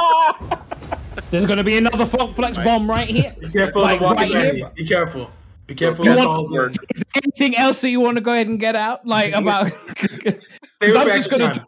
[0.50, 0.60] There.
[1.32, 2.66] there's gonna be another funk flex Right.
[2.66, 3.34] bomb right here.
[3.40, 4.72] Be careful Like, the right here.
[4.76, 5.30] Be careful.
[5.68, 6.06] Be careful.
[6.06, 6.52] You want- Is
[7.14, 9.06] there anything else that you want to go ahead and get out?
[9.08, 10.46] Like about 'cause
[10.82, 11.68] Favorite I'm just gonna drop,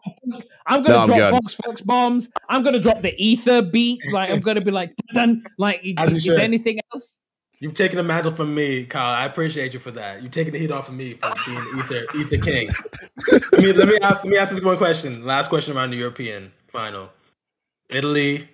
[0.66, 1.30] I'm gonna I'm drop good.
[1.30, 2.28] Funk Flex bombs.
[2.50, 4.00] I'm gonna drop the ether beat.
[4.12, 5.42] Like I'm gonna be like done.
[5.58, 6.34] Like As is should.
[6.34, 7.18] there anything else?
[7.58, 9.14] You've taken the mantle from me, Kyle.
[9.14, 10.22] I appreciate you for that.
[10.22, 12.68] You've taken the heat off of me for being Ether, Ether King.
[13.54, 14.22] I mean, let me ask.
[14.24, 15.24] Let me ask this one question.
[15.24, 17.08] Last question around the European final.
[17.88, 18.48] Italy,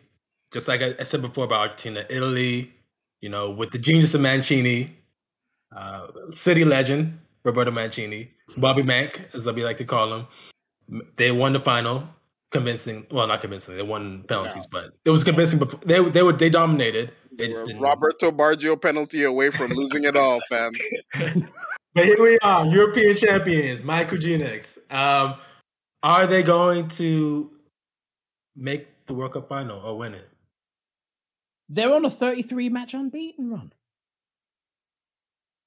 [0.53, 2.07] just like I, I said before about Argentina.
[2.09, 2.73] Italy,
[3.21, 4.97] you know, with the genius of Mancini,
[5.77, 10.27] uh, city legend Roberto Mancini, Bobby Mank, as we like to call him.
[11.17, 12.07] They won the final,
[12.53, 13.07] convincing.
[13.11, 13.77] Well, not convincing.
[13.77, 15.59] They won penalties, but it was convincing.
[15.59, 17.11] But they they were they dominated.
[17.37, 20.73] They just We're Roberto Baggio penalty away from losing it all, fam.
[21.95, 24.79] But here we are, European champions, Mike Kujinix.
[24.91, 25.35] Um,
[26.03, 27.51] are they going to
[28.57, 30.27] make the World Cup final or win it?
[31.69, 33.73] They're on a 33 match unbeaten run.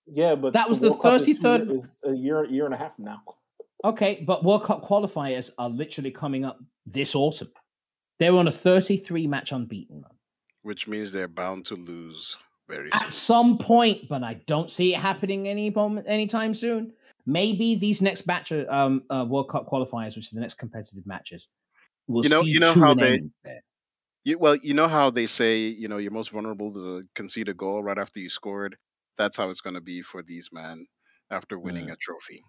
[0.07, 2.65] Yeah, but That was the World Cup is two 33rd year- is a year, year
[2.65, 3.21] and a half now.
[3.83, 7.51] Okay, but World Cup qualifiers are literally coming up this autumn.
[8.19, 10.11] They're on a 33 match unbeaten run.
[10.63, 12.35] Which means they're bound to lose
[12.67, 16.93] very At some point, but I don't see it happening any moment anytime soon.
[17.27, 21.05] Maybe these next batch of um, uh, World Cup qualifiers, which are the next competitive
[21.05, 21.49] matches,
[22.07, 23.21] will You know- see you know how they-.
[24.23, 27.53] You, well, you know how they say, you know, you're most vulnerable to concede a
[27.53, 28.75] goal right after you scored.
[29.19, 30.87] That's how it's going to be for these men
[31.29, 31.93] after winning Mm.
[31.93, 32.43] a trophy.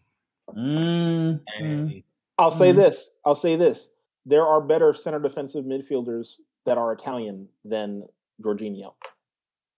[0.54, 1.40] Mm, mm.
[1.58, 2.02] And
[2.38, 2.76] I'll say Mhm.
[2.76, 3.10] this.
[3.24, 3.90] I'll say this.
[4.24, 8.04] There are better center defensive midfielders that are Italian than
[8.42, 8.94] Jorginho.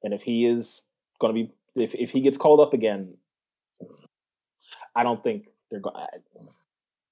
[0.03, 0.83] And if he is
[1.21, 3.17] going to be, if, if he gets called up again,
[4.95, 5.95] I don't think they're going.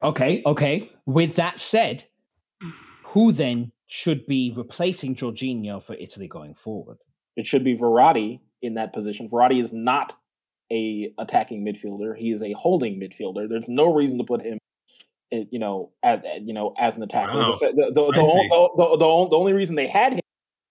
[0.03, 0.91] Okay, okay.
[1.07, 2.05] With that said,
[3.05, 6.99] who then should be replacing Jorginho for Italy going forward?
[7.37, 9.29] It should be Verratti in that position.
[9.29, 10.17] Verratti is not
[10.73, 12.17] a attacking midfielder.
[12.17, 13.49] He is a holding midfielder.
[13.49, 14.59] There's no reason to put him
[15.33, 17.37] eh, you know, as eh, you know, as an attacker.
[17.37, 17.59] Wow.
[17.61, 18.13] The, the, the,
[18.77, 20.21] the, the, only reason they had him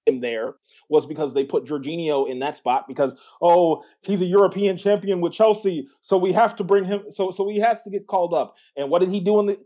[0.06, 0.54] him there
[0.90, 5.34] was because they put Jorginho in that spot because oh he's a European champion with
[5.34, 8.56] Chelsea so we have to bring him so so he has to get called up
[8.78, 9.60] and what did he do in the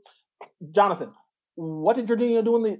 [0.71, 1.11] Jonathan
[1.55, 2.79] what did Jorginho do in the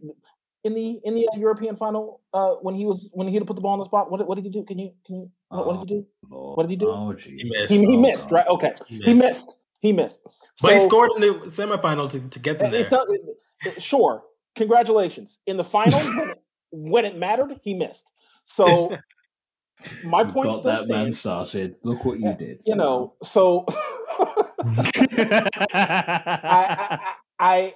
[0.63, 3.45] in the in the uh, European final uh, when he was when he had to
[3.45, 5.15] put the ball on the spot what did, what did he do can you can
[5.15, 6.89] you what, what did he do What did he do?
[6.89, 7.71] Oh, He missed.
[7.73, 8.35] he, he Oh, missed God.
[8.35, 9.21] right okay He he missed.
[9.21, 10.19] missed he missed
[10.61, 12.81] But he scored in the semifinal to, to get them there.
[12.81, 13.37] it does- it-
[13.77, 14.23] it- sure.
[14.55, 15.39] Congratulations.
[15.47, 16.41] In the final, when, it,
[16.71, 18.05] when it mattered, he missed.
[18.45, 18.97] So
[20.03, 21.75] my You point got still that man started.
[21.83, 22.59] Look what you did.
[22.65, 23.65] You know, so
[25.73, 27.75] I, I, I,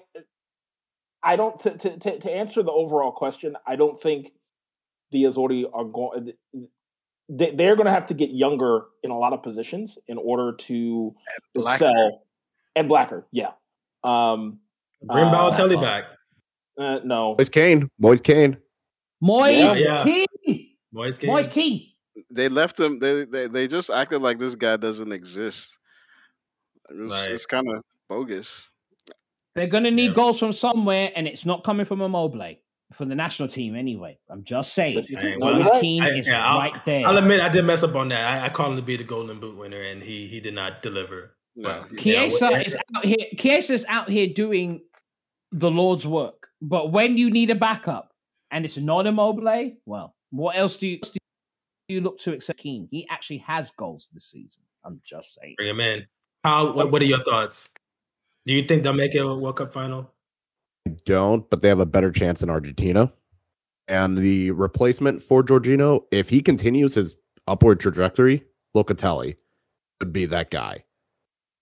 [1.24, 1.60] I don't.
[1.62, 4.32] To, to, to to answer the overall question, I don't think
[5.12, 6.34] the Azzurri are going.
[7.30, 10.52] They, they're going to have to get younger in a lot of positions in order
[10.58, 11.16] to
[11.56, 11.78] Blacker.
[11.86, 12.24] sell.
[12.76, 13.52] And blacker, yeah.
[14.04, 14.60] Um,
[15.04, 16.04] Bring uh, Balotelli uh, back.
[16.80, 17.88] uh, no, Boys Kane.
[18.00, 18.58] Boys Kane.
[19.22, 20.04] Moise Yeah, yeah.
[20.04, 20.68] Kane.
[20.92, 21.30] Moise King.
[21.30, 21.96] Moise Key.
[22.30, 23.00] They left him.
[23.00, 25.78] They, they they just acted like this guy doesn't exist.
[26.90, 27.32] It's, Right.
[27.32, 28.68] it's kind of bogus.
[29.56, 30.14] They're gonna need Yeah.
[30.14, 32.56] goals from somewhere, and it's not coming from Immobile
[32.94, 34.18] for the national team anyway.
[34.30, 34.96] I'm just saying.
[34.96, 35.70] This is- Hey, well, Moise.
[35.82, 37.08] Kean I- is yeah, I'll- right there.
[37.08, 38.44] I'll admit I did mess up on that.
[38.44, 40.82] I, I called him to be the Golden Boot winner, and he he did not
[40.84, 41.38] deliver.
[41.56, 43.28] No, Well, he- Yeah, Chiesa what- is out here.
[43.38, 44.82] Chiesa's out here doing
[45.52, 46.50] the Lord's work.
[46.62, 48.12] But when you need a backup
[48.50, 51.10] and it's not Immobile, well, what else do you, do
[51.90, 52.88] you look to except Kean?
[52.90, 54.64] He actually has goals this season.
[54.84, 55.56] I'm just saying.
[55.58, 56.08] Bring him in.
[56.44, 56.74] How?
[56.74, 57.70] What, what are your thoughts?
[58.46, 60.12] Do you think they'll make it a World Cup final?
[61.06, 63.12] Don't, but they have a better chance in Argentina.
[63.88, 67.16] And the replacement for Jorginho, if he continues his
[67.48, 68.44] upward trajectory,
[68.76, 69.36] Locatelli
[70.00, 70.84] would be that guy.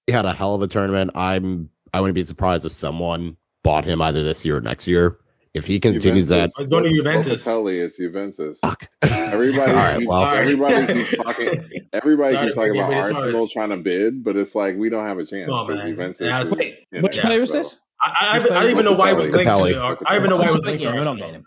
[0.08, 1.12] He had a hell of a tournament.
[1.16, 5.20] I'm I wouldn't be surprised if someone bought him either this year or next year.
[5.54, 6.56] If he continues that, Juventus.
[6.60, 7.46] He's going to Juventus.
[7.46, 8.60] Locatelli is Juventus.
[8.62, 8.88] fuck.
[9.02, 11.64] Everybody All right, keeps, well, everybody keeps talking.
[11.92, 13.54] Everybody Sorry keeps talking about his Arsenal hearts.
[13.54, 15.90] trying to bid, but it's like we don't have a chance Come on, because man.
[15.92, 16.20] Juventus.
[16.22, 17.78] That's- is, Wait, you which know, player is so- this?
[18.04, 19.60] I, I, I, I don't even know why it was linked to.
[19.80, 21.18] Ar- I don't even know why it was linked to we're not Arsenal.
[21.18, 21.46] getting him.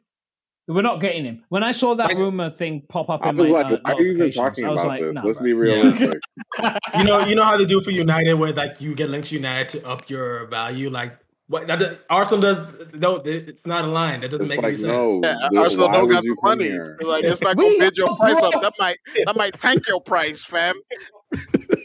[0.68, 1.44] We're not getting him.
[1.48, 3.78] When I saw that Like- rumor thing pop up I in was my like, uh,
[3.82, 5.14] why are you even talking about like, this?
[5.14, 5.44] nah, Let's bro.
[5.46, 6.20] be realistic.
[6.98, 9.34] You know, you know how they do for United, where like you get linked to
[9.34, 10.90] United to up your value.
[10.90, 11.18] Like
[11.48, 12.94] what that, does- Arsenal does.
[12.94, 14.22] No, it's not aligned.
[14.22, 14.88] That doesn't It's make like any sense.
[14.88, 16.70] no, Yeah, the- Arsenal don't got you the money.
[17.08, 18.62] Like it's not gonna bid your price up.
[18.62, 18.96] That might
[19.26, 20.74] that might tank your price, fam.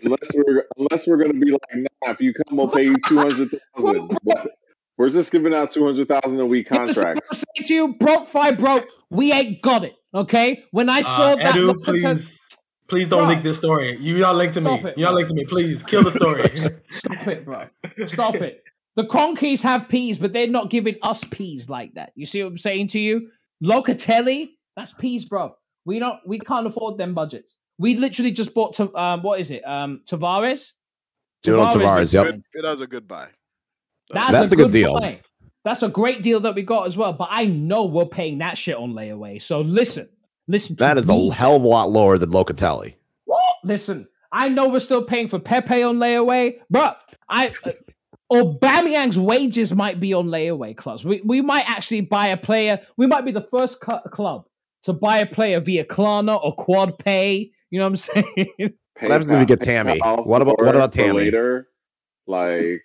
[0.03, 3.17] unless we're unless we're gonna be like, nah, if you come, we'll pay you two
[3.17, 4.09] hundred thousand.
[4.97, 7.29] We're just giving out two hundred thousand a week Listen, I'm contracts.
[7.29, 8.85] gonna say to you, broke, five broke.
[9.09, 9.93] We ain't got it.
[10.13, 10.63] Okay.
[10.71, 12.39] When I saw Uh, that, Edu, look, I please,
[12.87, 13.27] please don't Bro.
[13.29, 13.95] link this story.
[13.97, 14.73] You y'all linked to me.
[14.73, 15.15] It, y'all bro.
[15.15, 15.45] linked to me.
[15.45, 16.49] Please kill the story.
[16.91, 17.65] Stop it, bro.
[18.07, 18.63] Stop it.
[18.99, 22.11] The Kroenkes have peas, but they're not giving us peas like that.
[22.15, 23.29] You see what I'm saying to you?
[23.63, 25.55] Locatelli, that's peas, bro.
[25.85, 27.55] We don't, we can't afford them budgets.
[27.77, 29.65] We literally just bought to, um, what is it?
[29.65, 30.73] Um, Tavares.
[31.47, 32.25] Nuno Tavares, is yep.
[32.25, 32.43] fine.
[32.53, 33.29] It was a good buy.
[34.09, 34.99] That's, That's a, a good good deal.
[34.99, 35.21] buy.
[35.63, 37.13] That's a great deal that we got as well.
[37.13, 39.41] But I know we're paying that shit on layaway.
[39.41, 40.09] So listen,
[40.49, 40.75] listen.
[40.75, 41.29] to That is me.
[41.29, 42.95] a hell of a lot lower than Locatelli.
[43.23, 43.55] What?
[43.63, 47.53] Listen, I know we're still paying for Pepe on layaway, but I
[48.31, 51.03] Aubameyang's wages might be on layaway clubs.
[51.03, 52.79] We we might actually buy a player.
[52.97, 54.45] We might be the first cu- club
[54.83, 57.51] to buy a player via Klarna or Quad Pay.
[57.71, 57.95] You know what I'm
[58.35, 58.73] saying?
[58.99, 59.99] What happens if you get Tammy?
[59.99, 61.13] What about- what about Tammy?
[61.19, 61.67] later?
[62.27, 62.83] Like,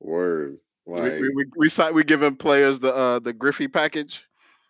[0.00, 0.58] word.
[0.86, 4.22] We Like, we, we, we, si- we giving players the uh, the Griffey package.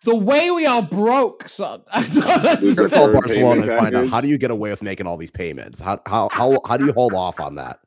[0.03, 1.81] the way we are broke, son.
[1.91, 2.89] I don't This is You're the understand.
[2.89, 5.31] gonna call Barcelona and find out how do you get away with making all these
[5.31, 5.79] payments?
[5.79, 7.79] How how how how do you hold off on that?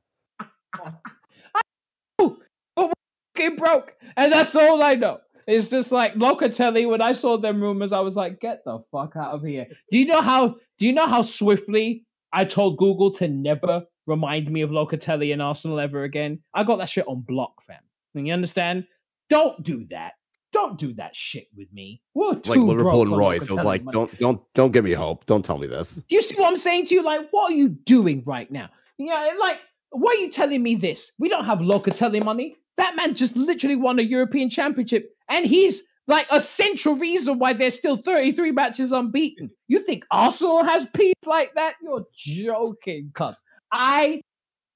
[2.19, 3.95] Fucking broke.
[4.17, 5.21] And that's all I know.
[5.47, 6.89] It's just like Locatelli.
[6.89, 9.99] When I saw them rumors, I was like, "Get the fuck out of here!" Do
[9.99, 10.57] you know how?
[10.79, 15.43] Do you know how swiftly I told Google to never remind me of Locatelli and
[15.43, 16.41] Arsenal ever again?
[16.55, 17.81] I got that shit on block, fam.
[18.15, 18.87] And you understand?
[19.31, 20.13] Don't do that.
[20.53, 22.03] Don't do that shit with me.
[22.15, 23.45] We're like Liverpool and Royce.
[23.45, 23.95] It was like, money.
[23.95, 25.25] don't don't don't give me hope.
[25.27, 25.95] Don't tell me this.
[25.95, 27.03] Do you see what I'm saying to you?
[27.03, 28.69] Like, what are you doing right now?
[28.99, 29.59] Yeah, like,
[29.93, 31.13] why are you telling me this?
[31.19, 32.57] We don't have Locatelli money.
[32.79, 37.53] That man just literally won a European Championship, and he's like a central reason why
[37.53, 39.51] there's still 33 matches unbeaten.
[39.69, 41.75] You think Arsenal has peace like that?
[41.83, 43.37] You're joking, cuz
[43.71, 44.21] I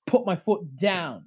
[0.06, 1.24] put my foot down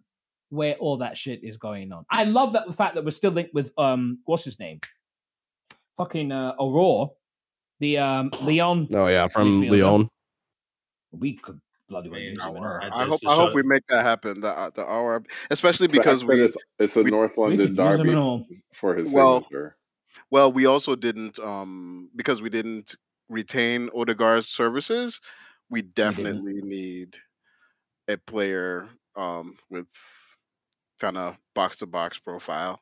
[0.49, 2.05] where all that shit is going on.
[2.09, 4.79] I love that the fact that we're still linked with um, what's his name?
[5.97, 7.09] Fucking uh, Aouar,
[7.79, 9.81] the um Leon Oh yeah, from Midfielder.
[9.83, 10.09] Lyon.
[11.11, 11.59] we could
[11.89, 12.63] bloody well use I him.
[12.63, 14.41] I I hope I hope we make that happen.
[14.41, 17.99] The uh, the hour, especially because we it's it's a we- North London could use
[17.99, 19.75] him derby for his Well, signature.
[20.31, 22.95] well we also didn't um because we didn't
[23.27, 25.19] retain Odegaard's services.
[25.69, 26.15] We didn't.
[26.15, 27.17] definitely need
[28.07, 29.87] a player um with
[30.99, 32.79] kind of box to box profile.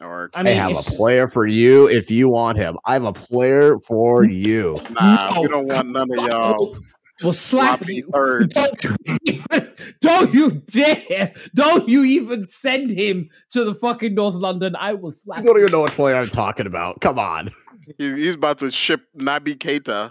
[0.00, 2.76] Or I I have a player for you if you want him.
[2.84, 4.80] I have a player for you.
[4.90, 6.76] nah, we don't want none of y'all.
[7.22, 8.10] We'll slap sloppy you.
[8.12, 8.52] third.
[8.54, 11.32] Don't, don't you dare!
[11.54, 14.74] Don't you even send him to the fucking North London.
[14.76, 15.38] I will slap.
[15.38, 17.00] You don't even know what player I'm talking about.
[17.00, 17.50] Come on.
[17.98, 20.10] He's about to ship Naby Keita.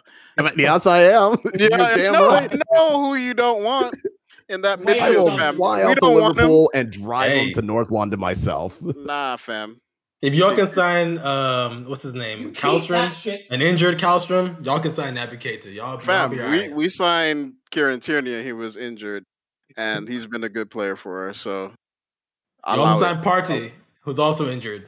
[0.57, 1.37] Yes, I am.
[1.59, 2.49] You're Yeah, damn no, right.
[2.53, 3.95] I know who you don't want
[4.49, 5.55] in that Why I will midfield, fam.
[5.57, 6.43] fly We out to don't want him.
[6.45, 7.47] Liverpool and drive Hey.
[7.47, 8.81] him to North London myself.
[8.81, 9.81] Nah, fam.
[10.23, 13.11] If y'all can sign, um, what's his name, Kallstrom,
[13.49, 15.65] an injured Kallstrom, y'all can sign Naby Keita.
[15.65, 16.73] Y'all, y'all Fam, be we, alright.
[16.73, 19.25] we signed Kieran Tierney and he was injured,
[19.75, 21.37] and he's been a good player for us.
[21.39, 21.73] So
[22.63, 23.09] I You allow also it.
[23.09, 24.87] signed Partey, who's also injured.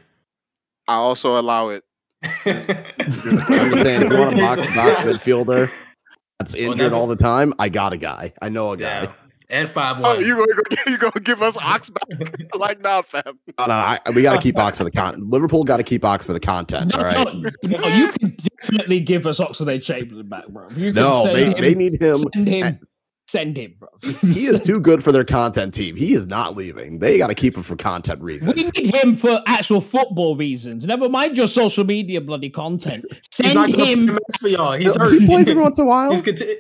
[0.88, 1.84] I also allow it.
[2.24, 5.70] I'm just saying, if you want a box box midfielder
[6.40, 8.32] that's injured that- all the time, I got a guy.
[8.42, 9.04] I know a guy.
[9.04, 9.12] Yeah,
[9.50, 10.26] and five Oh, one.
[10.26, 12.30] you gonna you gonna give us Ox back?
[12.56, 13.24] like nah, fam.
[13.60, 15.30] No, no, I, we got to keep Ox for the content.
[15.30, 16.94] Liverpool got to keep Ox for the content.
[16.94, 17.16] No, all right.
[17.64, 20.68] no, no, you can definitely give us Oxlade Chamberlain back, bro.
[20.72, 22.18] You can No, send they, him, they need him.
[22.34, 22.80] send him,
[23.28, 23.90] send him, bro.
[24.22, 25.96] He is too good for their content team.
[25.96, 27.00] He is not leaving.
[27.00, 28.56] They got to keep him for content reasons.
[28.56, 30.86] We need him for actual football reasons.
[30.86, 33.06] Never mind your social media bloody content.
[33.42, 34.18] He's not Send him.
[34.40, 34.74] for y'all.
[34.74, 36.12] He's He plays every once in a while.
[36.12, 36.58] He's conti-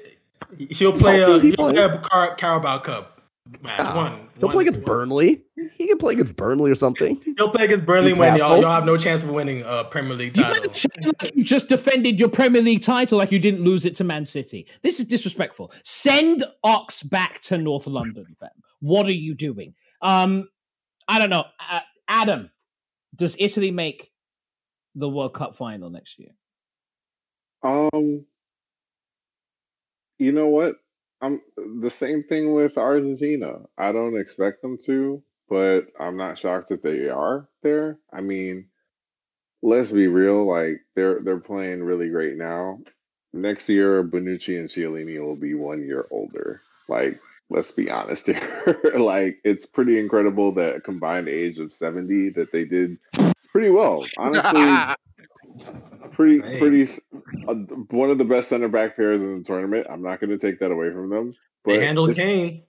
[0.69, 1.95] he'll play healthy, a he he'll play plays.
[1.95, 3.21] a Car- Carabao Cup
[3.61, 3.79] match.
[3.79, 3.95] Yeah.
[3.95, 4.11] One.
[4.37, 4.85] He'll one- play against one.
[4.85, 5.43] Burnley.
[5.77, 7.21] He can play against Burnley or something.
[7.37, 10.35] He'll play against Burnley when y'all, y'all have no chance of winning a Premier League
[10.37, 10.61] You title.
[10.65, 14.03] mentioned like you just defended your Premier League title like you didn't lose it to
[14.03, 14.67] Man City.
[14.83, 15.71] This is disrespectful.
[15.83, 18.49] Send Ox back to North London, fam.
[18.79, 19.73] What are you doing?
[20.01, 20.47] Um,
[21.07, 21.45] I don't know.
[21.69, 22.49] Uh, Adam,
[23.15, 24.11] does Italy make
[24.95, 26.29] the World Cup final next year?
[27.63, 28.25] Um,
[30.17, 30.75] you know what?
[31.21, 31.41] I'm
[31.81, 33.59] the same thing with Argentina.
[33.77, 37.97] I don't expect them to, but I'm not shocked that they are there.
[38.11, 38.67] I mean,
[39.61, 42.79] let's be real, like they're they're playing really great now.
[43.33, 46.61] Next year, Bonucci and Chiellini will be one year older.
[46.87, 47.19] Like,
[47.49, 48.81] let's be honest here.
[48.97, 52.97] like, it's pretty incredible that combined age of 70 that they did
[53.51, 54.05] pretty well.
[54.17, 54.95] Honestly,
[56.11, 56.59] pretty Hey.
[56.59, 56.83] pretty
[57.47, 57.53] uh,
[57.89, 59.87] one of the best center back pairs in the tournament.
[59.89, 61.33] I'm not going to take that away from them.
[61.63, 62.63] But They handled this- Kane.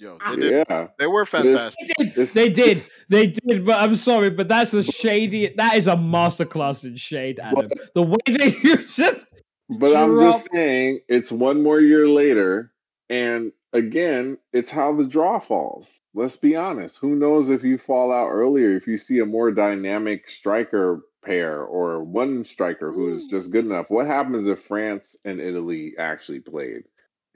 [0.00, 0.66] Yo, they did.
[0.68, 1.74] yeah, They were fantastic.
[1.98, 2.14] They did.
[2.14, 2.76] This- they did.
[2.76, 3.66] this- They did.
[3.66, 5.52] But I'm sorry, but that's a shady.
[5.56, 7.68] That is a masterclass in shade, Adam.
[7.94, 9.24] The way they you just
[9.70, 12.72] but I'm just saying it's one more year later,
[13.10, 16.00] and again, it's how the draw falls.
[16.14, 16.98] Let's be honest.
[16.98, 21.62] Who knows if you fall out earlier, if you see a more dynamic striker pair
[21.62, 23.30] or one striker who's mm.
[23.30, 23.90] just good enough?
[23.90, 26.84] What happens if France and Italy actually played?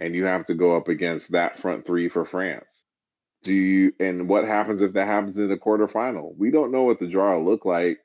[0.03, 2.85] and you have to go up against that front three for France.
[3.45, 6.37] Do you and what happens if that happens in the quarterfinal?
[6.37, 7.99] We don't know what the draw will look like.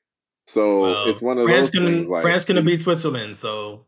[0.45, 3.85] So Well, it's one of France those can things like France gonna beat Switzerland, so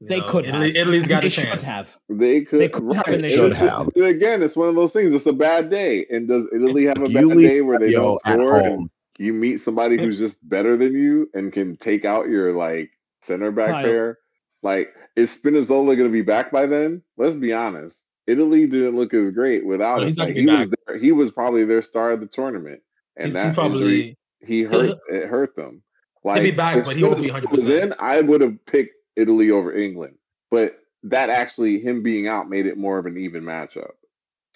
[0.00, 0.76] they know, could Italy, have.
[0.76, 1.64] Italy's got they a chance.
[1.64, 1.96] have.
[2.08, 3.88] they could, They could have right, and they should have.
[3.96, 5.12] Again, it's one of those things.
[5.14, 6.06] It's a bad day.
[6.08, 8.66] And does Italy have a bad leave day where they Yo, don't at score and
[8.66, 8.90] home.
[9.18, 12.90] You meet somebody who's just better than you and can take out your like
[13.20, 13.84] center back Kyle.
[13.84, 14.18] pair?
[14.62, 17.02] Like, is Spinazzola going to be back by then?
[17.16, 18.02] Let's be honest.
[18.26, 20.12] Italy didn't look as great without him.
[20.16, 22.80] Like, he was there, he was probably their star of the tournament,
[23.16, 25.82] and He's, that he's injury probably he hurt it hurt them.
[26.24, 27.82] Like be back, but he won't be 100%.
[27.82, 30.16] in, I would have picked Italy over England,
[30.50, 33.92] but that actually him being out made it more of an even matchup.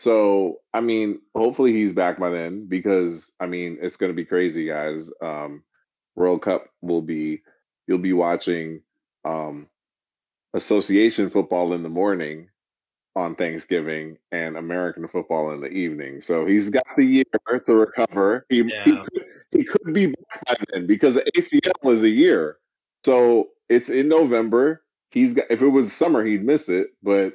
[0.03, 4.25] So I mean, hopefully he's back by then because I mean it's going to be
[4.25, 5.09] crazy, guys.
[5.23, 5.63] Um,
[6.17, 7.43] World Cup will be
[7.87, 8.83] you'll be watching
[9.25, 9.69] um,
[10.55, 12.49] association football in the morning
[13.15, 16.21] on Thanksgiving and American football in the evening.
[16.21, 17.25] So he's got the year
[17.67, 18.45] to recover.
[18.49, 22.57] He, he, could, he could be back by then because the ACL is a year.
[23.05, 24.83] So it's in November.
[25.13, 27.35] He's got if it was summer, he'd miss it, but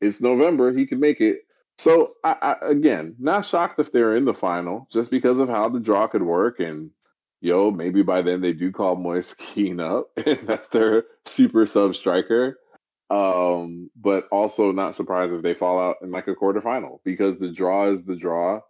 [0.00, 1.40] it's November, he can make it.
[1.78, 5.68] So I, I again, not shocked if they're in the final, just because of how
[5.68, 6.90] the draw could work and
[7.40, 11.94] yo, maybe by then they do call Moise Kean up, and that's their super sub
[11.94, 12.58] striker.
[13.08, 17.52] Um, but also not surprised if they fall out in like a quarterfinal because the
[17.52, 18.62] draw is the draw.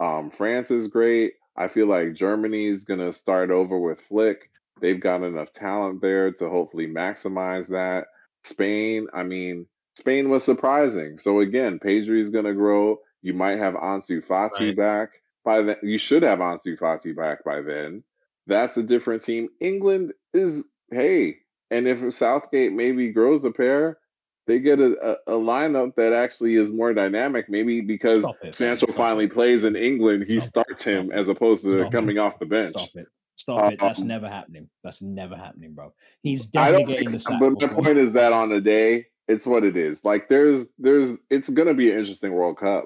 [0.00, 1.34] Um, France is great.
[1.56, 4.50] I feel like Germany's gonna start over with Flick.
[4.80, 8.08] They've got enough talent there to hopefully maximize that.
[8.42, 9.66] Spain, I mean,
[9.96, 11.18] Spain was surprising.
[11.18, 13.00] So again, Pedri is going to grow.
[13.22, 14.76] You might have Ansu Fati Right.
[14.76, 15.10] back
[15.44, 15.76] by then.
[15.82, 18.04] You should have Ansu Fati back by then.
[18.46, 19.48] That's a different team.
[19.60, 21.38] England is hey,
[21.70, 23.98] and if Southgate maybe grows a pair,
[24.46, 27.48] they get a, a, a lineup that actually is more dynamic.
[27.48, 29.32] Maybe because it, Sancho finally it.
[29.32, 30.48] plays in England, he Stop it.
[30.50, 31.92] starts him Stop as opposed to Stop it.
[31.92, 32.76] coming off the bench.
[32.78, 33.06] Stop it.
[33.36, 33.80] Stop it.
[33.80, 34.68] That's Um, never happening.
[34.84, 35.92] That's never happening, bro.
[36.22, 37.40] He's definitely getting the so, sack.
[37.40, 40.04] but my point is that on a day, it's what it is.
[40.04, 42.84] Like there's there's it's gonna be an interesting World Cup.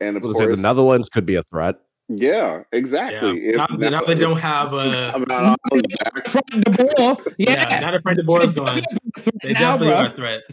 [0.00, 1.76] And of I say course, the Netherlands could be a threat.
[2.08, 3.40] yeah, exactly.
[3.44, 3.50] Yeah.
[3.50, 6.26] If Now, now they don't have a mean, I'm back.
[6.26, 7.16] Frank de Boer.
[7.38, 7.66] yeah.
[7.70, 7.80] Yeah.
[7.80, 8.82] Now that Frank de Boer is gone,
[9.42, 9.96] they now, definitely bro.
[9.96, 10.42] are a threat.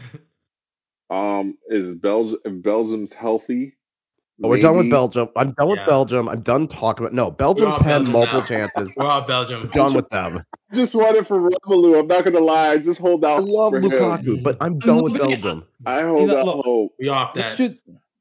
[1.10, 3.74] Um, is Belgium if Belgium's healthy?
[4.42, 5.28] Oh, we're done with Belgium.
[5.36, 5.86] I'm done with Yeah.
[5.86, 6.28] Belgium.
[6.28, 7.30] I'm done talking about no.
[7.30, 8.46] Belgium's had Belgium multiple now.
[8.46, 8.94] chances.
[8.96, 9.68] We're all Belgium.
[9.72, 10.42] done with them.
[10.74, 11.98] Just wanted for Romelu.
[12.00, 12.68] I'm not gonna lie.
[12.70, 13.38] I just hold out.
[13.38, 13.90] I love for him.
[13.90, 14.84] Lukaku, but I'm mm.
[14.84, 15.42] done with loving it.
[15.42, 15.64] Belgium.
[15.84, 16.64] I hold Look, out look.
[16.64, 16.94] hope.
[17.00, 17.74] We off Let's do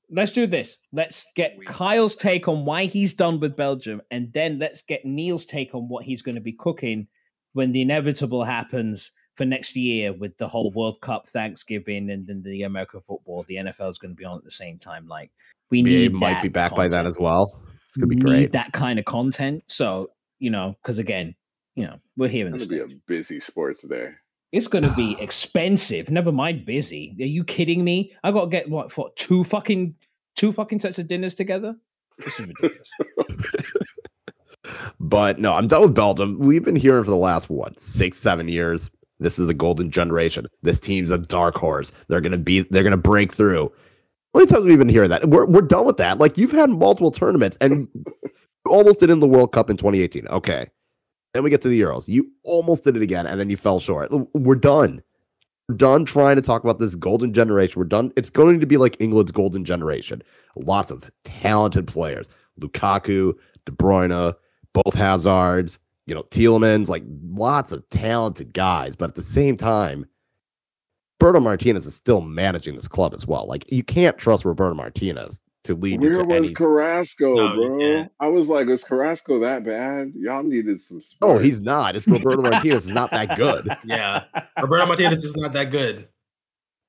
[0.09, 0.79] let's do this.
[0.91, 5.45] Let's get Kyle's take on why he's done with Belgium, and then let's get Neil's
[5.45, 7.07] take on what he's going to be cooking
[7.53, 12.41] when the inevitable happens for next year with the whole World Cup, Thanksgiving, and then
[12.43, 13.45] the American football.
[13.47, 15.07] The NFL is going to be on at the same time.
[15.07, 15.31] Like
[15.71, 17.07] we NBA need might that be back by then content.
[17.07, 17.61] as well.
[17.85, 18.51] It's gonna be need great.
[18.53, 19.63] that kind of content.
[19.67, 21.35] So you know, because again,
[21.75, 24.11] you know, we're here in the It's gonna be a busy sports day.
[24.51, 26.09] It's going to be expensive.
[26.09, 27.15] Never mind busy.
[27.19, 28.13] Are you kidding me?
[28.23, 29.93] I got to get what for two fucking
[30.35, 31.75] two fucking sets of dinners together.
[32.17, 32.89] This is ridiculous.
[34.99, 36.37] But no, I'm done with Belgium.
[36.39, 38.91] We've been hearing for the last what six, seven years.
[39.19, 40.47] This is a golden generation.
[40.61, 41.91] This team's a dark horse.
[42.07, 42.61] They're gonna be.
[42.69, 43.71] They're gonna break through.
[44.33, 45.29] How many times have we been hearing that?
[45.29, 46.19] We're we're done with that.
[46.19, 48.05] Like you've had multiple tournaments and you
[48.67, 50.27] almost did in the World Cup in 2018.
[50.27, 50.67] Okay,
[51.33, 52.07] then we get to the Euros.
[52.07, 54.11] You almost did it again, and then you fell short.
[54.33, 55.01] We're done.
[55.67, 57.79] We're done trying to talk about this golden generation.
[57.79, 58.11] We're done.
[58.15, 60.21] It's going to be like England's golden generation.
[60.55, 62.29] Lots of talented players.
[62.59, 63.33] Lukaku,
[63.65, 64.33] De Bruyne,
[64.73, 68.95] both Hazards, you know, Tielemans, like lots of talented guys.
[68.95, 70.05] But at the same time,
[71.21, 73.45] Roberto Martinez is still managing this club as well.
[73.45, 76.55] Like you can't trust Roberto Martinez to lead Where was any.
[76.55, 77.77] Carrasco, No, bro?
[77.79, 78.11] can't.
[78.21, 80.13] I was like, was Carrasco that bad?
[80.15, 81.01] Y'all needed some.
[81.21, 81.97] Oh, he's not.
[81.97, 83.67] It's Roberto Martinez is not that good.
[83.83, 84.23] Yeah.
[84.61, 86.07] Roberto Martinez is not that good.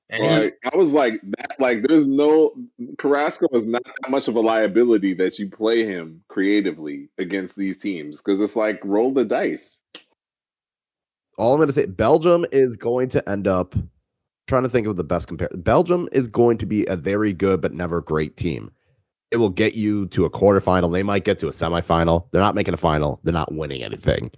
[0.09, 1.59] And he, I was like that.
[1.59, 2.53] Like there's no
[2.97, 7.77] Carrasco is not that much of a liability that you play him creatively against these
[7.77, 9.77] teams because it's like roll the dice.
[11.37, 13.73] All I'm going to say, Belgium is going to end up
[14.51, 15.49] trying to think of the best compare.
[15.55, 18.69] Belgium is going to be a very good but never great team.
[19.31, 20.91] It will get you to a quarterfinal.
[20.91, 22.29] They might get to a semifinal.
[22.31, 23.21] They're not making a final.
[23.23, 24.29] They're not winning anything.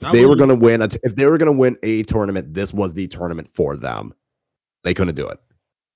[0.00, 2.04] If they were going to win, a t- if they were going to win a
[2.04, 4.14] tournament, this was the tournament for them.
[4.84, 5.40] They couldn't do it.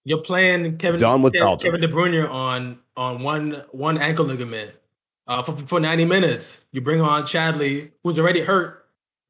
[0.04, 1.72] you're playing Kevin Done with Ke- Belgium.
[1.72, 4.72] Kevin De Bruyne on on one one ankle ligament
[5.28, 6.64] uh, for, for 90 minutes.
[6.72, 8.83] You bring on Chadli, who's already hurt.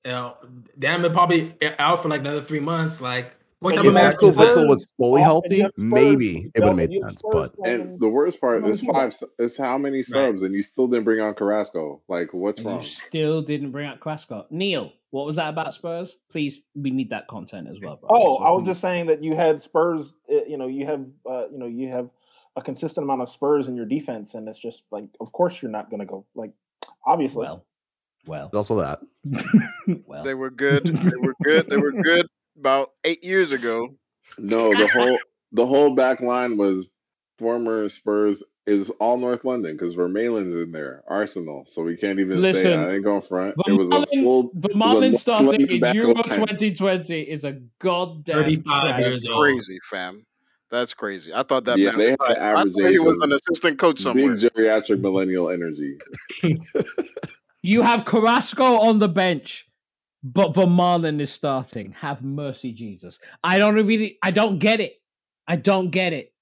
[0.04, 0.36] You know,
[0.78, 3.00] damn it, probably out for like another three months.
[3.00, 4.30] Like, what type you of If Axel?
[4.32, 5.72] Witsel was fully Oh, healthy, Spurs.
[5.78, 7.22] maybe it would have made sense.
[7.32, 9.14] But And the worst part is five.
[9.38, 12.02] Is how many subs, and you still didn't bring on Carrasco.
[12.08, 12.82] Like, what's And you wrong?
[12.82, 14.44] still didn't bring out Carrasco.
[14.50, 16.18] Neil, what was that about Spurs?
[16.30, 18.10] Please, we need that content as well, bro.
[18.10, 20.12] Oh, So I was please- just saying that you had Spurs.
[20.30, 22.10] uh, You know, you have uh, you know you have
[22.56, 25.70] a consistent amount of Spurs in your defense, and it's just like, of course, you're
[25.70, 26.52] not going to go like,
[27.06, 27.46] obviously.
[27.46, 27.64] well,
[28.26, 29.00] well, also that.
[30.06, 30.24] well.
[30.24, 30.84] They were good.
[30.86, 31.68] They were good.
[31.68, 32.26] They were good
[32.58, 33.94] about eight years ago.
[34.38, 35.18] No, the whole
[35.52, 36.86] the whole back line was
[37.38, 41.64] former Spurs is all North London because Vermaelen's in there, Arsenal.
[41.68, 43.54] So we can't even say Listen, I ain't going front.
[43.66, 44.50] It was a Vermaelen- full.
[44.52, 46.24] Vermaelen North starting in back Euro line.
[46.24, 49.42] 2020 is a goddamn 35 years That's old.
[49.42, 50.24] crazy, fam.
[50.70, 51.32] That's crazy.
[51.32, 51.98] I thought that Yeah, man.
[51.98, 54.34] they had I an average thought he was an assistant coach somewhere.
[54.34, 55.98] Big geriatric millennial energy.
[57.64, 59.66] You have Carrasco on the bench,
[60.22, 61.92] but Vermaelen is starting.
[61.92, 63.18] Have mercy, Jesus.
[63.42, 65.00] I don't really, I don't get it.
[65.48, 66.34] I don't get it.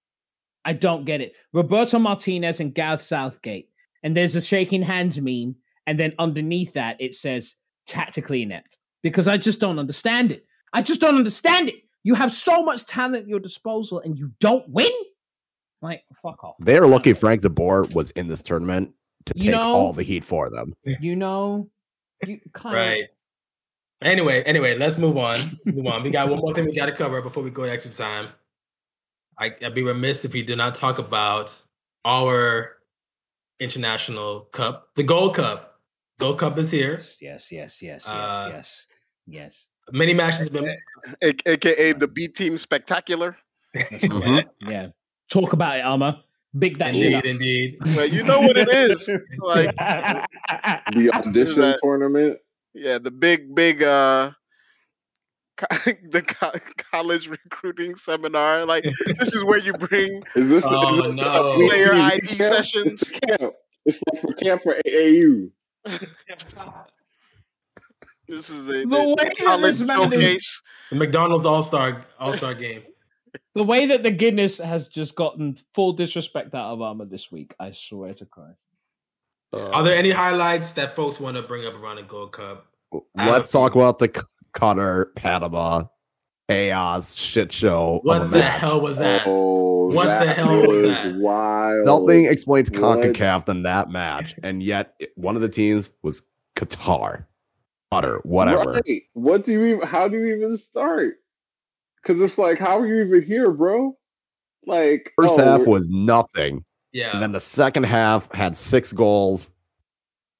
[0.65, 1.35] I don't get it.
[1.53, 3.69] Roberto Martinez and Gareth Southgate,
[4.03, 5.55] and there's a shaking hands meme,
[5.87, 7.55] and then underneath that it says
[7.87, 10.45] tactically inept because I just don't understand it.
[10.73, 11.77] I just don't understand it.
[12.03, 14.91] You have so much talent at your disposal and you don't win.
[15.83, 16.57] Like, fuck off.
[16.59, 18.93] They're lucky Frank de Boer was in this tournament
[19.27, 20.75] to You take know- all the heat for them.
[20.85, 21.71] You know,
[22.27, 23.05] you kind Right.
[24.03, 25.39] Anyway, anyway, let's move on.
[25.65, 26.03] Let's move on.
[26.03, 28.29] We got one more thing we got to cover before we go to extra time.
[29.39, 31.61] I, I'd be remiss if we did not talk about
[32.05, 32.79] our
[33.61, 35.81] international cup, the Gold Cup.
[36.19, 36.95] Gold Cup is here.
[36.95, 38.87] Yes, yes, yes, yes, yes, Uh, yes,
[39.27, 39.67] yes.
[39.93, 40.77] Many matches have been.
[41.23, 43.37] AKA the B Team Spectacular.
[43.75, 44.49] That's correct.
[44.69, 44.89] Yeah.
[45.31, 46.23] Talk about it, Ama.
[46.59, 47.25] Big that shit Indeed, up.
[47.25, 47.79] indeed.
[47.97, 49.09] Well, you know what it is.
[49.39, 49.75] Like,
[50.93, 52.39] The audition that- tournament.
[52.75, 54.33] yeah, the big, big, uh,
[55.57, 58.67] co- the co- college recruiting seminar.
[58.67, 61.59] Like, this is where you bring Is this, Oh, is this no.
[61.59, 62.55] the Player AAU ID camp?
[62.55, 62.93] sessions.
[63.03, 63.55] It's camp.
[63.87, 65.51] It's like for camp for AAU.
[68.29, 70.63] this is a The the, way college this man is- showcase.
[70.91, 72.83] The McDonald's All Star All Star game.
[73.55, 77.55] The way that the Guinness has just gotten full disrespect out of Ama this week,
[77.59, 78.59] I swear to Christ.
[79.53, 82.67] Uh, Are there any highlights that folks want to bring up around the Gold Cup?
[83.15, 84.23] Let's talk about the C-
[84.55, 85.85] Qatar Panama
[86.49, 88.01] chaos shit show.
[88.03, 88.61] What the match.
[88.61, 89.23] hell was that?
[89.27, 91.15] Oh, What the hell was that?
[91.17, 91.87] Wild.
[91.87, 92.99] Nothing explains What?
[92.99, 96.23] CONCACAF than that match, and yet it- one of the teams was
[96.57, 97.27] Qatar,
[97.93, 98.81] Qatar, whatever.
[98.87, 99.03] Right.
[99.15, 99.87] What do you even?
[99.87, 101.15] How do you even start?
[102.03, 103.97] Because it's like, how are you even here, bro?
[104.67, 107.13] Like, First oh, half we're- was nothing, Yeah.
[107.13, 109.51] and then the second half had six goals.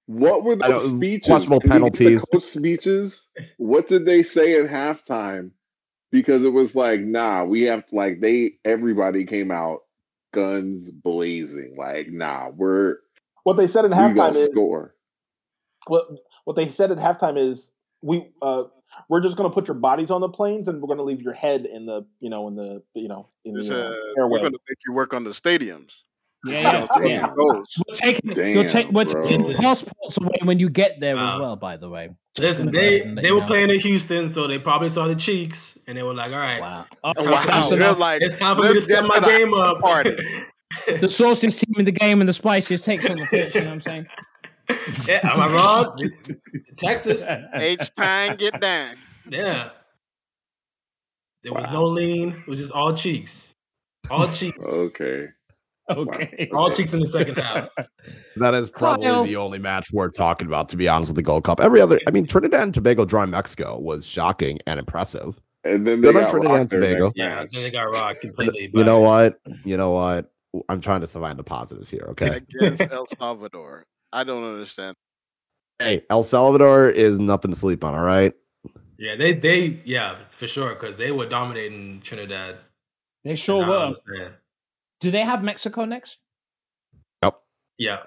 [0.07, 1.29] What were I those don't- speeches?
[1.29, 2.25] questionable Did you get the penalties.
[2.33, 3.29] coach speeches.
[3.59, 5.53] What did they say at halftime?
[6.11, 9.81] Because it was like, nah, we have to like they everybody came out
[10.35, 11.75] guns blazing.
[11.79, 12.97] Like, nah, we're
[13.45, 14.95] What they said in we halftime is score.
[15.87, 16.07] what
[16.45, 17.71] what they said at halftime is
[18.03, 18.65] we uh
[19.09, 21.23] we're just going to put your bodies on the planes and we're going to leave
[21.23, 24.27] your head in the you know in the you know in It's, the uh, uh,
[24.29, 25.91] we're going to make you work on the stadiums.
[26.45, 27.33] Yeah, yeah, yeah.
[27.37, 27.63] We're
[27.95, 29.25] taking, Damn, you're take, we're bro.
[29.29, 31.55] taking passports away when you get there as well.
[31.55, 33.47] By the way, Just Listen, they ahead they were know.
[33.47, 36.61] playing in Houston, so they probably saw the cheeks, and they were like, "All right,
[36.61, 37.45] Wow, It's Oh, time- wow.
[37.47, 40.17] that's They're like, it's time for me to let's step get my game up." party.
[41.01, 43.55] the sauciest team in the game and the spiciest takes on the pitch.
[43.55, 44.07] You know what I'm saying?
[45.07, 45.99] Yeah, am I wrong?
[46.77, 47.25] Texas,
[47.55, 48.97] H time, get down.
[49.29, 49.71] yeah.
[51.43, 52.31] There was no lean.
[52.31, 53.55] It was just all cheeks,
[54.11, 55.27] all cheeks, Okay.
[55.91, 56.49] okay.
[56.55, 57.69] all cheeks in the second half.
[58.37, 59.25] That is probably Kyle.
[59.25, 61.61] the only match we're talking about, to be honest, with the Gold Cup.
[61.61, 65.41] Every other, I mean, Trinidad and Tobago drawing Mexico was shocking and impressive.
[65.65, 67.11] And then they Good got Trinidad and rocked Tobago.
[67.17, 68.71] Yeah, then they got rocked completely.
[68.73, 69.41] You know what?
[69.65, 70.31] You know what?
[70.69, 72.07] I'm trying to find the positives here.
[72.11, 72.41] Okay.
[72.61, 73.85] Against El Salvador.
[74.13, 74.97] I don't understand.
[75.79, 77.95] Hey, El Salvador is nothing to sleep on.
[77.95, 78.33] All right.
[78.99, 82.59] Yeah, they they yeah for sure because they were dominating Trinidad.
[83.25, 83.77] They sure were.
[83.77, 84.35] understand.
[85.01, 86.19] Do they have Mexico next?
[87.23, 87.41] Yep.
[87.79, 87.99] Yeah,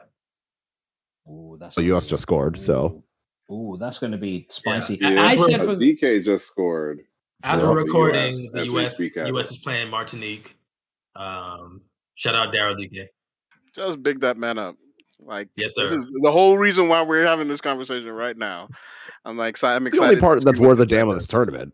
[1.28, 2.08] Oh, that's The U.S.
[2.08, 3.04] just scored, so
[3.50, 4.98] Oh, that's going to be spicy.
[5.02, 7.02] Yeah, I that's said for Dike just scored.
[7.44, 7.68] as Yeah.
[7.68, 9.56] we're The recording, US, the US speak US it.
[9.56, 10.56] is playing Martinique.
[11.16, 11.82] Um,
[12.16, 13.10] shout out Daryl Dike.
[13.76, 14.78] Just big that man up.
[15.20, 15.98] Like Yes, this sir.
[16.00, 18.68] is the whole reason why we're having this conversation right now.
[19.24, 19.76] I'm like, excited.
[19.78, 20.04] I'm excited.
[20.04, 21.74] the only part that's worth a damn of this tournament.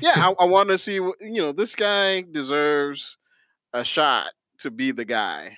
[0.00, 1.00] yeah, I, I want to see.
[1.00, 3.16] what- You know, this guy deserves
[3.72, 4.28] a shot
[4.60, 5.56] to be the guy,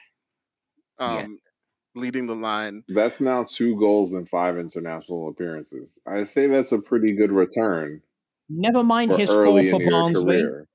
[0.99, 1.19] Yeah.
[1.25, 1.39] um,
[1.95, 2.83] leading the line.
[2.89, 5.99] That's now two goals and five international appearances.
[6.07, 8.03] I say that's a pretty good return
[8.53, 10.67] never mind his form for Barnsley, career.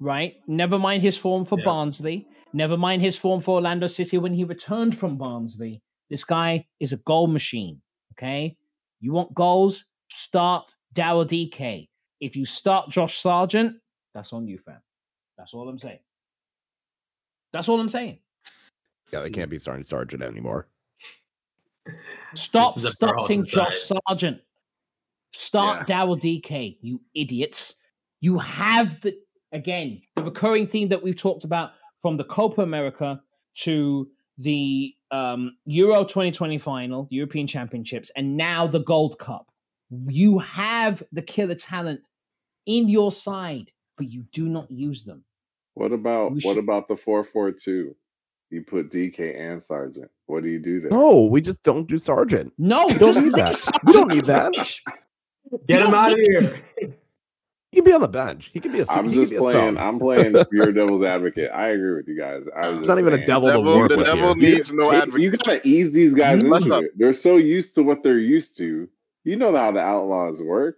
[0.00, 0.34] right?
[0.48, 1.64] Never mind his form for Yeah.
[1.66, 2.26] Barnsley.
[2.52, 5.82] Never mind his form for Orlando City when he returned from Barnsley.
[6.10, 7.80] This guy is a goal machine.
[8.12, 8.56] Okay,
[9.00, 9.84] you want goals?
[10.08, 11.88] Start Daryl Dike.
[12.20, 13.76] If you start Josh Sargent,
[14.14, 14.80] that's on you, fam.
[15.38, 16.00] That's all I'm saying.
[17.52, 18.18] That's all I'm saying.
[19.12, 20.68] Yeah, they can't be starting Sargent anymore.
[22.34, 23.90] Stop is starting Josh.
[24.06, 24.40] Sargent.
[25.32, 27.74] Start Daryl Dike, you idiots.
[28.20, 29.18] You have the
[29.52, 31.72] again the recurring theme that we've talked about
[32.02, 33.22] from the Copa America
[33.54, 39.46] to the um, Euro 2020 final, the European Championships, and now the Gold Cup.
[40.08, 42.00] You have the killer talent
[42.66, 45.24] in your side, but you do not use them.
[45.74, 47.94] What about We what about the four four two?
[48.50, 50.10] You put Dike and Sargent.
[50.26, 50.90] What do you do there?
[50.90, 52.52] No, we just don't do Sargent.
[52.58, 53.56] No, We don't need that.
[53.84, 54.52] We don't need that.
[55.66, 56.62] Get him out of here.
[57.72, 58.50] He can be on the bench.
[58.52, 58.84] He could be a.
[58.90, 59.78] I'm just be playing.
[59.78, 61.50] I'm playing pure devil's advocate.
[61.52, 62.44] I agree with you guys.
[62.54, 64.56] I was It's not even a devil to Devil- work the with devil here.
[64.56, 65.20] needs no Take- advocate.
[65.22, 66.44] You gotta ease these guys.
[66.44, 66.98] Into not- it.
[66.98, 68.88] They're so used to what they're used to.
[69.24, 70.76] You know how the outlaws work.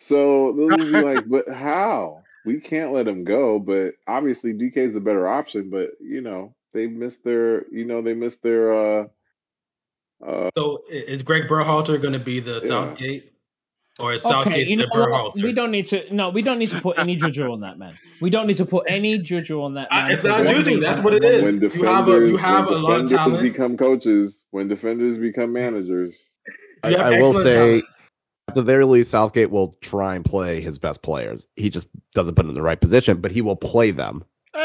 [0.00, 2.22] So they'll be like, "But how?
[2.44, 5.70] We can't let him go." But obviously, Dike is the better option.
[5.70, 7.68] But you know, they missed their.
[7.70, 8.72] You know, they missed their.
[8.74, 9.06] uh
[10.26, 13.31] uh, So is Greg Berhalter going to be the Southgate,
[13.98, 15.34] or is Okay, Southgate you know the what?
[15.42, 16.12] We don't need to.
[16.14, 17.98] No, we don't need to put any juju on that man.
[18.20, 20.10] We don't need to put any juju on that Uh, man.
[20.10, 21.42] it's for not juju, that's and what it is.
[21.42, 21.54] when.
[21.54, 23.42] You defenders, have a- you have a lot of defenders talent.
[23.42, 26.16] become coaches, when defenders become managers.
[26.82, 27.84] I, I will say, talent.
[28.48, 31.46] At the very least, Southgate will try and play his best players.
[31.56, 34.22] He just doesn't put them in the right position, but he will play them.
[34.54, 34.60] Um,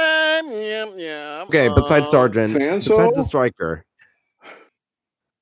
[0.51, 1.43] yeah, yeah.
[1.47, 2.89] Okay, besides Sargent, Sancho?
[2.89, 3.85] besides the striker,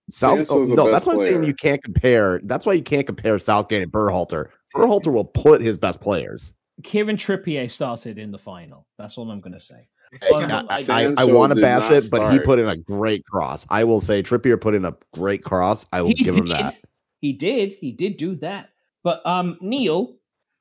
[0.10, 0.45] South.
[0.49, 1.44] Oh, no, best that's what I'm saying.
[1.44, 2.40] You can't compare.
[2.44, 4.49] That's why you can't compare Southgate and Berhalter.
[4.76, 6.53] Berhalter will put his best players.
[6.84, 8.86] Kieran Trippier started in the final.
[8.98, 9.88] That's all I'm going to say.
[10.23, 10.27] I,
[10.69, 13.26] I, I- I, want to did bash not it, but he put in a great
[13.26, 13.65] cross.
[13.69, 15.86] I will say Trippier put in a great cross.
[15.91, 16.77] I will He give him that.
[17.22, 17.73] He did.
[17.73, 18.69] He did do that.
[19.03, 20.15] But um, Neal,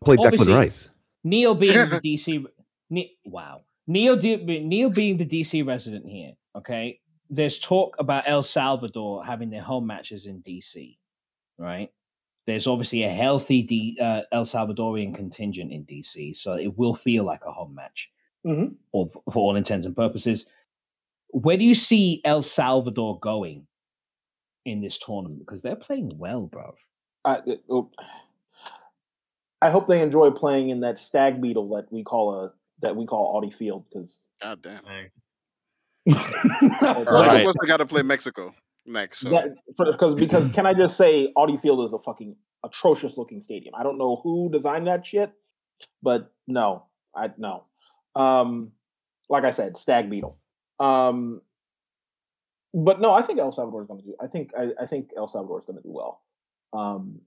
[0.04, 0.88] Played Declan Rice.
[1.24, 2.44] Neal being the DC.
[2.90, 6.32] Ne- wow, Neal, de- Neal being the DC resident here.
[6.56, 10.96] Okay, there's talk about El Salvador having their home matches in DC,
[11.58, 11.90] right?
[12.46, 17.24] There's obviously a healthy D, uh, El Salvadorian contingent in DC, so it will feel
[17.24, 18.10] like a home match,
[18.44, 18.76] Mhm.
[18.92, 20.46] or for all intents and purposes.
[21.28, 23.66] Where do you see El Salvador going
[24.66, 25.40] in this tournament?
[25.40, 26.74] Because they're playing well, bro.
[27.24, 27.40] I,
[27.70, 27.90] oh,
[29.62, 33.06] I hope they enjoy playing in that stag beetle that we call a that we
[33.06, 34.84] call Audi Field because God damn.
[36.08, 36.16] Dang.
[36.80, 37.42] Well, right.
[37.42, 38.54] Plus, I got to play Mexico
[38.86, 39.20] next.
[39.20, 39.30] So.
[39.30, 43.74] that because because can I just say Audi Field is a fucking atrocious looking stadium.
[43.74, 45.32] I don't know who designed that shit,
[46.02, 47.64] but no, I no.
[48.16, 48.72] Um,
[49.28, 50.38] like I said, stag beetle.
[50.80, 51.40] Um,
[52.72, 54.14] but no, I think El Salvador is going to do.
[54.20, 56.22] I think I, I think El Salvador is going to do well.
[56.72, 57.20] Um,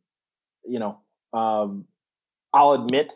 [0.66, 1.00] you know,
[1.34, 1.86] um,
[2.54, 3.14] I'll admit,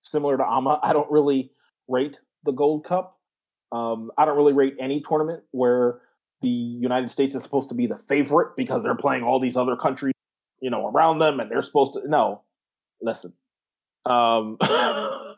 [0.00, 1.52] similar to Ama, I don't really
[1.86, 3.17] rate the Gold Cup.
[3.72, 6.00] Um, I don't really rate any tournament where
[6.40, 9.76] the United States is supposed to be the favorite because they're playing all these other
[9.76, 10.14] countries,
[10.60, 12.08] you know, around them, and they're supposed to.
[12.08, 12.42] No,
[13.02, 13.32] listen.
[14.06, 15.34] Um, uh,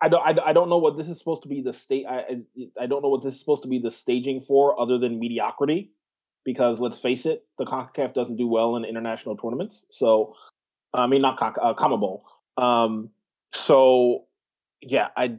[0.00, 0.24] I don't.
[0.24, 2.06] I, I don't know what this is supposed to be the state.
[2.08, 2.40] I
[2.80, 5.90] I- don't know what this is supposed to be the staging for, other than mediocrity.
[6.44, 9.84] Because let's face it, the Concacaf doesn't do well in international tournaments.
[9.90, 10.34] So,
[10.94, 12.22] I mean, not Conca, uh, CONMEBOL.
[12.56, 13.10] Um,
[13.52, 14.24] so,
[14.80, 15.38] yeah, I,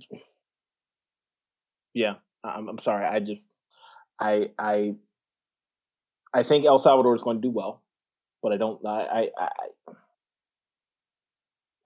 [1.94, 3.06] yeah, I'm, I'm sorry.
[3.06, 3.41] I just,
[4.20, 4.95] I, I,
[6.34, 7.82] I think El Salvador is going to do well,
[8.44, 8.86] but I don't.
[8.86, 9.94] I, I, I,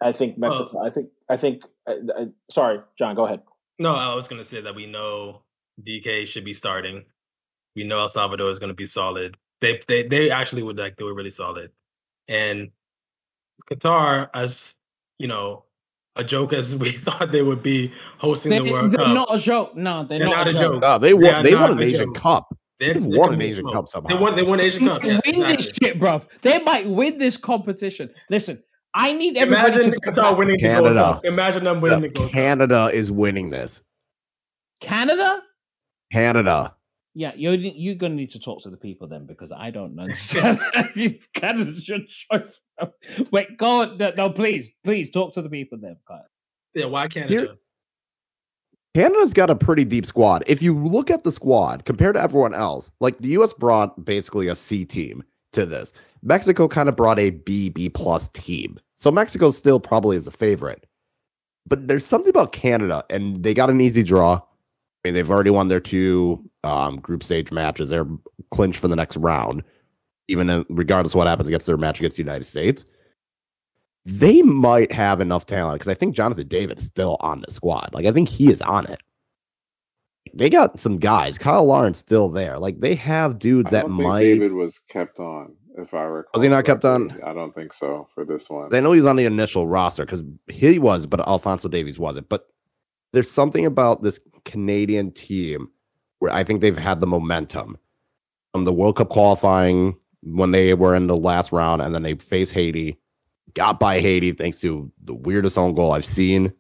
[0.02, 0.84] I think Mexico.
[0.84, 1.10] I think.
[1.30, 1.64] I think.
[1.88, 3.16] I, I, sorry, John.
[3.16, 3.42] Go ahead.
[3.80, 5.44] No, I was gonna say that we know
[5.86, 7.06] Dike should be starting.
[7.76, 9.38] We know El Salvador is gonna be solid.
[9.62, 11.72] They they they actually would like they were really solid.
[12.28, 12.72] And
[13.72, 14.76] Qatar, as
[15.20, 15.64] you know,
[16.16, 19.14] a joke as we thought they would be hosting They, the World they're Cup.
[19.16, 19.76] not a joke.
[19.76, 20.82] No, they're, They're not, a joke.
[20.82, 21.26] No, they They won.
[21.34, 22.16] are They won an Asian joke.
[22.16, 22.58] Cup.
[22.80, 23.92] They're, They've they're won gonna an Asian smoked.
[23.94, 24.36] Cup They won.
[24.36, 25.02] They won Asian Cup.
[25.02, 26.22] They Yes, win this shit, bro.
[26.42, 28.10] They might win this competition.
[28.30, 28.62] Listen,
[28.94, 30.94] I need everybody Imagine to Qatar winning Canada.
[31.16, 31.26] Cup.
[31.26, 33.82] Imagine them winning the Gold Canada is winning this.
[34.82, 35.42] Canada.
[36.12, 36.76] Canada.
[37.16, 40.60] Yeah, you're you're gonna need to talk to the people then because I don't understand.
[41.36, 42.60] Canada's your choice.
[43.32, 43.98] Wait, go on.
[43.98, 45.98] No, no, please, please talk to the people then.
[46.08, 46.26] Kyle.
[46.74, 47.58] Yeah, why Canada?
[48.96, 50.44] Canada's got a pretty deep squad.
[50.46, 54.48] If you look at the squad compared to everyone else, like the US brought basically
[54.48, 55.24] a C team
[55.54, 55.94] to this.
[56.22, 58.80] Mexico kind of brought a B, B plus team.
[58.96, 60.86] So Mexico still probably is a favorite.
[61.68, 64.42] But there's something about Canada, and they got an easy draw.
[65.04, 67.90] I mean, they've already won their two um, group stage matches.
[67.90, 68.08] They're
[68.52, 69.64] clinched for the next round,
[70.30, 72.86] even in, regardless of what happens against their match against the United States.
[74.06, 77.90] They might have enough talent because I think Jonathan David is still on the squad.
[77.94, 79.02] Like, I think he is on it.
[80.34, 81.38] They got some guys.
[81.38, 82.58] Kyle Lawrence still there.
[82.58, 84.24] Like, they have dudes that might.
[84.24, 86.32] David was kept on, if I recall.
[86.34, 87.12] Was he not kept on?
[87.26, 88.74] I don't think so for this one.
[88.74, 92.30] I know he's on the initial roster because he was, but Alfonso Davies wasn't.
[92.30, 92.48] But
[93.12, 95.70] there's something about this Canadian team
[96.20, 97.78] where I think they've had the momentum
[98.54, 102.16] from the World Cup qualifying when they were in the last round, and then they
[102.16, 102.98] faced Haiti,
[103.54, 106.54] got by Haiti thanks to the weirdest own goal I've seen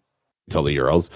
[0.48, 1.10] until the Euros.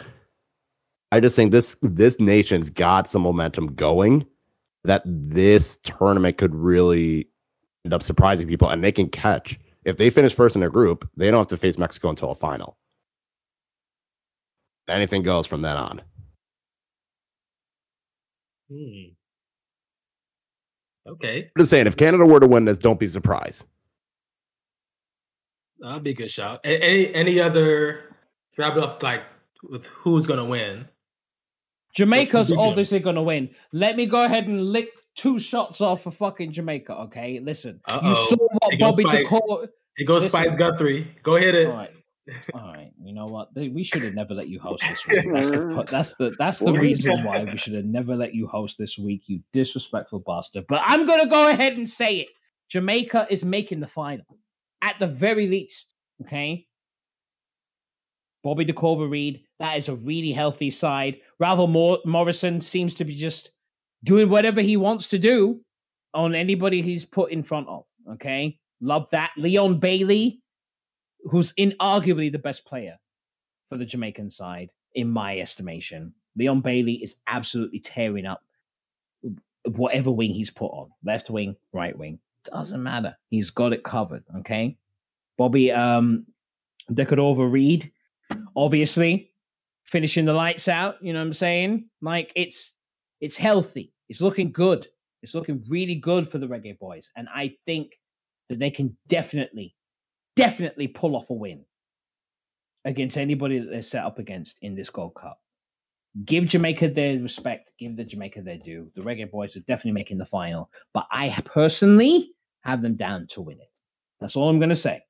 [1.11, 4.26] I just think this this nation's got some momentum going
[4.84, 7.27] that this tournament could really
[7.84, 11.10] end up surprising people, and they can catch if they finish first in their group,
[11.15, 12.77] they don't have to face Mexico until a final.
[14.89, 16.02] Anything goes from then on.
[18.72, 19.14] Hmm.
[21.07, 23.64] Okay, I'm just saying, if Canada were to win this, don't be surprised.
[25.80, 26.60] that'll be a good shout.
[26.65, 28.15] A- Any any other
[28.57, 29.23] wrap it up like
[29.64, 30.88] with who's gonna win?
[31.95, 33.49] Jamaica's obviously gonna win.
[33.72, 36.94] Let me go ahead and lick two shots off for fucking Jamaica.
[36.94, 37.80] Okay, listen.
[37.89, 38.14] You Uh-oh.
[38.30, 39.31] saw what Here Bobby Spice.
[39.31, 39.68] Decor.
[39.99, 40.30] It goes Listen.
[40.41, 41.07] Spice Guthrie.
[41.23, 41.68] Go hit it.
[41.68, 41.91] All right.
[42.54, 43.49] All right, you know what?
[43.56, 45.34] We should have never let you host this week.
[45.34, 48.78] That's the that's the that's the reason why we should have never let you host
[48.78, 49.24] this week.
[49.28, 50.66] You disrespectful bastard.
[50.68, 52.28] But I'm gonna go ahead and say it.
[52.70, 54.26] Jamaica is making the final
[54.82, 55.94] at the very least.
[56.22, 56.66] Okay.
[58.44, 61.18] Bobby Decordova-Reid, that is a really healthy side.
[61.40, 63.52] Ravel Mor- Morrison seems to be just
[64.04, 65.60] doing whatever he wants to do
[66.14, 67.84] on anybody he's put in front of.
[68.14, 68.58] Okay.
[68.80, 69.32] Love that.
[69.38, 70.41] Leon Bailey,
[71.30, 72.98] who's inarguably the best player
[73.70, 76.14] for the Jamaican side, in my estimation.
[76.36, 78.41] Leon Bailey is absolutely tearing up
[79.76, 82.20] whatever wing he's put on left wing, right wing.
[82.45, 83.16] Doesn't matter.
[83.30, 84.24] He's got it covered.
[84.38, 84.78] Okay.
[85.38, 86.26] Bobby um
[86.91, 87.91] Decordova-Reid,
[88.56, 89.34] obviously,
[89.84, 90.95] finishing the lights out.
[91.02, 91.90] You know what I'm saying?
[92.02, 92.74] Like it's
[93.20, 93.94] it's healthy.
[94.10, 94.88] It's looking good.
[95.22, 97.12] It's looking really good for the Reggae Boys.
[97.18, 97.99] And I think
[98.49, 99.76] that they can definitely,
[100.38, 101.65] definitely pull off a win
[102.85, 105.41] against anybody that they're set up against in this Gold Cup.
[106.26, 108.89] Give Jamaica their respect, give the Jamaica their due.
[108.95, 112.31] The Reggae Boys are definitely making the final, but I personally
[112.61, 113.80] have them down to win it.
[114.19, 115.01] That's all I'm going to say.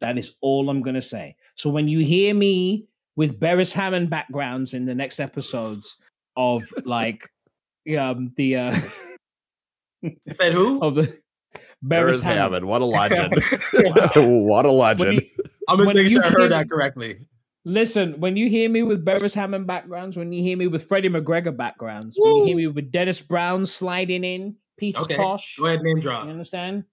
[0.00, 1.36] That is all I'm going to say.
[1.54, 2.86] So when you hear me
[3.16, 5.96] with Beres Hammond backgrounds in the next episodes
[6.36, 7.28] of like
[7.98, 8.80] um the uh
[10.02, 10.82] You said who?
[10.82, 11.21] of the
[11.82, 12.40] Beres Hammond.
[12.40, 12.66] Hammond.
[12.66, 13.34] What a legend.
[14.14, 15.22] what a legend.
[15.68, 17.18] I'm just when making sure I heard that correctly.
[17.64, 21.08] Listen, when you hear me with Beres Hammond backgrounds, when you hear me with Freddie
[21.08, 25.16] McGregor backgrounds, when you hear me with Dennis Brown sliding in, Peter Okay.
[25.16, 26.24] Tosh, Go ahead, name drop.
[26.24, 26.84] you understand?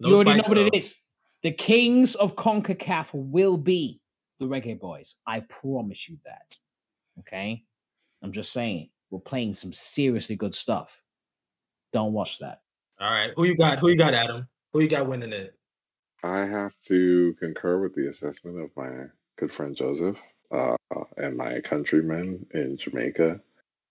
[0.00, 0.78] No you already know what it though.
[0.78, 0.98] is.
[1.42, 4.00] The kings of CONCACAF will be
[4.40, 5.14] the Reggae Boys.
[5.26, 6.56] I promise you that.
[7.20, 7.62] Okay?
[8.22, 11.00] I'm just saying, we're playing some seriously good stuff.
[11.92, 12.58] Don't watch that.
[13.04, 13.32] All right.
[13.36, 13.80] Who you got?
[13.80, 14.48] Who you got, Adam?
[14.72, 15.54] Who you got winning it?
[16.22, 18.90] I have to concur with the assessment of my
[19.38, 20.16] good friend Joseph
[20.50, 20.76] uh,
[21.18, 23.40] and my countrymen in Jamaica.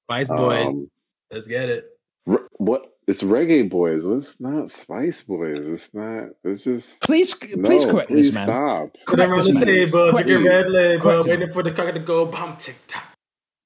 [0.07, 0.73] Spice Boys.
[0.73, 0.89] Um,
[1.31, 1.85] Let's get it.
[2.25, 2.89] re- what?
[3.07, 4.05] It's reggae boys.
[4.07, 5.67] It's not Spice Boys.
[5.67, 6.29] It's not.
[6.43, 6.99] It's just.
[7.01, 8.47] Please, please no, correct please this, man.
[8.47, 8.95] stop.
[9.05, 9.63] Correct around the man.
[9.63, 10.49] table, Correct drink your Please.
[10.49, 13.12] red label, waiting for the cocker to go bomb tick tock.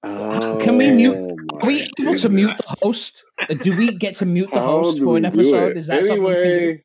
[0.03, 3.23] Oh, Can we mute- Are we able to mute the host?
[3.39, 5.75] Uh, Do we get to mute the host for an episode?
[5.77, 6.49] Is that something we can do?
[6.49, 6.83] anyway?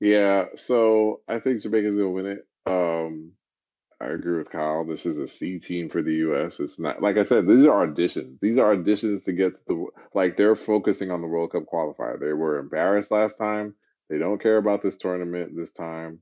[0.00, 0.44] Yeah.
[0.56, 2.46] So I think Jamaica's gonna win it.
[2.66, 3.32] Um,
[4.00, 4.84] I agree with Kyle.
[4.86, 6.58] This is a C team for the U.S.
[6.60, 7.46] It's not like I said.
[7.46, 8.38] These are auditions.
[8.40, 10.36] These are auditions to get the like.
[10.38, 12.18] They're focusing on the World Cup qualifier.
[12.18, 13.74] They were embarrassed last time.
[14.08, 16.20] They don't care about this tournament this time.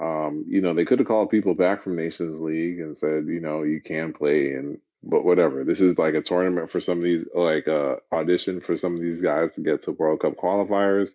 [0.00, 3.40] Um, you know, they could have called people back from Nations League and said, you
[3.40, 5.64] know, you can play and but whatever.
[5.64, 9.02] This is like a tournament for some of these, like uh audition for some of
[9.02, 11.14] these guys to get to World Cup qualifiers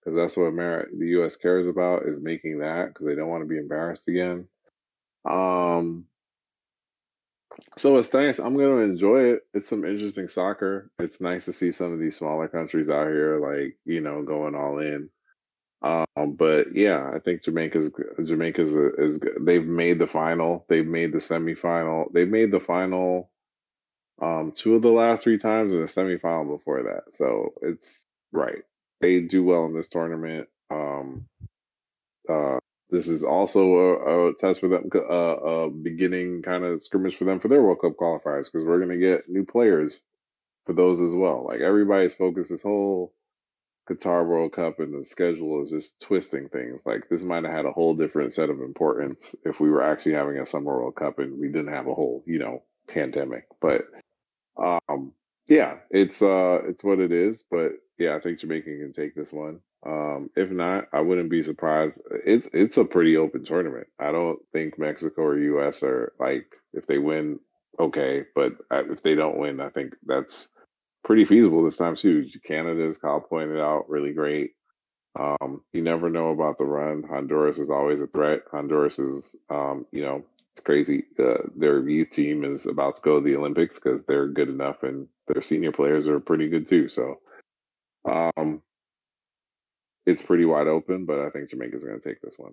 [0.00, 1.36] because that's what America, the U.S.
[1.36, 4.48] cares about is making that because they don't want to be embarrassed again.
[5.28, 6.06] Um,
[7.76, 8.38] so it's nice.
[8.38, 9.42] I'm gonna enjoy it.
[9.52, 10.90] It's some interesting soccer.
[10.98, 14.54] It's nice to see some of these smaller countries out here, like you know, going
[14.54, 15.10] all in.
[15.82, 17.90] Um, but yeah, I think Jamaica's
[18.22, 20.66] Jamaica's a, is they've made the final.
[20.68, 22.12] They've made the semifinal.
[22.12, 23.30] They've made the final.
[24.20, 27.16] Um, two of the last three times in the semifinal before that.
[27.16, 28.62] So it's right.
[29.00, 30.48] They do well in this tournament.
[30.70, 31.26] Um,
[32.28, 32.58] uh,
[32.90, 37.24] this is also a, a test for them, uh, a beginning kind of scrimmage for
[37.24, 40.02] them for their World Cup qualifiers because we're going to get new players
[40.66, 41.46] for those as well.
[41.48, 43.14] Like everybody's focused this whole
[43.90, 46.82] Qatar World Cup and the schedule is just twisting things.
[46.86, 50.12] Like this might have had a whole different set of importance if we were actually
[50.12, 53.46] having a Summer World Cup and we didn't have a whole, you know, pandemic.
[53.60, 53.82] But
[54.56, 55.12] um,
[55.48, 57.44] yeah, it's uh, it's what it is.
[57.50, 59.60] But yeah, I think Jamaica can take this one.
[59.84, 62.00] Um, if not, I wouldn't be surprised.
[62.24, 63.88] It's it's a pretty open tournament.
[63.98, 67.40] I don't think Mexico or US are like if they win,
[67.78, 70.48] okay, but if they don't win, I think that's
[71.04, 72.26] pretty feasible this time too.
[72.44, 74.52] Canada, as Kyle pointed out, really great.
[75.18, 77.02] Um, you never know about the run.
[77.02, 78.42] Honduras is always a threat.
[78.50, 80.24] Honduras is, um, you know,
[80.54, 81.04] it's crazy.
[81.18, 84.82] Uh, their youth team is about to go to the Olympics because they're good enough,
[84.82, 86.88] and their senior players are pretty good too.
[86.88, 87.18] So,
[88.08, 88.62] um,
[90.06, 92.52] it's pretty wide open, but I think Jamaica's going to take this one.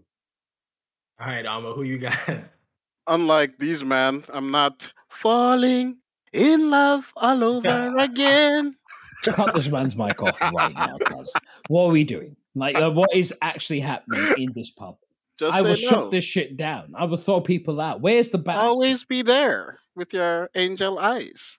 [1.20, 2.18] All right, Ama, who you got?
[3.08, 5.98] Unlike these man, I'm not falling
[6.34, 8.76] in love all over again.
[9.24, 11.34] Cut this man's mic off right now, cuz.
[11.70, 12.36] What are we doing?
[12.56, 14.98] Like, uh, what is actually happening in this pub?
[15.40, 16.94] Just I will shut this shit down.
[16.98, 18.02] I will throw people out.
[18.02, 18.64] Where's the balance?
[18.64, 21.58] Always be there with your angel eyes.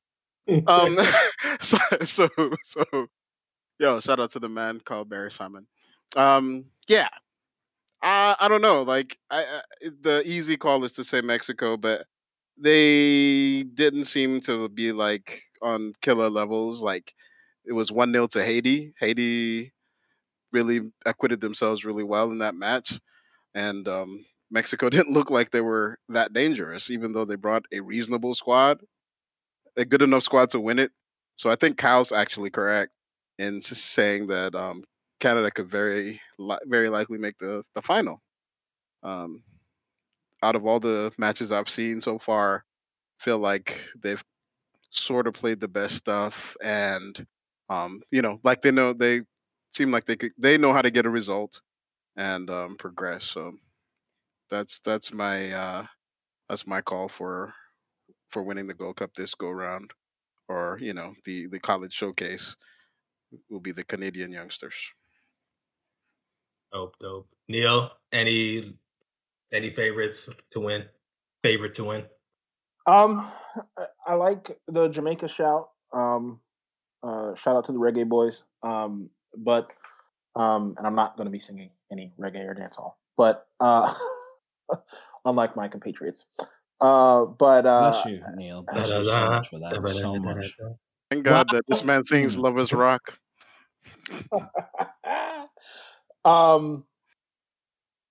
[0.66, 0.98] Um,
[1.60, 2.30] so, so,
[2.64, 3.06] so,
[3.78, 5.66] yo, shout out to the man called Barry Simon.
[6.16, 7.08] Um, yeah,
[8.02, 8.80] I, I don't know.
[8.80, 9.60] Like, I, I,
[10.00, 12.06] the easy call is to say Mexico, but
[12.60, 16.80] they didn't seem to be like on killer levels.
[16.80, 17.14] Like,
[17.64, 18.94] it was one 0 to Haiti.
[19.00, 19.72] Haiti
[20.52, 22.98] really acquitted themselves really well in that match,
[23.54, 27.80] and um, Mexico didn't look like they were that dangerous, even though they brought a
[27.80, 28.80] reasonable squad,
[29.76, 30.92] a good enough squad to win it.
[31.36, 32.92] So I think Kyle's actually correct
[33.38, 34.82] in saying that um,
[35.20, 38.20] Canada could very, li- very likely make the the final.
[39.02, 39.42] Um,
[40.42, 42.64] out of all the matches I've seen so far,
[43.18, 44.22] feel like they've
[44.90, 47.26] sort of played the best stuff, and
[47.68, 49.22] um, you know, like they know they
[49.72, 51.60] seem like they could they know how to get a result
[52.16, 53.24] and um, progress.
[53.24, 53.52] So
[54.50, 55.86] that's that's my uh,
[56.48, 57.52] that's my call for
[58.30, 59.90] for winning the Gold Cup this go round,
[60.48, 62.54] or you know, the the college showcase
[63.50, 64.74] will be the Canadian youngsters.
[66.72, 67.28] Dope, dope.
[67.48, 68.74] Neal, any
[69.52, 70.84] any favorites to win?
[71.42, 72.04] Favorite to win?
[72.86, 73.30] Um,
[74.06, 75.68] I like the Jamaica shout.
[75.92, 76.40] Um,
[77.02, 78.42] uh, shout out to the reggae boys.
[78.62, 79.68] Um, but
[80.34, 82.94] um, and I'm not going to be singing any reggae or dancehall.
[83.16, 83.92] But uh,
[85.24, 86.26] unlike my compatriots.
[86.80, 88.62] Uh, but uh, Bless you, Neal.
[88.72, 89.96] Bless you so much for that.
[90.00, 90.54] So much.
[91.10, 93.18] Thank God that this man sings "Love Is Rock."
[96.24, 96.84] um,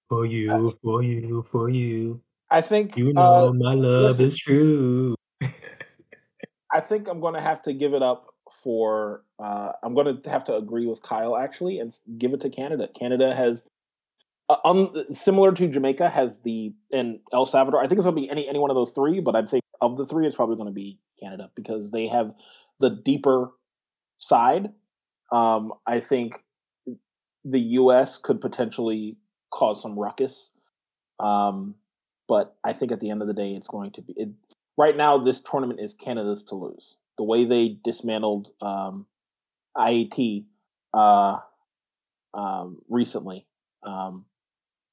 [0.10, 2.22] For you, for you, for you.
[2.50, 5.16] I think You know uh, my love listen, is true.
[6.72, 8.28] I think I'm going to have to give it up
[8.64, 9.24] for.
[9.40, 12.88] Uh, I'm going to have to agree with Kyle actually and give it to Canada.
[12.98, 13.66] Canada has,
[14.50, 17.80] uh, um, similar to Jamaica, has the and El Salvador.
[17.80, 19.64] I think it's going to be any any one of those three, but I think
[19.82, 22.32] of the three, it's probably going to be Canada because they have
[22.80, 23.52] the deeper
[24.20, 24.70] side.
[25.32, 26.34] Um, I think
[27.44, 28.18] the U.S.
[28.18, 29.18] could potentially
[29.52, 30.50] cause some ruckus.
[31.20, 31.76] Um,
[32.28, 34.14] but I think at the end of the day, it's going to be.
[34.16, 34.30] It,
[34.78, 36.98] right now, this tournament is Canada's to lose.
[37.18, 39.06] The way they dismantled um,
[39.78, 40.46] Haiti
[40.94, 41.40] uh,
[42.34, 43.48] um, recently
[43.84, 44.26] um,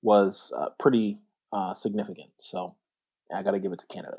[0.03, 1.19] was uh, pretty
[1.53, 2.31] uh, significant.
[2.41, 2.77] So
[3.35, 4.19] I got to give it to Canada.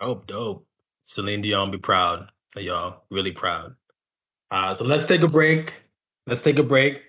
[0.00, 0.66] Dope, dope.
[1.02, 3.02] Celine Dion be proud y'all.
[3.10, 3.74] Really proud.
[4.50, 5.74] Uh, so let's take a break.
[6.26, 7.02] Let's take a break.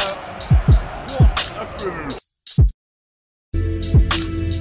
[1.17, 2.18] What a finish.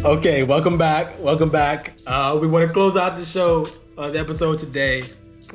[0.05, 1.19] Okay, welcome back.
[1.19, 1.93] Welcome back.
[2.05, 3.67] Uh, we want to close out the show,
[3.97, 5.03] uh, the episode today.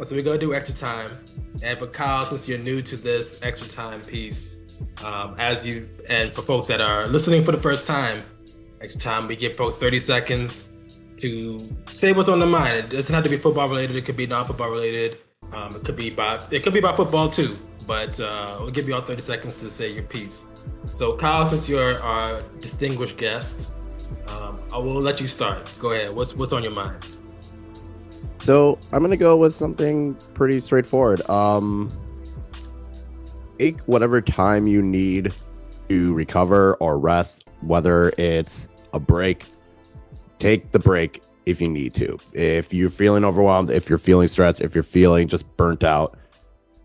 [0.03, 1.17] So we're gonna do extra time.
[1.63, 4.61] And for Kyle, since you're new to this extra time piece,
[5.05, 8.21] um, as you and for folks that are listening for the first time,
[8.81, 10.69] extra time we give folks 30 seconds
[11.19, 12.79] to say what's on the mind.
[12.79, 13.95] It doesn't have to be football related.
[13.95, 15.19] It could be non-football related.
[15.53, 17.57] Um, it could be about it could be about football too.
[17.87, 20.47] But uh, we'll give you all 30 seconds to say your piece.
[20.87, 23.71] So Kyle, since you're our distinguished guest,
[24.29, 25.71] um, I will let you start.
[25.79, 26.15] Go ahead.
[26.15, 27.05] What's what's on your mind?
[28.41, 31.29] So I'm gonna go with something pretty straightforward.
[31.31, 31.91] Um,
[33.59, 35.33] take whatever time you need
[35.89, 39.45] to recover or rest, whether it's a break.
[40.39, 42.19] Take the break if you need to.
[42.33, 46.17] If you're feeling overwhelmed, if you're feeling stressed, if you're feeling just burnt out,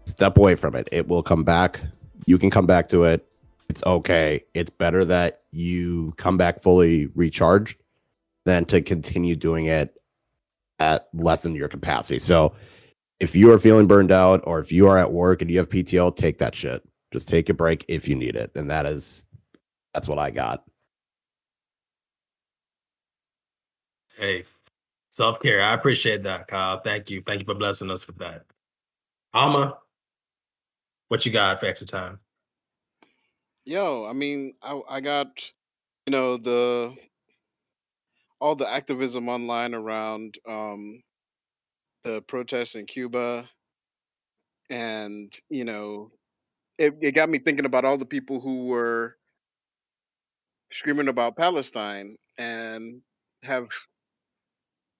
[0.06, 0.88] step away from it.
[0.92, 1.80] It will come back.
[2.26, 3.26] You can come back to it.
[3.70, 4.44] It's okay.
[4.54, 7.82] It's better that you come back fully recharged
[8.46, 10.00] than to continue doing it
[10.80, 12.20] at less than your capacity.
[12.20, 12.54] So
[13.20, 15.70] if you are feeling burned out or if you are at work and you have
[15.70, 16.88] PTO, take that shit.
[17.12, 18.52] Just take a break if you need it.
[18.56, 19.26] And that is
[19.94, 20.64] that's what I got.
[24.18, 24.44] Hey,
[25.10, 25.62] self care.
[25.62, 26.82] I appreciate that, Kyle.
[26.84, 27.24] Thank you.
[27.26, 28.46] Thank you for blessing us with that.
[29.34, 29.78] Ama,
[31.08, 32.20] what you got for extra time?
[33.68, 35.28] Yo, I mean, I I got
[36.06, 36.96] you know the
[38.40, 41.04] all the activism online around um
[42.06, 43.50] the protests in Cuba
[44.70, 46.12] and you know
[46.78, 49.18] it, it got me thinking about all the people who were
[50.72, 53.02] screaming about Palestine and
[53.44, 53.68] have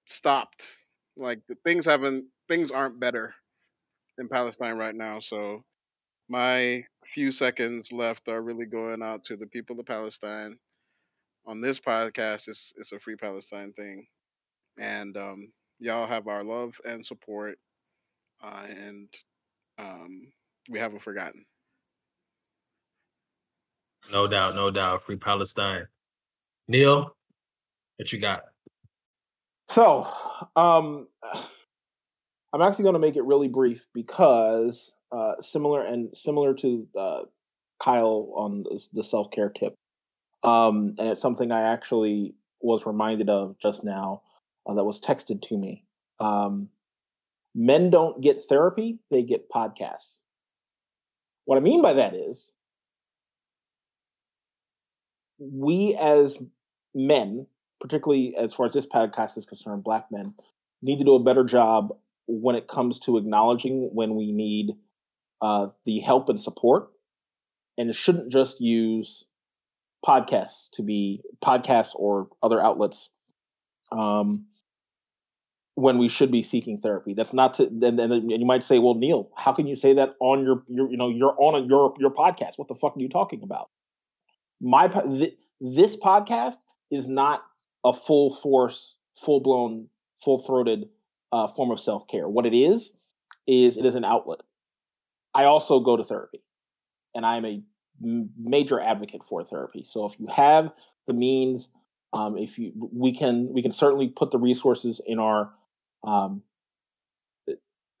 [0.04, 0.66] stopped
[1.16, 3.34] like things haven't things aren't better
[4.18, 5.64] in Palestine right now so
[6.28, 6.84] my
[7.14, 10.58] few seconds left are really going out to the people of Palestine
[11.46, 14.06] on this podcast it's it's a free Palestine thing
[14.78, 17.58] and um y'all have our love and support
[18.42, 19.08] uh, and
[19.78, 20.28] um
[20.70, 21.44] we haven't forgotten
[24.12, 25.04] No doubt, no doubt.
[25.04, 25.86] Free Palestine.
[26.68, 27.14] Neal,
[27.96, 28.42] what you got?
[29.68, 30.06] So,
[30.56, 31.08] um,
[32.52, 37.20] I'm actually going to make it really brief because uh, similar and similar to uh,
[37.80, 39.74] Kyle on the self care tip,
[40.42, 44.22] um, and it's something I actually was reminded of just now
[44.66, 45.84] uh, that was texted to me.
[46.20, 46.68] Um,
[47.54, 50.20] men don't get therapy; they get podcasts.
[51.44, 52.52] What I mean by that is,
[55.38, 56.38] we as
[56.94, 57.46] men,
[57.80, 60.34] particularly as far as this podcast is concerned, black men,
[60.82, 64.72] need to do a better job when it comes to acknowledging when we need
[65.40, 66.88] uh, the help and support,
[67.76, 69.24] and shouldn't just use
[70.06, 73.10] podcasts to be podcasts or other outlets
[73.92, 74.46] um,
[75.74, 77.14] when we should be seeking therapy.
[77.14, 77.64] That's not to.
[77.64, 80.90] And, and, you might say, "Well, Neal, how can you say that on your, your
[80.90, 82.52] you know you're on a, your your podcast?
[82.56, 83.70] What the fuck are you talking about?"
[84.60, 86.56] My th- this podcast
[86.90, 87.42] is not
[87.84, 89.88] a full force, full blown,
[90.24, 90.88] full throated
[91.32, 92.28] uh, form of self care.
[92.28, 92.92] What it is,
[93.46, 94.40] is it is an outlet.
[95.34, 96.42] I also go to therapy,
[97.14, 97.62] and I'm a
[98.00, 99.82] major advocate for therapy.
[99.82, 100.70] So if you have
[101.06, 101.68] the means,
[102.12, 105.50] um, if you we can we can certainly put the resources in our
[106.06, 106.42] um,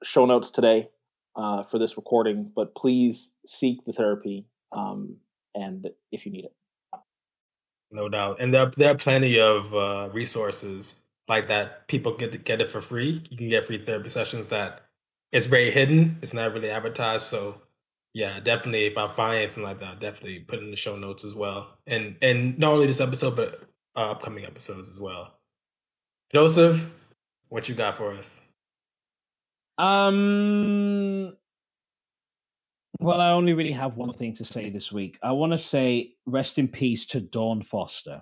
[0.02, 0.88] show notes today
[1.36, 2.52] uh, for this recording.
[2.54, 5.16] But please seek the therapy, um,
[5.54, 6.54] and if you need it.
[7.90, 12.60] No doubt, and there there are plenty of uh, resources like that people get get
[12.60, 13.22] it for free.
[13.30, 14.87] You can get free therapy sessions that
[15.32, 16.18] it's very hidden.
[16.22, 17.26] It's not really advertised.
[17.26, 17.60] So
[18.14, 21.24] yeah, definitely if I find anything like that, I'll definitely put in the show notes
[21.24, 21.78] as well.
[21.86, 23.62] And and not only this episode, but
[23.96, 25.34] uh, upcoming episodes as well.
[26.32, 26.84] Joseph,
[27.48, 28.42] what you got for us?
[29.76, 31.36] Um
[33.00, 35.18] well, I only really have one thing to say this week.
[35.22, 38.20] I want to say rest in peace to Dawn Foster.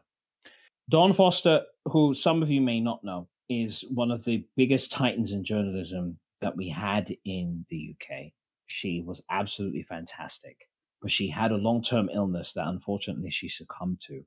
[0.91, 5.33] Dawn Foster, who some of you may not know, is one of the biggest titans
[5.33, 8.33] in journalism that we had in the UK.
[8.67, 10.69] She was absolutely fantastic,
[11.01, 14.25] but she had a long term illness that unfortunately she succumbed to.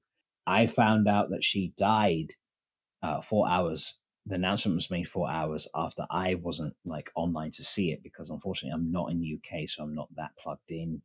[0.48, 2.34] I found out that she died
[3.04, 3.96] uh, four hours.
[4.26, 8.30] The announcement was made four hours after I wasn't like online to see it because
[8.30, 11.02] unfortunately I'm not in the UK, so I'm not that plugged in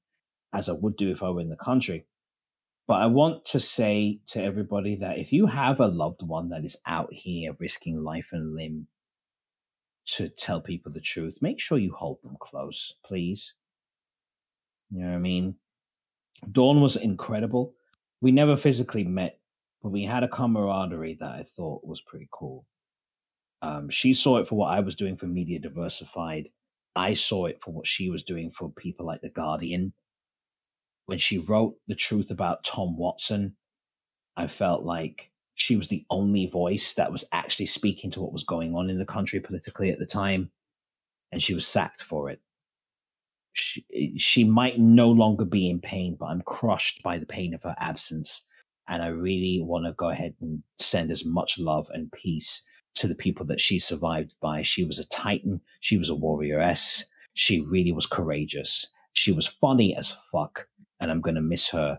[0.52, 2.06] as I would do if I were in the country.
[2.86, 6.64] But I want to say to everybody that if you have a loved one that
[6.64, 8.86] is out here risking life and limb
[10.06, 13.54] to tell people the truth, make sure you hold them close, please.
[14.90, 15.56] You know what I mean?
[16.52, 17.74] Dawn was incredible.
[18.20, 19.38] We never physically met,
[19.82, 22.66] but we had a camaraderie that I thought was pretty cool.
[23.62, 26.48] Um, she saw it for what I was doing for Media Diversified.
[26.94, 29.94] I saw it for what she was doing for people like The Guardian
[31.06, 33.56] when she wrote the truth about Tom Watson,
[34.36, 38.44] I felt like she was the only voice that was actually speaking to what was
[38.44, 40.50] going on in the country politically at the time,
[41.32, 42.40] and she was sacked for it.
[43.52, 47.62] She, she might no longer be in pain, but I'm crushed by the pain of
[47.62, 48.42] her absence.
[48.88, 52.62] And I really want to go ahead and send as much love and peace
[52.96, 54.62] to the people that she survived by.
[54.62, 55.60] She was a titan.
[55.80, 57.04] She was a warrioress.
[57.34, 58.86] She really was courageous.
[59.12, 60.66] She was funny as fuck
[61.00, 61.98] and I'm going to miss her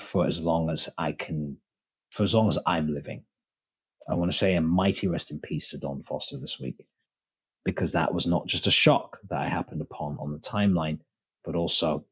[0.00, 1.56] for as long as I can,
[2.16, 3.22] for as long as I'm living.
[4.08, 6.86] I want to say a mighty rest in peace to Dawn Foster this week,
[7.62, 11.00] because that was not just a shock that I happened upon on the timeline,
[11.44, 12.06] but also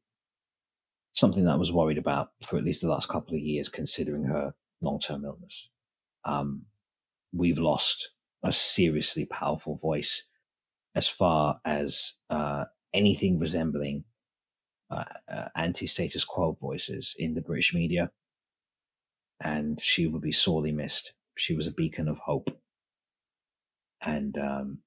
[1.13, 4.25] something that I was worried about for at least the last couple of years, considering
[4.25, 5.69] her long term illness.
[6.23, 6.65] Um,
[7.33, 8.11] we've lost
[8.43, 10.23] a seriously powerful voice
[10.93, 14.03] as far as uh, anything resembling
[14.91, 15.03] uh,
[15.33, 18.11] uh, anti-status quo voices in the British media,
[19.41, 21.13] and she will be sorely missed.
[21.37, 22.49] She was a beacon of hope,
[24.01, 24.79] and um,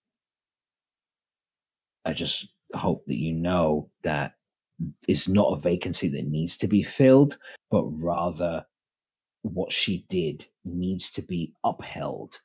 [2.05, 4.35] I just hope that you know that
[5.07, 7.39] it's not a vacancy that needs to be filled,
[7.71, 8.65] but rather
[9.43, 12.41] what she did needs to be upheld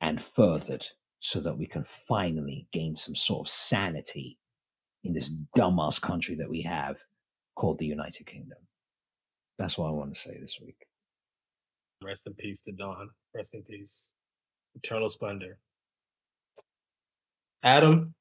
[0.00, 0.86] and furthered
[1.20, 4.38] so that we can finally gain some sort of sanity
[5.04, 6.98] in this dumbass country that we have
[7.56, 8.58] called the United Kingdom.
[9.58, 10.87] That's what I want to say this week.
[12.02, 13.10] Rest in peace to Dawn.
[13.34, 14.14] Rest in peace.
[14.76, 15.58] Eternal splendor.
[17.62, 18.14] Adam,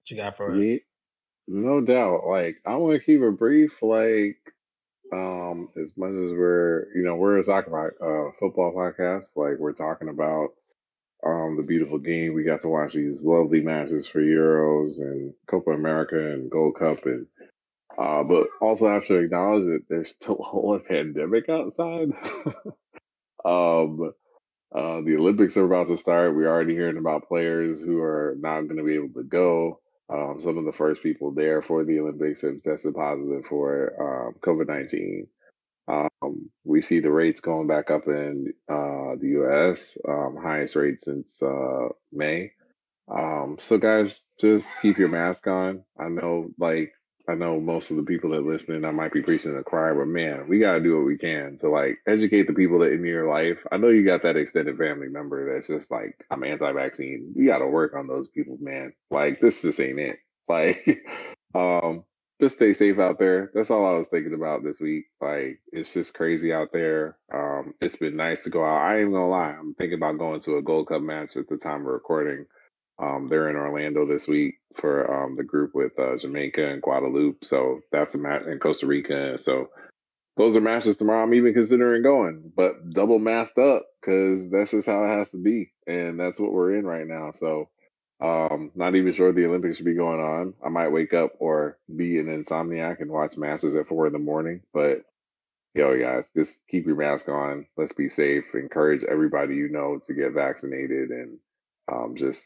[0.00, 0.80] what you got for us?
[1.46, 2.26] No doubt.
[2.26, 3.82] Like I want to keep it brief.
[3.82, 4.38] Like
[5.12, 9.36] um, as much as we're, you know, we're a soccer uh, football podcast.
[9.36, 10.48] Like we're talking about
[11.24, 12.34] um, the beautiful game.
[12.34, 17.04] We got to watch these lovely matches for Euros and Copa America and Gold Cup,
[17.06, 17.26] and
[17.98, 22.10] uh, but also have to acknowledge that there's still a whole pandemic outside.
[23.44, 24.12] um,
[24.74, 26.34] Uh, the Olympics are about to start.
[26.34, 29.80] We're already hearing about players who are not going to be able to go.
[30.12, 34.34] Um, some of the first people there for the Olympics have tested positive for um,
[34.42, 35.26] COVID 19.
[35.88, 41.02] Um, we see the rates going back up in uh, the US, um, highest rate
[41.02, 42.52] since uh, May.
[43.10, 45.84] Um, so, guys, just keep your mask on.
[45.98, 46.92] I know, like,
[47.28, 49.94] I know most of the people that listening, I might be preaching to the choir,
[49.94, 53.04] but man, we gotta do what we can to like educate the people that in
[53.04, 53.66] your life.
[53.72, 57.34] I know you got that extended family member that's just like, I'm anti-vaccine.
[57.36, 58.94] You gotta work on those people, man.
[59.10, 60.18] Like this just ain't it.
[60.48, 61.04] Like,
[61.54, 62.04] um,
[62.40, 63.50] just stay safe out there.
[63.54, 65.06] That's all I was thinking about this week.
[65.20, 67.18] Like, it's just crazy out there.
[67.32, 68.78] Um, it's been nice to go out.
[68.80, 69.56] I ain't gonna lie.
[69.58, 72.46] I'm thinking about going to a Gold Cup match at the time of recording.
[73.00, 77.44] Um, they're in Orlando this week for um, the group with uh, Jamaica and Guadeloupe.
[77.44, 79.38] So that's a match in Costa Rica.
[79.38, 79.68] So
[80.36, 81.22] those are matches tomorrow.
[81.24, 85.36] I'm even considering going, but double masked up because that's just how it has to
[85.36, 87.32] be, and that's what we're in right now.
[87.32, 87.68] So
[88.20, 90.54] um, not even sure the Olympics should be going on.
[90.64, 94.18] I might wake up or be an insomniac and watch matches at four in the
[94.20, 94.62] morning.
[94.72, 95.02] But
[95.74, 97.66] yo, guys, just keep your mask on.
[97.76, 98.44] Let's be safe.
[98.54, 101.38] Encourage everybody you know to get vaccinated and
[101.92, 102.44] um, just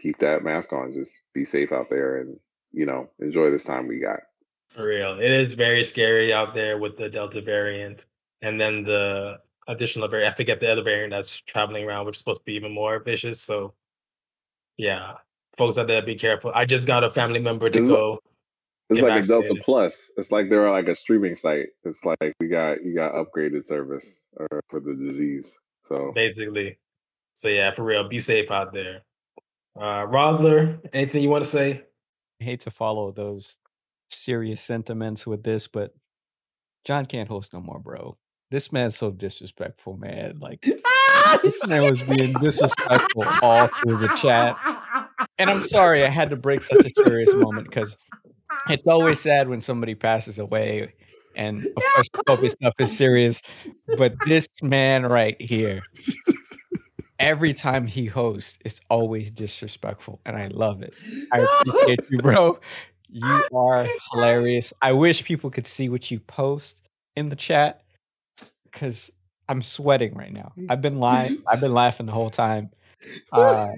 [0.00, 0.92] keep that mask on.
[0.92, 2.38] Just be safe out there and,
[2.72, 4.20] you know, enjoy this time we got.
[4.68, 5.18] For real.
[5.20, 8.06] It is very scary out there with the Delta variant.
[8.42, 9.38] And then the
[9.68, 12.54] additional variant, I forget the other variant that's traveling around, which is supposed to be
[12.54, 13.40] even more vicious.
[13.40, 13.74] So,
[14.76, 15.14] yeah,
[15.56, 16.52] folks out there, be careful.
[16.54, 18.18] I just got a family member to It's, go.
[18.90, 19.54] it's like a Delta.
[19.64, 20.10] Plus.
[20.16, 21.68] It's like they're like a streaming site.
[21.84, 25.52] It's like we got you got upgraded service uh, for the disease.
[25.86, 26.78] So basically.
[27.36, 29.02] So, yeah, for real, be safe out there.
[29.76, 31.82] Uh, Rosler, anything you want to say?
[32.40, 33.56] I hate to follow those
[34.08, 35.94] serious sentiments with this, but
[36.84, 38.16] John can't host no more, bro.
[38.50, 40.38] This man's so disrespectful, man.
[40.38, 40.60] Like
[41.42, 44.56] this man was being disrespectful all through the chat.
[45.38, 47.96] And I'm sorry I had to break such a serious moment because
[48.68, 50.94] it's always sad when somebody passes away.
[51.36, 53.42] And of course, COVID stuff is serious.
[53.96, 55.82] But this man right here,
[57.18, 60.20] every time he hosts, it's always disrespectful.
[60.26, 60.94] And I love it.
[61.32, 62.58] I appreciate you, bro.
[63.08, 64.72] You are hilarious.
[64.82, 66.80] I wish people could see what you post
[67.16, 67.82] in the chat
[68.64, 69.10] because
[69.48, 70.52] I'm sweating right now.
[70.68, 71.42] I've been lying.
[71.48, 72.70] I've been laughing the whole time.
[73.32, 73.68] Uh,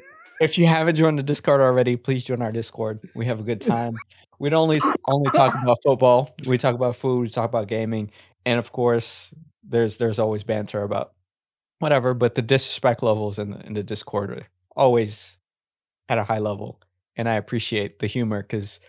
[0.40, 3.00] if you haven't joined the Discord already, please join our Discord.
[3.14, 3.96] We have a good time.
[4.38, 6.34] We don't only only talk about football.
[6.46, 7.22] We talk about food.
[7.22, 8.10] We talk about gaming,
[8.44, 9.32] and of course,
[9.64, 11.12] there's there's always banter about
[11.78, 12.14] whatever.
[12.14, 14.46] But the disrespect levels in the in the Discord are
[14.76, 15.36] always
[16.08, 16.80] at a high level,
[17.16, 18.80] and I appreciate the humor because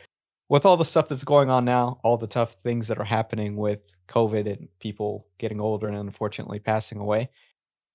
[0.50, 3.58] with all the stuff that's going on now, all the tough things that are happening
[3.58, 7.30] with COVID and people getting older and unfortunately passing away,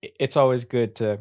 [0.03, 1.21] it's always good to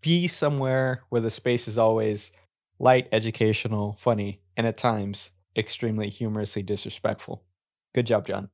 [0.00, 2.30] be somewhere where the space is always
[2.78, 7.42] light, educational, funny, and at times extremely humorously disrespectful.
[7.94, 8.48] Good job, John.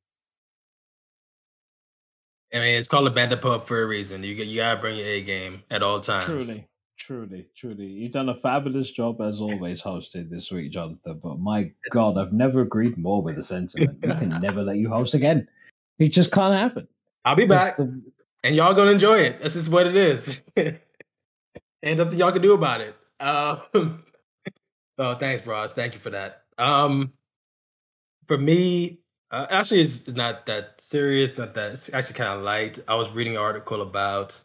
[2.53, 4.23] I mean, it's called a Banter Pub for a reason.
[4.25, 6.47] You, you gotta bring your A game at all times.
[6.47, 6.67] Truly,
[6.99, 7.87] truly, truly.
[7.87, 11.21] You've done a fabulous job as always hosted this week, Jonathan.
[11.23, 13.99] But my God, I've never agreed more with the sentiment.
[14.03, 15.47] We can never let you host again.
[15.99, 16.89] It just can't happen.
[17.25, 18.03] I'll be back, the-
[18.43, 19.41] and y'all gonna enjoy it.
[19.41, 20.41] This is what it is.
[20.57, 20.79] and
[21.99, 22.97] nothing y'all can do about it.
[23.21, 23.61] Um,
[24.99, 25.73] oh, thanks, Ross.
[25.73, 26.43] Thank you for that.
[26.59, 27.13] Um,
[28.27, 29.01] for me,
[29.31, 31.39] uh, actually, it's not that serious.
[31.39, 31.73] Not that.
[31.73, 32.79] It's actually kind of light.
[32.89, 34.41] I was reading an article about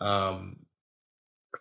[0.00, 0.56] um,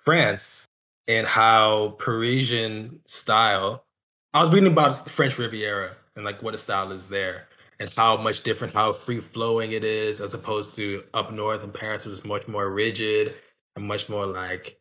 [0.04, 0.68] France
[1.08, 3.86] and how Parisian style.
[4.34, 7.48] I was reading about the French Riviera and like what the style is there
[7.80, 11.72] and how much different, how free flowing it is as opposed to up north in
[11.72, 13.36] Paris, it was much more rigid
[13.76, 14.78] and much more like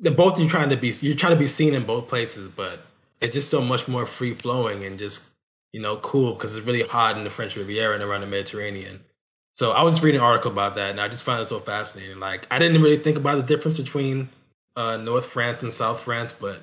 [0.00, 2.80] they're both you're trying to be you're trying to be seen in both places, but
[3.20, 5.30] it's just so much more free flowing and just
[5.72, 9.00] you know cool because it's really hot in the French Riviera and around the Mediterranean.
[9.54, 12.20] So I was reading an article about that, and I just found it so fascinating.
[12.20, 14.28] Like I didn't really think about the difference between
[14.76, 16.62] uh, North France and South France, but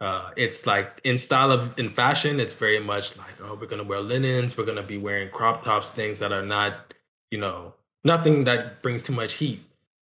[0.00, 3.84] uh, it's like in style of in fashion, it's very much like oh, we're gonna
[3.84, 6.94] wear linens, we're gonna be wearing crop tops, things that are not,
[7.30, 7.72] you know,
[8.04, 9.60] nothing that brings too much heat,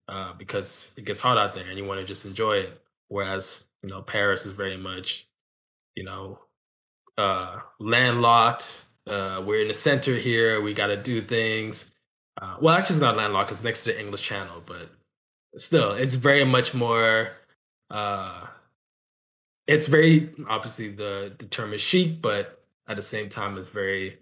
[0.09, 2.81] uh, because it gets hot out there and you want to just enjoy it.
[3.09, 5.27] Whereas you know Paris is very much,
[5.97, 6.39] you know,
[7.21, 8.85] uh, landlocked.
[9.07, 10.61] Uh, we're in the center here.
[10.61, 11.91] We got to do things.
[12.41, 13.51] Uh, well, actually, it's not landlocked.
[13.51, 14.91] It's next to the English Channel, but
[15.57, 17.31] still, it's very much more.
[17.91, 18.47] Uh,
[19.67, 24.19] it's very obviously the the term is chic, but at the same time, it's very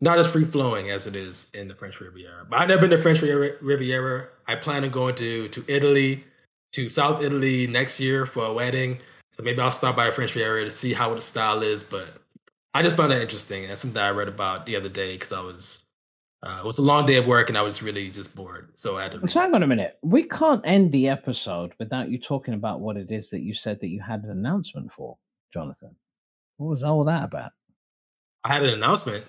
[0.00, 2.46] not as free flowing as it is in the French Riviera.
[2.48, 4.28] But I've never been to French Riviera.
[4.46, 6.24] I plan on going to to Italy,
[6.72, 8.98] to South Italy next year for a wedding.
[9.32, 11.82] So maybe I'll stop by the French Riviera to see how the style is.
[11.82, 12.08] But
[12.76, 13.66] I just found that interesting.
[13.66, 15.86] That's something I read about the other day because I was
[16.42, 18.68] uh, it was a long day of work and I was really just bored.
[18.74, 19.28] So I had to.
[19.28, 19.98] So hang on a minute.
[20.02, 23.80] We can't end the episode without you talking about what it is that you said
[23.80, 25.16] that you had an announcement for,
[25.54, 25.96] Jonathan.
[26.58, 27.52] What was all that about?
[28.44, 29.24] I had an announcement.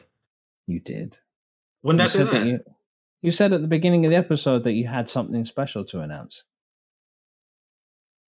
[0.67, 1.17] You did.
[1.83, 2.45] When did you I say said that?
[2.47, 2.59] You,
[3.21, 6.43] you said at the beginning of the episode that you had something special to announce.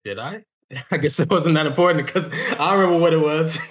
[0.05, 0.45] Did I?
[0.91, 2.29] I guess it wasn't that important because
[2.59, 3.59] I remember what it was.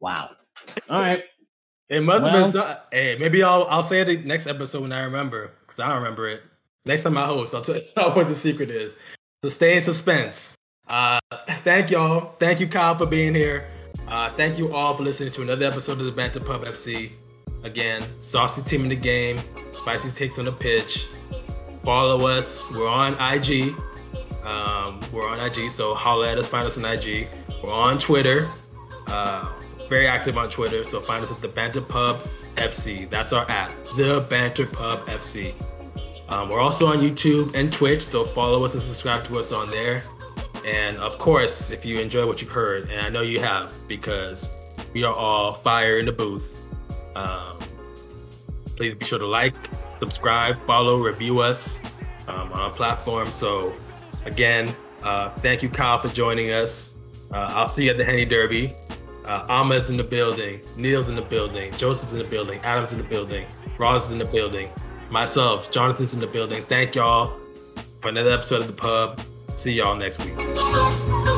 [0.00, 0.30] wow.
[0.88, 1.22] All right.
[1.88, 2.52] It must well, have been.
[2.52, 5.98] So, hey, maybe I'll I'll say it next episode when I remember because I don't
[5.98, 6.42] remember it.
[6.86, 8.96] Next time I host, I'll tell you what the secret is.
[9.42, 10.56] So stay in suspense.
[10.88, 11.18] Uh,
[11.64, 12.32] thank y'all.
[12.38, 13.68] Thank you, Kyle, for being here.
[14.08, 17.12] Uh, thank you all for listening to another episode of the Banter Pub FC.
[17.62, 19.38] Again, saucy team in the game.
[19.82, 21.08] spicy takes on the pitch.
[21.84, 22.68] Follow us.
[22.70, 23.74] We're on IG.
[24.44, 26.46] Um, we're on IG, so holla at us.
[26.46, 27.28] Find us on IG.
[27.62, 28.50] We're on Twitter.
[29.06, 29.50] Uh,
[29.90, 32.20] very active on Twitter, so find us at the Banter Pub
[32.54, 33.10] FC.
[33.10, 35.52] That's our app, the Banter Pub FC.
[36.28, 39.68] Um, we're also on YouTube and Twitch, so follow us and subscribe to us on
[39.70, 40.04] there.
[40.64, 44.52] And of course, if you enjoy what you've heard, and I know you have, because
[44.92, 46.56] we are all fire in the booth.
[47.16, 47.58] Um,
[48.76, 49.56] please be sure to like,
[49.98, 51.80] subscribe, follow, review us
[52.28, 53.32] um, on our platform.
[53.32, 53.74] So,
[54.24, 56.94] again, uh, thank you, Kyle, for joining us.
[57.32, 58.72] Uh, I'll see you at the Henny Derby.
[59.30, 62.98] Uh, Ama's in the building, Neal's in the building, Joseph's in the building, Adam's in
[62.98, 63.46] the building,
[63.78, 64.68] Ross is in the building,
[65.08, 66.64] myself, Jonathan's in the building.
[66.64, 67.38] Thank y'all
[68.00, 69.20] for another episode of the pub.
[69.54, 71.29] See y'all next week.